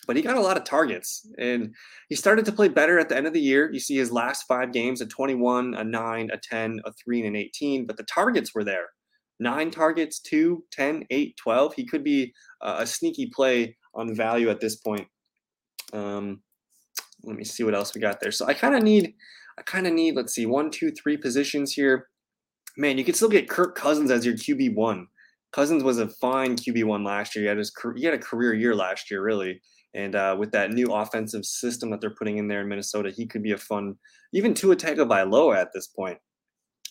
but 0.06 0.16
he 0.16 0.22
got 0.22 0.38
a 0.38 0.42
lot 0.42 0.58
of 0.58 0.64
targets 0.64 1.28
and 1.38 1.74
he 2.10 2.16
started 2.16 2.46
to 2.46 2.52
play 2.52 2.68
better 2.68 3.00
at 3.00 3.10
the 3.10 3.18
end 3.18 3.28
of 3.28 3.34
the 3.34 3.42
year. 3.42 3.72
You 3.72 3.80
see 3.80 3.98
his 3.98 4.12
last 4.12 4.44
five 4.48 4.72
games 4.72 5.02
a 5.02 5.06
21, 5.06 5.74
a 5.74 5.84
9, 5.84 6.30
a 6.32 6.38
10, 6.38 6.82
a 6.86 6.94
3, 6.94 7.20
and 7.20 7.36
an 7.36 7.36
18, 7.36 7.86
but 7.86 7.98
the 7.98 8.04
targets 8.04 8.54
were 8.54 8.64
there. 8.64 8.88
Nine 9.40 9.70
targets, 9.70 10.20
2, 10.20 10.64
10, 10.72 11.06
8, 11.10 11.38
12. 11.38 11.74
He 11.76 11.86
could 11.86 12.04
be 12.04 12.34
a 12.62 12.86
sneaky 12.86 13.32
play 13.34 13.76
on 13.94 14.16
value 14.16 14.50
at 14.50 14.60
this 14.60 14.78
point. 14.78 15.08
Um, 15.94 16.42
let 17.24 17.36
me 17.36 17.44
see 17.44 17.64
what 17.64 17.76
else 17.76 17.94
we 17.94 18.02
got 18.02 18.20
there. 18.20 18.32
So 18.32 18.46
I 18.46 18.54
kind 18.54 18.76
of 18.76 18.84
need, 18.84 19.14
I 19.58 19.62
kind 19.64 19.88
of 19.88 19.94
need, 19.94 20.16
let's 20.16 20.34
see, 20.34 20.46
one, 20.46 20.72
two, 20.72 20.92
three 20.92 21.18
positions 21.18 21.74
here. 21.74 22.08
Man, 22.78 22.98
you 22.98 23.04
could 23.04 23.16
still 23.16 23.30
get 23.30 23.50
Kirk 23.50 23.76
Cousins 23.76 24.12
as 24.12 24.26
your 24.26 24.36
QB 24.36 24.76
one. 24.76 25.08
Cousins 25.52 25.84
was 25.84 25.98
a 25.98 26.08
fine 26.08 26.56
QB 26.56 26.84
one 26.84 27.04
last 27.04 27.36
year. 27.36 27.44
He 27.44 27.48
had 27.48 27.58
his 27.58 27.72
he 27.96 28.06
had 28.06 28.14
a 28.14 28.20
career 28.20 28.54
year 28.54 28.76
last 28.76 29.10
year, 29.10 29.24
really. 29.24 29.62
And 29.98 30.16
uh, 30.16 30.36
with 30.38 30.52
that 30.52 30.72
new 30.72 30.94
offensive 30.94 31.44
system 31.44 31.90
that 31.90 32.00
they're 32.00 32.12
putting 32.12 32.38
in 32.38 32.48
there 32.48 32.62
in 32.62 32.68
Minnesota, 32.68 33.10
he 33.10 33.26
could 33.26 33.42
be 33.42 33.54
a 33.54 33.58
fun, 33.58 33.96
even 34.32 34.54
Tua 34.54 34.76
Tagovailoa 34.76 35.58
at 35.58 35.74
this 35.74 35.88
point. 35.88 36.20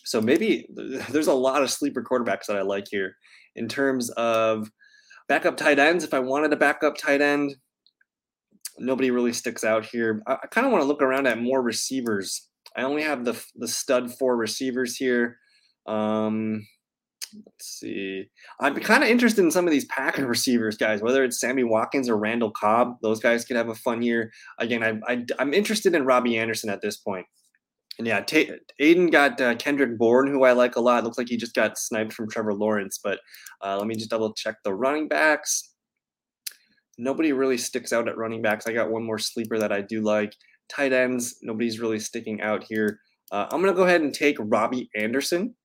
So 0.03 0.19
maybe 0.19 0.67
there's 1.09 1.27
a 1.27 1.33
lot 1.33 1.63
of 1.63 1.71
sleeper 1.71 2.03
quarterbacks 2.03 2.47
that 2.47 2.57
I 2.57 2.63
like 2.63 2.87
here 2.91 3.15
in 3.55 3.69
terms 3.69 4.09
of 4.11 4.69
backup 5.29 5.55
tight 5.55 5.79
ends. 5.79 6.03
If 6.03 6.13
I 6.13 6.19
wanted 6.19 6.51
a 6.51 6.57
backup 6.57 6.97
tight 6.97 7.21
end, 7.21 7.55
nobody 8.77 9.09
really 9.09 9.33
sticks 9.33 9.63
out 9.63 9.85
here. 9.85 10.21
I, 10.27 10.33
I 10.43 10.47
kind 10.47 10.67
of 10.67 10.73
want 10.73 10.83
to 10.83 10.87
look 10.87 11.01
around 11.01 11.27
at 11.27 11.39
more 11.39 11.61
receivers. 11.61 12.49
I 12.75 12.81
only 12.81 13.03
have 13.03 13.23
the 13.23 13.41
the 13.55 13.69
stud 13.69 14.13
four 14.13 14.35
receivers 14.35 14.97
here. 14.97 15.37
Um, 15.87 16.67
Let's 17.33 17.65
see. 17.65 18.25
I'm 18.59 18.75
kind 18.75 19.03
of 19.03 19.09
interested 19.09 19.43
in 19.43 19.51
some 19.51 19.65
of 19.65 19.71
these 19.71 19.85
Packer 19.85 20.25
receivers, 20.25 20.77
guys, 20.77 21.01
whether 21.01 21.23
it's 21.23 21.39
Sammy 21.39 21.63
Watkins 21.63 22.09
or 22.09 22.17
Randall 22.17 22.51
Cobb. 22.51 22.97
Those 23.01 23.19
guys 23.19 23.45
could 23.45 23.57
have 23.57 23.69
a 23.69 23.75
fun 23.75 24.01
year. 24.01 24.31
Again, 24.59 24.83
I, 24.83 25.13
I, 25.13 25.25
am 25.39 25.53
interested 25.53 25.95
in 25.95 26.05
Robbie 26.05 26.37
Anderson 26.37 26.69
at 26.69 26.81
this 26.81 26.97
point. 26.97 27.25
And 27.97 28.07
yeah, 28.07 28.21
T- 28.21 28.51
Aiden 28.79 29.11
got 29.11 29.41
uh, 29.41 29.55
Kendrick 29.55 29.97
Bourne, 29.97 30.27
who 30.27 30.43
I 30.43 30.51
like 30.51 30.75
a 30.75 30.81
lot. 30.81 31.03
Looks 31.03 31.17
like 31.17 31.29
he 31.29 31.37
just 31.37 31.55
got 31.55 31.77
sniped 31.77 32.13
from 32.13 32.29
Trevor 32.29 32.53
Lawrence. 32.53 32.99
But 33.03 33.19
uh, 33.63 33.77
let 33.77 33.87
me 33.87 33.95
just 33.95 34.09
double 34.09 34.33
check 34.33 34.55
the 34.63 34.73
running 34.73 35.07
backs. 35.07 35.73
Nobody 36.97 37.31
really 37.31 37.57
sticks 37.57 37.93
out 37.93 38.07
at 38.07 38.17
running 38.17 38.41
backs. 38.41 38.67
I 38.67 38.73
got 38.73 38.91
one 38.91 39.03
more 39.03 39.19
sleeper 39.19 39.57
that 39.59 39.71
I 39.71 39.81
do 39.81 40.01
like. 40.01 40.33
Tight 40.69 40.93
ends, 40.93 41.37
nobody's 41.41 41.79
really 41.79 41.99
sticking 41.99 42.41
out 42.41 42.63
here. 42.67 42.99
Uh, 43.31 43.47
I'm 43.51 43.61
going 43.61 43.73
to 43.73 43.77
go 43.77 43.85
ahead 43.85 44.01
and 44.01 44.13
take 44.13 44.37
Robbie 44.39 44.89
Anderson 44.95 45.55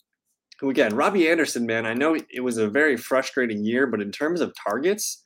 who 0.63 0.71
again, 0.71 0.95
Robbie 0.95 1.29
Anderson, 1.29 1.67
man, 1.67 1.87
I 1.87 1.93
know 1.93 2.17
it 2.31 2.41
was 2.41 2.57
a 2.57 2.69
very 2.69 2.97
frustrating 2.97 3.65
year, 3.65 3.85
but 3.89 4.01
in 4.01 4.13
terms 4.13 4.41
of 4.41 4.55
targets, 4.65 5.25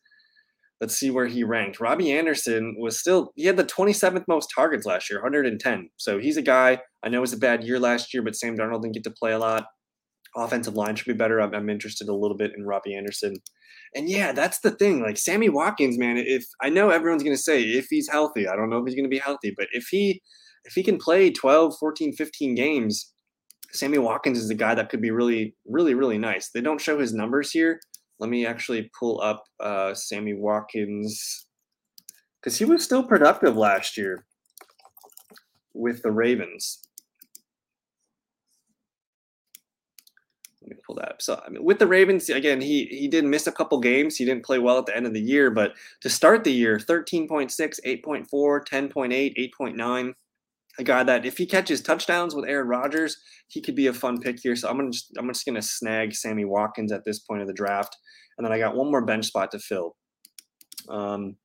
let's 0.81 0.97
see 0.97 1.11
where 1.11 1.27
he 1.27 1.45
ranked. 1.45 1.79
Robbie 1.79 2.11
Anderson 2.11 2.75
was 2.79 2.99
still, 2.99 3.33
he 3.37 3.45
had 3.45 3.59
the 3.59 3.65
27th 3.65 4.25
most 4.29 4.51
targets 4.55 4.87
last 4.87 5.11
year, 5.11 5.21
110. 5.21 5.91
So 5.99 6.19
he's 6.19 6.39
a 6.39 6.43
guy, 6.43 6.81
I 7.05 7.11
know 7.11 7.19
it 7.19 7.21
was 7.21 7.35
a 7.35 7.39
bad 7.39 7.65
year 7.65 7.79
last 7.79 8.15
year, 8.15 8.23
but 8.23 8.35
Sam 8.35 8.57
Darnold 8.57 8.81
didn't 8.81 8.95
get 8.95 9.05
to 9.05 9.11
play 9.11 9.33
a 9.33 9.39
lot. 9.39 9.67
Offensive 10.35 10.75
line 10.75 10.97
should 10.97 11.07
be 11.07 11.13
better. 11.13 11.39
I'm, 11.39 11.55
I'm 11.55 11.69
interested 11.69 12.09
a 12.09 12.15
little 12.15 12.37
bit 12.37 12.53
in 12.57 12.65
Robbie 12.65 12.97
Anderson. 12.97 13.37
And 13.95 14.09
yeah, 14.09 14.33
that's 14.33 14.61
the 14.61 14.71
thing. 14.71 15.03
Like 15.03 15.19
Sammy 15.19 15.51
Watkins, 15.51 15.99
man, 15.99 16.17
if 16.17 16.47
I 16.63 16.71
know 16.71 16.89
everyone's 16.89 17.23
going 17.23 17.37
to 17.37 17.43
say 17.43 17.63
if 17.63 17.89
he's 17.91 18.09
healthy, 18.09 18.49
I 18.49 18.57
don't 18.57 18.71
know 18.71 18.79
if 18.79 18.87
he's 18.87 18.95
going 18.95 19.05
to 19.05 19.11
be 19.11 19.19
healthy, 19.19 19.53
but 19.55 19.69
if 19.73 19.89
he, 19.91 20.23
if 20.65 20.73
he 20.73 20.83
can 20.83 20.97
play 20.97 21.31
12, 21.31 21.77
14, 21.79 22.15
15 22.15 22.55
games, 22.55 23.13
Sammy 23.77 23.99
Watkins 23.99 24.39
is 24.39 24.51
a 24.51 24.55
guy 24.55 24.75
that 24.75 24.89
could 24.89 25.03
be 25.03 25.11
really, 25.11 25.55
really, 25.67 25.95
really 25.95 26.19
nice. 26.19 26.51
They 26.51 26.61
don't 26.61 26.81
show 26.81 26.99
his 26.99 27.13
numbers 27.13 27.51
here. 27.51 27.81
Let 28.19 28.31
me 28.31 28.47
actually 28.47 28.91
pull 28.99 29.21
up 29.21 29.45
uh, 29.61 29.95
Sammy 29.95 30.35
Watkins 30.35 31.47
because 32.41 32.57
he 32.57 32.65
was 32.65 32.83
still 32.83 33.03
productive 33.03 33.57
last 33.57 33.97
year 33.97 34.25
with 35.75 36.03
the 36.03 36.11
Ravens. 36.11 36.81
Let 40.63 40.71
me 40.71 40.83
pull 40.85 40.97
that 40.97 41.11
up. 41.11 41.23
So 41.23 41.41
I 41.47 41.51
mean, 41.51 41.63
with 41.63 41.79
the 41.79 41.87
Ravens, 41.87 42.29
again, 42.29 42.61
he 42.61 42.87
he 42.87 43.07
did 43.07 43.25
miss 43.25 43.47
a 43.47 43.53
couple 43.53 43.79
games. 43.79 44.17
He 44.17 44.25
didn't 44.25 44.45
play 44.45 44.59
well 44.59 44.79
at 44.79 44.87
the 44.87 44.97
end 44.97 45.07
of 45.07 45.13
the 45.13 45.21
year, 45.21 45.51
but 45.51 45.75
to 46.01 46.09
start 46.09 46.43
the 46.43 46.53
year, 46.53 46.79
13.6, 46.79 47.51
8.4, 47.87 48.29
10.8, 48.67 49.53
8.9 49.61 50.13
a 50.79 50.85
guy 50.85 51.03
that 51.03 51.25
if 51.25 51.39
he 51.39 51.47
catches 51.47 51.81
touchdowns 51.81 52.35
with 52.35 52.49
Aaron 52.49 52.69
Rodgers, 52.69 53.17
he 53.49 53.61
could 53.61 53.75
be 53.75 53.87
a 53.87 53.93
fun 53.93 54.21
pick 54.21 54.39
here. 54.41 54.57
So 54.57 54.69
I'm 54.69 54.77
gonna 54.77 54.91
just 54.91 55.13
I'm 55.19 55.29
just 55.29 55.47
gonna 55.47 55.63
snag 55.63 56.15
Sammy 56.15 56.45
Watkins 56.45 56.93
at 56.93 57.05
this 57.05 57.19
point 57.21 57.43
of 57.43 57.49
the 57.49 57.55
draft, 57.55 57.97
and 58.37 58.45
then 58.45 58.53
I 58.53 58.59
got 58.59 58.77
one 58.77 58.91
more 58.91 59.05
bench 59.05 59.27
spot 59.27 59.51
to 59.53 59.59
fill. 59.59 59.97
Um, 60.89 61.37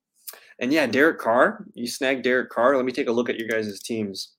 and 0.60 0.72
yeah, 0.72 0.86
Derek 0.86 1.20
Carr, 1.20 1.65
you 1.74 1.88
snag 1.88 2.24
Derek 2.24 2.50
Carr. 2.50 2.76
Let 2.76 2.86
me 2.86 2.91
take 2.91 3.08
a 3.08 3.12
look 3.12 3.30
at 3.30 3.39
your 3.39 3.48
guys' 3.48 3.82
teams. 3.82 4.36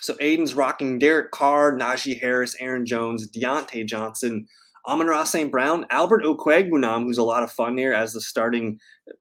So 0.00 0.14
Aiden's 0.14 0.54
rocking 0.54 0.98
Derek 0.98 1.30
Carr, 1.30 1.76
Najee 1.76 2.20
Harris, 2.20 2.56
Aaron 2.58 2.86
Jones, 2.86 3.28
Diontae 3.30 3.86
Johnson, 3.86 4.46
Amon-Ra 4.86 5.24
St. 5.24 5.50
Brown, 5.50 5.86
Albert 5.90 6.24
Okwuegbunam, 6.24 7.04
who's 7.04 7.18
a 7.18 7.22
lot 7.22 7.42
of 7.42 7.52
fun 7.52 7.76
here 7.76 7.92
as 7.92 8.12
the 8.12 8.20
starting, 8.20 8.78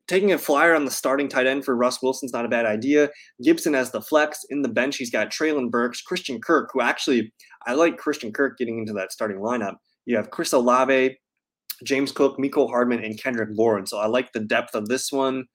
taking 0.08 0.32
a 0.32 0.38
flyer 0.38 0.76
on 0.76 0.86
the 0.86 0.91
starting 0.91 1.28
tight 1.28 1.48
end 1.48 1.65
for 1.65 1.76
Russ 1.76 2.02
Wilson's 2.02 2.34
not 2.34 2.45
a 2.45 2.50
bad 2.50 2.65
idea. 2.65 3.10
Gibson 3.43 3.76
as 3.76 3.91
the 3.91 4.02
flex. 4.02 4.45
In 4.50 4.62
the 4.62 4.69
bench, 4.69 4.98
he's 4.98 5.12
got 5.12 5.30
Treylon 5.30 5.69
Burks, 5.69 6.02
Christian 6.02 6.39
Kirk, 6.39 6.69
who 6.74 6.82
actually, 6.82 7.34
I 7.67 7.74
like 7.74 7.98
Christian 7.98 8.32
Kirk 8.32 8.58
getting 8.58 8.80
into 8.80 8.93
that 8.93 9.12
starting 9.12 9.38
lineup. 9.38 9.76
You 10.06 10.15
have 10.17 10.32
Chris 10.32 10.54
Olave, 10.54 11.17
James 11.84 12.12
Cook, 12.12 12.38
Mecole 12.38 12.69
Hardman, 12.69 13.04
and 13.04 13.22
Kendrick 13.22 13.56
Bourne. 13.56 13.86
So 13.86 14.00
I 14.00 14.08
like 14.08 14.32
the 14.32 14.39
depth 14.39 14.76
of 14.76 14.88
this 14.88 15.12
one. 15.12 15.45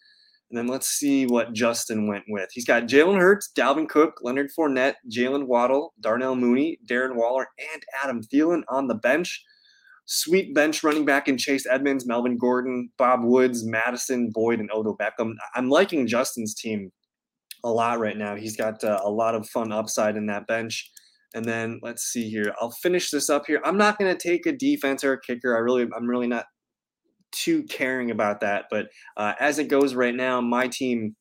And 0.50 0.58
then 0.58 0.66
let's 0.66 0.88
see 0.88 1.26
what 1.26 1.52
Justin 1.52 2.06
went 2.06 2.24
with. 2.28 2.48
He's 2.52 2.66
got 2.66 2.84
Jalen 2.84 3.18
Hurts, 3.18 3.50
Dalvin 3.56 3.88
Cook, 3.88 4.20
Leonard 4.22 4.50
Fournette, 4.56 4.94
Jaylen 5.10 5.46
Waddle, 5.46 5.94
Darnell 6.00 6.36
Mooney, 6.36 6.78
Darren 6.88 7.16
Waller, 7.16 7.48
and 7.72 7.82
Adam 8.02 8.22
Thielen 8.22 8.62
on 8.68 8.86
the 8.86 8.94
bench. 8.94 9.42
Sweet 10.06 10.54
bench 10.54 10.82
running 10.82 11.04
back 11.04 11.28
in 11.28 11.38
Chase 11.38 11.66
Edmonds, 11.66 12.06
Melvin 12.06 12.36
Gordon, 12.36 12.90
Bob 12.98 13.20
Woods, 13.22 13.64
Mattison, 13.64 14.30
Boyd, 14.34 14.60
and 14.60 14.70
Odell 14.72 14.96
Beckham. 14.96 15.32
I'm 15.54 15.70
liking 15.70 16.06
Justin's 16.06 16.54
team 16.54 16.90
a 17.64 17.70
lot 17.70 17.98
right 17.98 18.16
now. 18.16 18.36
He's 18.36 18.56
got 18.56 18.84
uh, 18.84 19.00
a 19.02 19.10
lot 19.10 19.34
of 19.34 19.48
fun 19.48 19.72
upside 19.72 20.16
in 20.16 20.26
that 20.26 20.46
bench. 20.46 20.90
And 21.34 21.44
then 21.44 21.80
let's 21.82 22.02
see 22.02 22.28
here. 22.28 22.54
I'll 22.60 22.70
finish 22.70 23.10
this 23.10 23.30
up 23.30 23.44
here. 23.46 23.60
I'm 23.64 23.78
not 23.78 23.98
going 23.98 24.14
to 24.14 24.28
take 24.28 24.46
a 24.46 24.52
defense 24.52 25.02
or 25.02 25.14
a 25.14 25.20
kicker. 25.20 25.56
I 25.56 25.60
really, 25.60 25.88
I'm 25.96 26.06
really 26.06 26.28
not 26.28 26.44
too 27.32 27.64
caring 27.64 28.10
about 28.10 28.40
that. 28.40 28.66
But 28.70 28.86
uh, 29.16 29.32
as 29.40 29.58
it 29.58 29.68
goes 29.68 29.94
right 29.94 30.14
now, 30.14 30.40
my 30.40 30.68
team, 30.68 31.16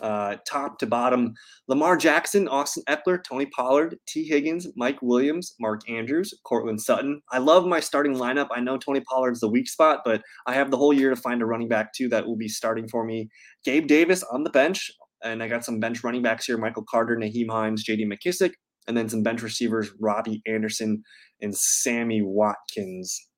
uh, 0.00 0.36
top 0.48 0.78
to 0.78 0.86
bottom, 0.86 1.34
Lamar 1.66 1.96
Jackson, 1.96 2.48
Austin 2.48 2.82
Ekeler, 2.88 3.22
Tony 3.22 3.46
Pollard, 3.46 3.96
Tee 4.06 4.24
Higgins, 4.24 4.66
Mike 4.76 5.00
Williams, 5.02 5.54
Mark 5.60 5.88
Andrews, 5.88 6.32
Courtland 6.44 6.80
Sutton. 6.80 7.20
I 7.30 7.38
love 7.38 7.66
my 7.66 7.80
starting 7.80 8.14
lineup. 8.14 8.48
I 8.50 8.60
know 8.60 8.76
Tony 8.76 9.00
Pollard's 9.00 9.40
the 9.40 9.48
weak 9.48 9.68
spot, 9.68 10.00
but 10.04 10.22
I 10.46 10.54
have 10.54 10.70
the 10.70 10.76
whole 10.76 10.92
year 10.92 11.10
to 11.10 11.16
find 11.16 11.42
a 11.42 11.46
running 11.46 11.68
back 11.68 11.92
too 11.92 12.08
that 12.10 12.26
will 12.26 12.36
be 12.36 12.48
starting 12.48 12.88
for 12.88 13.04
me. 13.04 13.28
Gabe 13.64 13.86
Davis 13.86 14.22
on 14.24 14.44
the 14.44 14.50
bench. 14.50 14.90
And 15.24 15.42
I 15.42 15.48
got 15.48 15.64
some 15.64 15.80
bench 15.80 16.04
running 16.04 16.22
backs 16.22 16.46
here 16.46 16.56
Michael 16.56 16.84
Carter, 16.88 17.16
Nyheim 17.16 17.50
Hines, 17.50 17.84
JD 17.84 18.06
McKissic, 18.06 18.52
and 18.86 18.96
then 18.96 19.08
some 19.08 19.24
bench 19.24 19.42
receivers 19.42 19.90
Robbie 19.98 20.42
Anderson 20.46 21.02
and 21.40 21.56
Sammy 21.56 22.22
Watkins. 22.22 23.28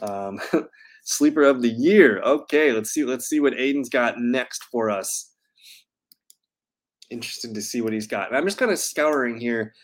Um, 0.00 0.38
sleeper 1.08 1.42
of 1.42 1.62
the 1.62 1.70
year. 1.70 2.20
Okay, 2.22 2.72
let's 2.72 2.90
see. 2.90 3.04
Let's 3.04 3.26
see 3.26 3.40
what 3.40 3.54
Aiden's 3.54 3.88
got 3.88 4.14
next 4.18 4.64
for 4.70 4.90
us. 4.90 5.34
Interested 7.10 7.54
to 7.54 7.62
see 7.62 7.80
what 7.80 7.92
he's 7.92 8.06
got. 8.06 8.34
I'm 8.34 8.44
just 8.44 8.58
kind 8.58 8.70
of 8.70 8.78
scouring 8.78 9.40
here. 9.40 9.74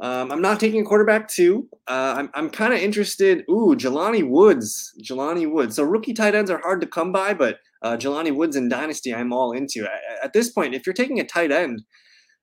Um, 0.00 0.32
I'm 0.32 0.40
not 0.40 0.58
taking 0.58 0.80
a 0.80 0.84
quarterback 0.84 1.28
two. 1.28 1.68
Uh, 1.86 2.14
I'm, 2.16 2.30
I'm 2.32 2.48
kind 2.48 2.72
of 2.72 2.80
interested. 2.80 3.44
Ooh, 3.50 3.76
Jelani 3.76 4.26
Woods. 4.26 4.94
Jelani 5.02 5.50
Woods. 5.50 5.76
So 5.76 5.82
rookie 5.82 6.14
tight 6.14 6.34
ends 6.34 6.50
are 6.50 6.60
hard 6.60 6.80
to 6.80 6.86
come 6.86 7.12
by, 7.12 7.34
but 7.34 7.58
uh, 7.82 7.98
Jelani 7.98 8.34
Woods 8.34 8.56
in 8.56 8.70
Dynasty, 8.70 9.14
I'm 9.14 9.32
all 9.32 9.52
into. 9.52 9.84
At, 9.84 10.24
at 10.24 10.32
this 10.32 10.50
point, 10.50 10.74
if 10.74 10.86
you're 10.86 10.94
taking 10.94 11.20
a 11.20 11.24
tight 11.24 11.52
end, 11.52 11.82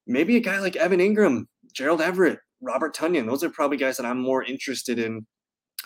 maybe 0.05 0.35
a 0.35 0.39
guy 0.39 0.59
like 0.59 0.75
Evan 0.75 0.99
Engram, 0.99 1.45
Gerald 1.73 1.99
Everett, 1.99 2.39
Robert 2.61 2.95
Tonyan. 2.95 3.25
Those 3.25 3.43
are 3.43 3.49
probably 3.49 3.77
guys 3.77 3.97
that 3.97 4.05
I'm 4.05 4.21
more 4.21 4.43
interested 4.43 4.99
in 4.99 5.25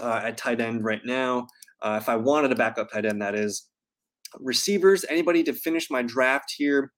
uh, 0.02 0.22
at 0.26 0.38
tight 0.38 0.60
end 0.60 0.84
right 0.84 1.02
now. 1.06 1.48
Uh, 1.82 1.98
if 2.02 2.10
I 2.10 2.18
wanted 2.18 2.52
a 2.52 2.56
backup 2.56 2.92
tight 2.92 3.06
end, 3.06 3.22
that 3.22 3.36
is. 3.36 3.68
Receivers, 4.40 5.04
anybody 5.10 5.44
to 5.44 5.54
finish 5.54 5.90
my 5.90 6.02
draft 6.02 6.54
here? 6.58 6.94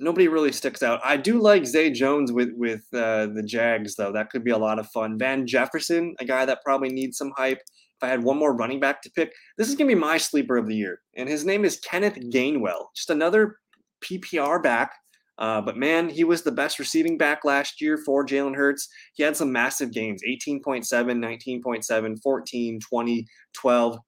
Nobody 0.00 0.28
really 0.28 0.52
sticks 0.52 0.82
out. 0.82 1.00
I 1.04 1.16
do 1.16 1.40
like 1.40 1.66
Zay 1.66 1.90
Jones 1.90 2.32
with 2.32 2.52
with 2.56 2.82
uh, 2.92 3.26
the 3.26 3.42
Jags, 3.44 3.96
though. 3.96 4.12
That 4.12 4.30
could 4.30 4.44
be 4.44 4.50
a 4.50 4.58
lot 4.58 4.78
of 4.78 4.88
fun. 4.88 5.18
Van 5.18 5.46
Jefferson, 5.46 6.14
a 6.18 6.24
guy 6.24 6.44
that 6.44 6.62
probably 6.64 6.88
needs 6.88 7.18
some 7.18 7.32
hype. 7.36 7.58
If 7.58 8.02
I 8.02 8.08
had 8.08 8.22
one 8.22 8.38
more 8.38 8.54
running 8.54 8.80
back 8.80 9.02
to 9.02 9.10
pick, 9.10 9.32
this 9.58 9.68
is 9.68 9.74
gonna 9.74 9.88
be 9.88 9.94
my 9.94 10.16
sleeper 10.16 10.56
of 10.56 10.66
the 10.66 10.74
year, 10.74 11.00
and 11.16 11.28
his 11.28 11.44
name 11.44 11.64
is 11.64 11.80
Kenneth 11.80 12.16
Gainwell. 12.16 12.86
Just 12.96 13.10
another 13.10 13.56
PPR 14.02 14.62
back 14.62 14.94
uh, 15.40 15.58
but 15.58 15.76
man, 15.76 16.10
he 16.10 16.22
was 16.22 16.42
the 16.42 16.52
best 16.52 16.78
receiving 16.78 17.16
back 17.16 17.44
last 17.46 17.80
year 17.80 17.96
for 17.96 18.24
Jalen 18.24 18.54
Hurts. 18.54 18.88
He 19.14 19.22
had 19.22 19.36
some 19.36 19.50
massive 19.50 19.90
games 19.90 20.22
18.7, 20.28 20.84
19.7, 20.84 22.22
14, 22.22 22.80
20, 22.80 23.26
12. 23.54 23.98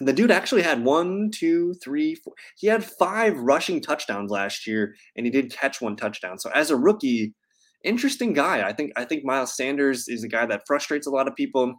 The 0.00 0.12
dude 0.12 0.30
actually 0.30 0.62
had 0.62 0.84
one, 0.84 1.30
two, 1.32 1.74
three, 1.74 2.16
four. 2.16 2.34
He 2.56 2.66
had 2.66 2.84
five 2.84 3.38
rushing 3.38 3.80
touchdowns 3.80 4.30
last 4.30 4.66
year, 4.66 4.94
and 5.16 5.24
he 5.24 5.30
did 5.30 5.52
catch 5.52 5.80
one 5.80 5.96
touchdown. 5.96 6.38
So 6.38 6.50
as 6.50 6.70
a 6.70 6.76
rookie, 6.76 7.34
interesting 7.84 8.32
guy. 8.32 8.66
I 8.66 8.72
think 8.72 8.92
I 8.96 9.04
think 9.04 9.24
Miles 9.24 9.56
Sanders 9.56 10.08
is 10.08 10.24
a 10.24 10.28
guy 10.28 10.46
that 10.46 10.62
frustrates 10.66 11.06
a 11.06 11.10
lot 11.10 11.28
of 11.28 11.36
people. 11.36 11.74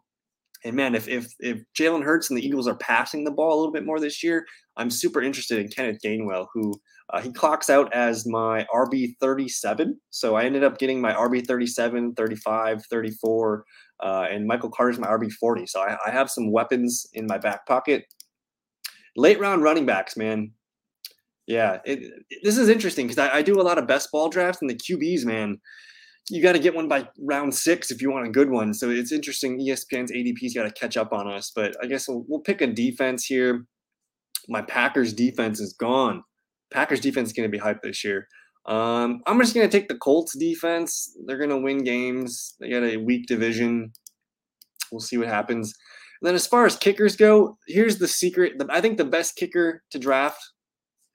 And 0.63 0.75
man, 0.75 0.95
if 0.95 1.07
if 1.07 1.27
if 1.39 1.61
Jalen 1.77 2.03
Hurts 2.03 2.29
and 2.29 2.37
the 2.37 2.45
Eagles 2.45 2.67
are 2.67 2.77
passing 2.77 3.23
the 3.23 3.31
ball 3.31 3.53
a 3.53 3.59
little 3.59 3.73
bit 3.73 3.85
more 3.85 3.99
this 3.99 4.23
year, 4.23 4.45
I'm 4.77 4.89
super 4.89 5.21
interested 5.21 5.59
in 5.59 5.67
Kenneth 5.67 5.99
Gainwell, 6.03 6.47
who 6.53 6.79
uh, 7.11 7.21
he 7.21 7.31
clocks 7.31 7.69
out 7.69 7.93
as 7.93 8.25
my 8.25 8.65
RB 8.73 9.15
37. 9.19 9.99
So 10.09 10.35
I 10.35 10.43
ended 10.43 10.63
up 10.63 10.79
getting 10.79 11.01
my 11.01 11.13
RB 11.13 11.45
37, 11.45 12.15
35, 12.15 12.85
34, 12.85 13.65
uh, 14.01 14.27
and 14.29 14.47
Michael 14.47 14.69
Carter's 14.69 14.99
my 14.99 15.07
RB 15.07 15.31
40. 15.31 15.67
So 15.67 15.81
I, 15.81 15.97
I 16.05 16.11
have 16.11 16.29
some 16.29 16.51
weapons 16.51 17.07
in 17.13 17.25
my 17.27 17.37
back 17.37 17.65
pocket. 17.65 18.05
Late 19.15 19.39
round 19.39 19.63
running 19.63 19.85
backs, 19.85 20.17
man. 20.17 20.51
Yeah, 21.47 21.79
it, 21.85 21.99
it, 22.29 22.43
this 22.43 22.57
is 22.57 22.69
interesting 22.69 23.07
because 23.07 23.19
I, 23.19 23.37
I 23.37 23.41
do 23.41 23.59
a 23.59 23.63
lot 23.63 23.77
of 23.77 23.87
best 23.87 24.11
ball 24.11 24.29
drafts 24.29 24.61
and 24.61 24.69
the 24.69 24.75
QBs, 24.75 25.25
man 25.25 25.59
you 26.29 26.41
got 26.41 26.53
to 26.53 26.59
get 26.59 26.73
one 26.73 26.87
by 26.87 27.07
round 27.19 27.53
six 27.53 27.91
if 27.91 28.01
you 28.01 28.11
want 28.11 28.27
a 28.27 28.31
good 28.31 28.49
one. 28.49 28.73
So 28.73 28.89
it's 28.89 29.11
interesting. 29.11 29.59
ESPN's 29.59 30.11
ADP's 30.11 30.55
got 30.55 30.63
to 30.63 30.71
catch 30.71 30.97
up 30.97 31.13
on 31.13 31.27
us, 31.27 31.51
but 31.55 31.75
I 31.81 31.87
guess 31.87 32.07
we'll, 32.07 32.25
we'll, 32.27 32.39
pick 32.39 32.61
a 32.61 32.67
defense 32.67 33.25
here. 33.25 33.65
My 34.47 34.61
Packers 34.61 35.13
defense 35.13 35.59
is 35.59 35.73
gone. 35.73 36.23
Packers 36.73 36.99
defense 36.99 37.29
is 37.29 37.33
going 37.33 37.49
to 37.49 37.55
be 37.55 37.63
hyped 37.63 37.81
this 37.83 38.03
year. 38.03 38.27
Um, 38.67 39.21
I'm 39.27 39.39
just 39.39 39.53
going 39.53 39.69
to 39.69 39.77
take 39.77 39.87
the 39.87 39.97
Colts 39.97 40.35
defense. 40.37 41.15
They're 41.25 41.37
going 41.37 41.49
to 41.51 41.57
win 41.57 41.83
games. 41.83 42.55
They 42.59 42.69
got 42.69 42.83
a 42.83 42.97
weak 42.97 43.27
division. 43.27 43.91
We'll 44.91 45.01
see 45.01 45.17
what 45.17 45.27
happens. 45.27 45.73
And 46.21 46.27
then 46.27 46.35
as 46.35 46.47
far 46.47 46.65
as 46.65 46.75
kickers 46.75 47.15
go, 47.15 47.57
here's 47.67 47.97
the 47.97 48.07
secret. 48.07 48.53
I 48.69 48.81
think 48.81 48.97
the 48.97 49.05
best 49.05 49.35
kicker 49.35 49.83
to 49.91 49.99
draft, 49.99 50.41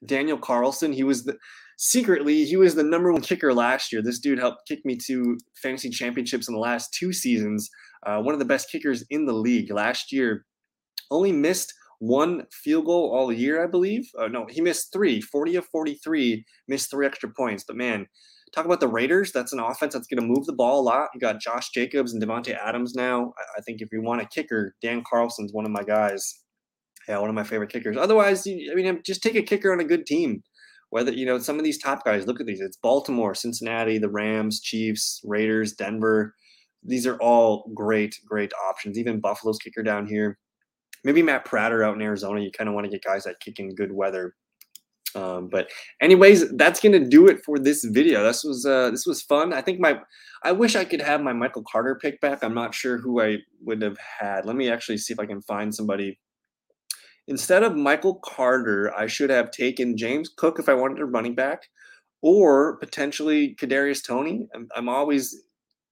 Daniel 0.07 0.39
Carlson. 0.39 0.93
He 0.93 1.03
was 1.03 1.25
the 1.25 1.37
secretly 1.79 2.45
he 2.45 2.57
was 2.57 2.75
the 2.75 2.83
number 2.83 3.11
one 3.11 3.23
kicker 3.23 3.53
last 3.55 3.93
year. 3.93 4.03
This 4.03 4.19
dude 4.21 4.39
helped 4.39 4.69
kick 4.69 4.85
me 4.85 4.97
to 5.07 5.39
fantasy 5.63 5.89
championships 5.89 6.47
in 6.47 6.55
the 6.55 6.61
last 6.61 6.93
two 6.93 7.13
seasons. 7.13 7.69
Uh, 8.07 8.21
one 8.21 8.35
of 8.35 8.39
the 8.39 8.45
best 8.45 8.71
kickers 8.71 9.05
in 9.11 9.27
the 9.27 9.33
league 9.33 9.73
last 9.73 10.13
year. 10.13 10.45
Only 11.11 11.33
missed 11.33 11.73
one 12.01 12.47
field 12.51 12.87
goal 12.87 13.15
all 13.15 13.31
year, 13.31 13.63
I 13.63 13.67
believe. 13.67 14.11
Uh, 14.19 14.27
no, 14.27 14.47
he 14.49 14.61
missed 14.61 14.93
three, 14.93 15.21
40 15.21 15.57
of 15.57 15.67
43, 15.67 16.45
missed 16.67 16.91
three 16.91 17.07
extra 17.07 17.29
points. 17.31 17.63
But 17.63 17.77
man, 17.77 18.07
talk 18.55 18.65
about 18.65 18.81
the 18.81 18.89
Raiders. 18.89 19.33
That's 19.33 19.53
an 19.53 19.61
offense 19.61 19.93
that's 19.93 20.07
going 20.07 20.21
to 20.21 20.27
move 20.27 20.47
the 20.47 20.55
ball 20.55 20.81
a 20.81 20.83
lot. 20.83 21.11
You 21.15 21.21
got 21.21 21.41
Josh 21.41 21.69
Jacobs 21.71 22.13
and 22.13 22.23
Davante 22.23 22.57
Adams 22.57 22.95
now. 22.95 23.35
I 23.57 23.61
think 23.61 23.83
if 23.83 23.91
you 23.93 24.03
want 24.03 24.23
a 24.23 24.27
kicker, 24.27 24.75
Dan 24.81 25.05
Carlson's 25.09 25.53
one 25.53 25.67
of 25.67 25.71
my 25.71 25.83
guys. 25.83 26.41
Yeah, 27.07 27.19
one 27.19 27.29
of 27.29 27.35
my 27.35 27.45
favorite 27.45 27.71
kickers. 27.71 27.99
Otherwise, 27.99 28.47
I 28.47 28.75
mean, 28.75 29.01
just 29.05 29.23
take 29.23 29.37
a 29.37 29.43
kicker 29.43 29.73
on 29.73 29.81
a 29.81 29.85
good 29.85 30.07
team. 30.07 30.43
Whether 30.89 31.13
you 31.13 31.25
know 31.25 31.39
some 31.39 31.59
of 31.59 31.65
these 31.65 31.79
top 31.79 32.05
guys, 32.05 32.27
look 32.27 32.41
at 32.41 32.47
these. 32.47 32.61
It's 32.61 32.77
Baltimore, 32.77 33.35
Cincinnati, 33.35 33.99
the 33.99 34.11
Rams, 34.11 34.61
Chiefs, 34.61 35.21
Raiders, 35.25 35.73
Denver. 35.73 36.35
These 36.83 37.07
are 37.07 37.17
all 37.19 37.71
great, 37.75 38.17
great 38.27 38.53
options. 38.69 38.99
Even 38.99 39.21
Buffalo's 39.21 39.59
kicker 39.59 39.83
down 39.83 40.07
here 40.07 40.39
maybe 41.05 41.23
Matt 41.23 41.45
Prater 41.45 41.83
out 41.83 41.95
in 41.95 42.03
Arizona. 42.03 42.41
You 42.41 42.51
kind 42.51 42.69
of 42.69 42.75
want 42.75 42.85
to 42.87 42.91
get 42.91 43.05
guys 43.05 43.25
that 43.25 43.41
kick 43.41 43.59
in 43.59 43.75
good 43.75 43.93
weather. 43.93 44.35
Um, 45.15 45.49
but 45.49 45.69
anyways, 46.01 46.57
that's 46.57 46.81
gonna 46.81 47.05
do 47.05 47.27
it 47.27 47.45
for 47.45 47.59
this 47.59 47.85
video. 47.85 48.23
This 48.23 48.45
was 48.45 48.65
uh, 48.65 48.91
this 48.91 49.07
was 49.07 49.23
fun. 49.23 49.53
I 49.53 49.61
think 49.61 49.81
my 49.81 49.99
I 50.45 50.53
wish 50.53 50.77
I 50.77 50.85
could 50.85 51.01
have 51.01 51.21
my 51.21 51.33
Michael 51.33 51.65
Carter 51.71 51.99
pick 52.01 52.21
back. 52.21 52.43
I'm 52.43 52.55
not 52.55 52.75
sure 52.75 52.99
who 52.99 53.21
I 53.21 53.39
would 53.63 53.83
have 53.83 53.99
had. 53.99 54.47
Let 54.47 54.57
me 54.57 54.71
actually 54.71 54.99
see 54.99 55.13
if 55.13 55.19
I 55.19 55.27
can 55.27 55.43
find 55.43 55.75
somebody. 55.75 56.19
Instead 57.29 57.63
of 57.63 57.77
Michael 57.77 58.21
Carter, 58.25 58.93
I 58.97 59.07
should 59.07 59.31
have 59.31 59.51
taken 59.51 59.97
James 59.97 60.31
Cook 60.35 60.59
if 60.59 60.69
I 60.69 60.75
wanted 60.75 61.01
a 61.01 61.05
running 61.05 61.35
back, 61.35 61.69
or 62.23 62.77
potentially 62.79 63.57
Kadarius 63.61 64.05
Toney. 64.05 64.49
I'm, 64.55 64.69
I'm 64.75 64.89
always 64.89 65.43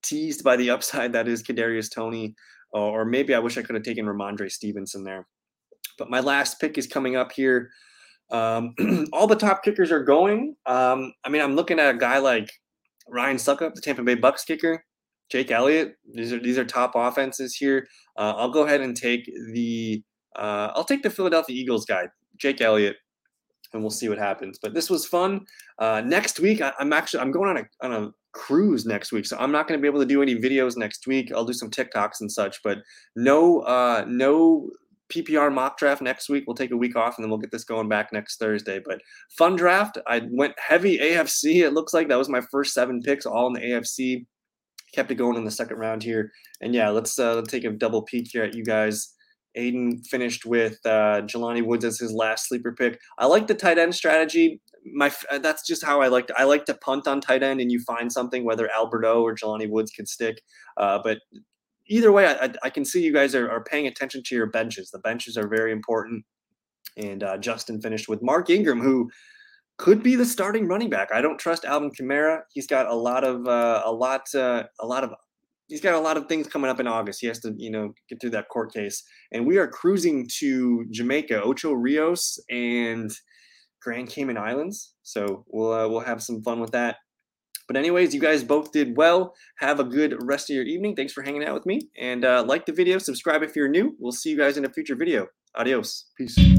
teased 0.02 0.44
by 0.44 0.56
the 0.56 0.70
upside 0.70 1.12
that 1.12 1.28
is 1.28 1.42
Kadarius 1.42 1.92
Toney 1.92 2.34
or 2.72 3.04
maybe 3.04 3.34
I 3.34 3.38
wish 3.38 3.56
I 3.56 3.62
could 3.62 3.74
have 3.74 3.84
taken 3.84 4.06
Rhamondre 4.06 4.50
Stevenson 4.50 5.04
there. 5.04 5.26
But 5.98 6.10
my 6.10 6.20
last 6.20 6.60
pick 6.60 6.78
is 6.78 6.86
coming 6.86 7.16
up 7.16 7.32
here. 7.32 7.70
Um, 8.30 8.74
all 9.12 9.26
the 9.26 9.36
top 9.36 9.62
kickers 9.62 9.90
are 9.90 10.02
going. 10.02 10.54
Um, 10.66 11.12
I 11.24 11.28
mean, 11.28 11.42
I'm 11.42 11.56
looking 11.56 11.78
at 11.78 11.94
a 11.94 11.98
guy 11.98 12.18
like 12.18 12.50
Ryan 13.08 13.36
Succop, 13.36 13.74
the 13.74 13.80
Tampa 13.80 14.02
Bay 14.02 14.14
Bucks 14.14 14.44
kicker, 14.44 14.84
Jake 15.30 15.50
Elliott. 15.50 15.94
These 16.14 16.32
are 16.32 16.40
these 16.40 16.58
are 16.58 16.64
top 16.64 16.92
offenses 16.94 17.54
here. 17.54 17.86
Uh, 18.16 18.34
I'll 18.36 18.50
go 18.50 18.66
ahead 18.66 18.80
and 18.80 18.96
take 18.96 19.24
the 19.52 20.02
uh, 20.36 20.72
I'll 20.74 20.84
take 20.84 21.02
the 21.02 21.10
Philadelphia 21.10 21.56
Eagles 21.56 21.84
guy, 21.84 22.08
Jake 22.36 22.60
Elliott, 22.60 22.96
and 23.72 23.82
we'll 23.82 23.90
see 23.90 24.08
what 24.08 24.18
happens. 24.18 24.58
But 24.60 24.74
this 24.74 24.90
was 24.90 25.06
fun. 25.06 25.46
Uh, 25.78 26.02
next 26.04 26.40
week, 26.40 26.60
I, 26.60 26.72
am 26.80 26.92
actually 26.92 27.20
I'm 27.20 27.32
going 27.32 27.48
on 27.48 27.56
a 27.58 27.86
on 27.86 27.92
a 27.92 28.10
cruise 28.38 28.86
next 28.86 29.12
week, 29.12 29.26
so 29.26 29.36
I'm 29.38 29.52
not 29.52 29.66
going 29.66 29.78
to 29.78 29.82
be 29.82 29.88
able 29.88 30.00
to 30.00 30.06
do 30.06 30.22
any 30.22 30.36
videos 30.36 30.76
next 30.76 31.06
week. 31.06 31.32
I'll 31.34 31.44
do 31.44 31.52
some 31.52 31.70
TikToks 31.70 32.20
and 32.20 32.30
such, 32.30 32.62
but 32.62 32.78
no 33.16 33.60
uh, 33.60 34.04
no 34.06 34.70
PPR 35.12 35.52
mock 35.52 35.78
draft 35.78 36.02
next 36.02 36.28
week. 36.28 36.44
We'll 36.46 36.56
take 36.56 36.70
a 36.70 36.76
week 36.76 36.96
off 36.96 37.16
and 37.16 37.24
then 37.24 37.30
we'll 37.30 37.38
get 37.38 37.50
this 37.50 37.64
going 37.64 37.88
back 37.88 38.12
next 38.12 38.38
Thursday. 38.38 38.80
But 38.84 39.00
fun 39.36 39.56
draft. 39.56 39.98
I 40.06 40.22
went 40.30 40.54
heavy 40.58 40.98
AFC. 40.98 41.64
It 41.64 41.72
looks 41.72 41.94
like 41.94 42.08
that 42.08 42.18
was 42.18 42.28
my 42.28 42.42
first 42.52 42.74
seven 42.74 43.02
picks, 43.02 43.26
all 43.26 43.46
in 43.48 43.54
the 43.54 43.60
AFC. 43.60 44.26
Kept 44.94 45.10
it 45.10 45.16
going 45.16 45.36
in 45.36 45.44
the 45.44 45.50
second 45.50 45.78
round 45.78 46.02
here. 46.02 46.30
And 46.60 46.74
yeah, 46.74 46.90
let's 46.90 47.18
uh, 47.18 47.34
let's 47.34 47.50
take 47.50 47.64
a 47.64 47.70
double 47.70 48.02
peek 48.02 48.28
here 48.32 48.44
at 48.44 48.54
you 48.54 48.64
guys. 48.64 49.14
Aiden 49.56 50.06
finished 50.06 50.46
with 50.46 50.78
uh, 50.84 51.22
Jelani 51.22 51.64
Woods 51.64 51.84
as 51.84 51.98
his 51.98 52.12
last 52.12 52.48
sleeper 52.48 52.72
pick. 52.72 53.00
I 53.18 53.26
like 53.26 53.46
the 53.46 53.54
tight 53.54 53.78
end 53.78 53.94
strategy. 53.94 54.60
My 54.94 55.12
uh, 55.30 55.38
that's 55.38 55.66
just 55.66 55.84
how 55.84 56.00
I 56.00 56.08
like 56.08 56.26
to. 56.28 56.34
I 56.38 56.44
like 56.44 56.64
to 56.66 56.74
punt 56.74 57.06
on 57.06 57.20
tight 57.20 57.42
end, 57.42 57.60
and 57.60 57.70
you 57.70 57.80
find 57.80 58.12
something 58.12 58.44
whether 58.44 58.70
Albert 58.70 59.04
O 59.04 59.22
or 59.22 59.34
Jelani 59.34 59.68
Woods 59.68 59.90
can 59.90 60.06
stick. 60.06 60.40
Uh, 60.76 60.98
but 61.02 61.18
either 61.88 62.12
way, 62.12 62.26
I, 62.26 62.52
I, 62.62 62.70
can 62.70 62.84
see 62.84 63.02
you 63.02 63.12
guys 63.12 63.34
are, 63.34 63.50
are, 63.50 63.64
paying 63.64 63.86
attention 63.86 64.22
to 64.26 64.34
your 64.34 64.46
benches. 64.46 64.90
The 64.90 64.98
benches 64.98 65.36
are 65.36 65.48
very 65.48 65.72
important. 65.72 66.24
And 66.96 67.22
uh, 67.22 67.38
Justin 67.38 67.80
finished 67.80 68.08
with 68.08 68.22
Mark 68.22 68.50
Ingram, 68.50 68.80
who 68.80 69.10
could 69.78 70.02
be 70.02 70.16
the 70.16 70.24
starting 70.24 70.66
running 70.66 70.90
back. 70.90 71.08
I 71.12 71.20
don't 71.20 71.38
trust 71.38 71.64
Alvin 71.64 71.90
Kamara. 71.90 72.40
He's 72.52 72.66
got 72.66 72.86
a 72.86 72.94
lot 72.94 73.24
of 73.24 73.46
uh, 73.46 73.82
a 73.84 73.92
lot 73.92 74.22
uh, 74.34 74.64
a 74.80 74.86
lot 74.86 75.04
of 75.04 75.12
he's 75.68 75.80
got 75.80 75.94
a 75.94 76.00
lot 76.00 76.16
of 76.16 76.26
things 76.26 76.48
coming 76.48 76.70
up 76.70 76.80
in 76.80 76.86
August. 76.86 77.20
He 77.20 77.26
has 77.26 77.38
to, 77.40 77.54
you 77.56 77.70
know, 77.70 77.92
get 78.08 78.20
through 78.20 78.30
that 78.30 78.48
court 78.48 78.72
case. 78.72 79.02
And 79.32 79.46
we 79.46 79.58
are 79.58 79.68
cruising 79.68 80.28
to 80.38 80.84
Jamaica, 80.90 81.42
Ocho 81.42 81.72
Rios 81.72 82.38
and 82.50 83.10
Grand 83.82 84.08
Cayman 84.08 84.36
Islands. 84.36 84.94
So 85.02 85.44
we'll 85.48 85.72
uh, 85.72 85.88
we'll 85.88 86.00
have 86.00 86.22
some 86.22 86.42
fun 86.42 86.60
with 86.60 86.72
that. 86.72 86.96
But 87.66 87.76
anyways, 87.76 88.14
you 88.14 88.20
guys 88.20 88.42
both 88.42 88.72
did 88.72 88.96
well. 88.96 89.34
Have 89.58 89.78
a 89.78 89.84
good 89.84 90.16
rest 90.22 90.48
of 90.48 90.56
your 90.56 90.64
evening. 90.64 90.96
Thanks 90.96 91.12
for 91.12 91.22
hanging 91.22 91.44
out 91.44 91.52
with 91.52 91.66
me. 91.66 91.80
And 91.98 92.24
uh, 92.24 92.42
like 92.46 92.64
the 92.64 92.72
video, 92.72 92.96
subscribe 92.98 93.42
if 93.42 93.54
you're 93.54 93.68
new. 93.68 93.94
We'll 93.98 94.12
see 94.12 94.30
you 94.30 94.38
guys 94.38 94.56
in 94.56 94.64
a 94.64 94.70
future 94.70 94.96
video. 94.96 95.26
Adios. 95.54 96.06
Peace. 96.16 96.57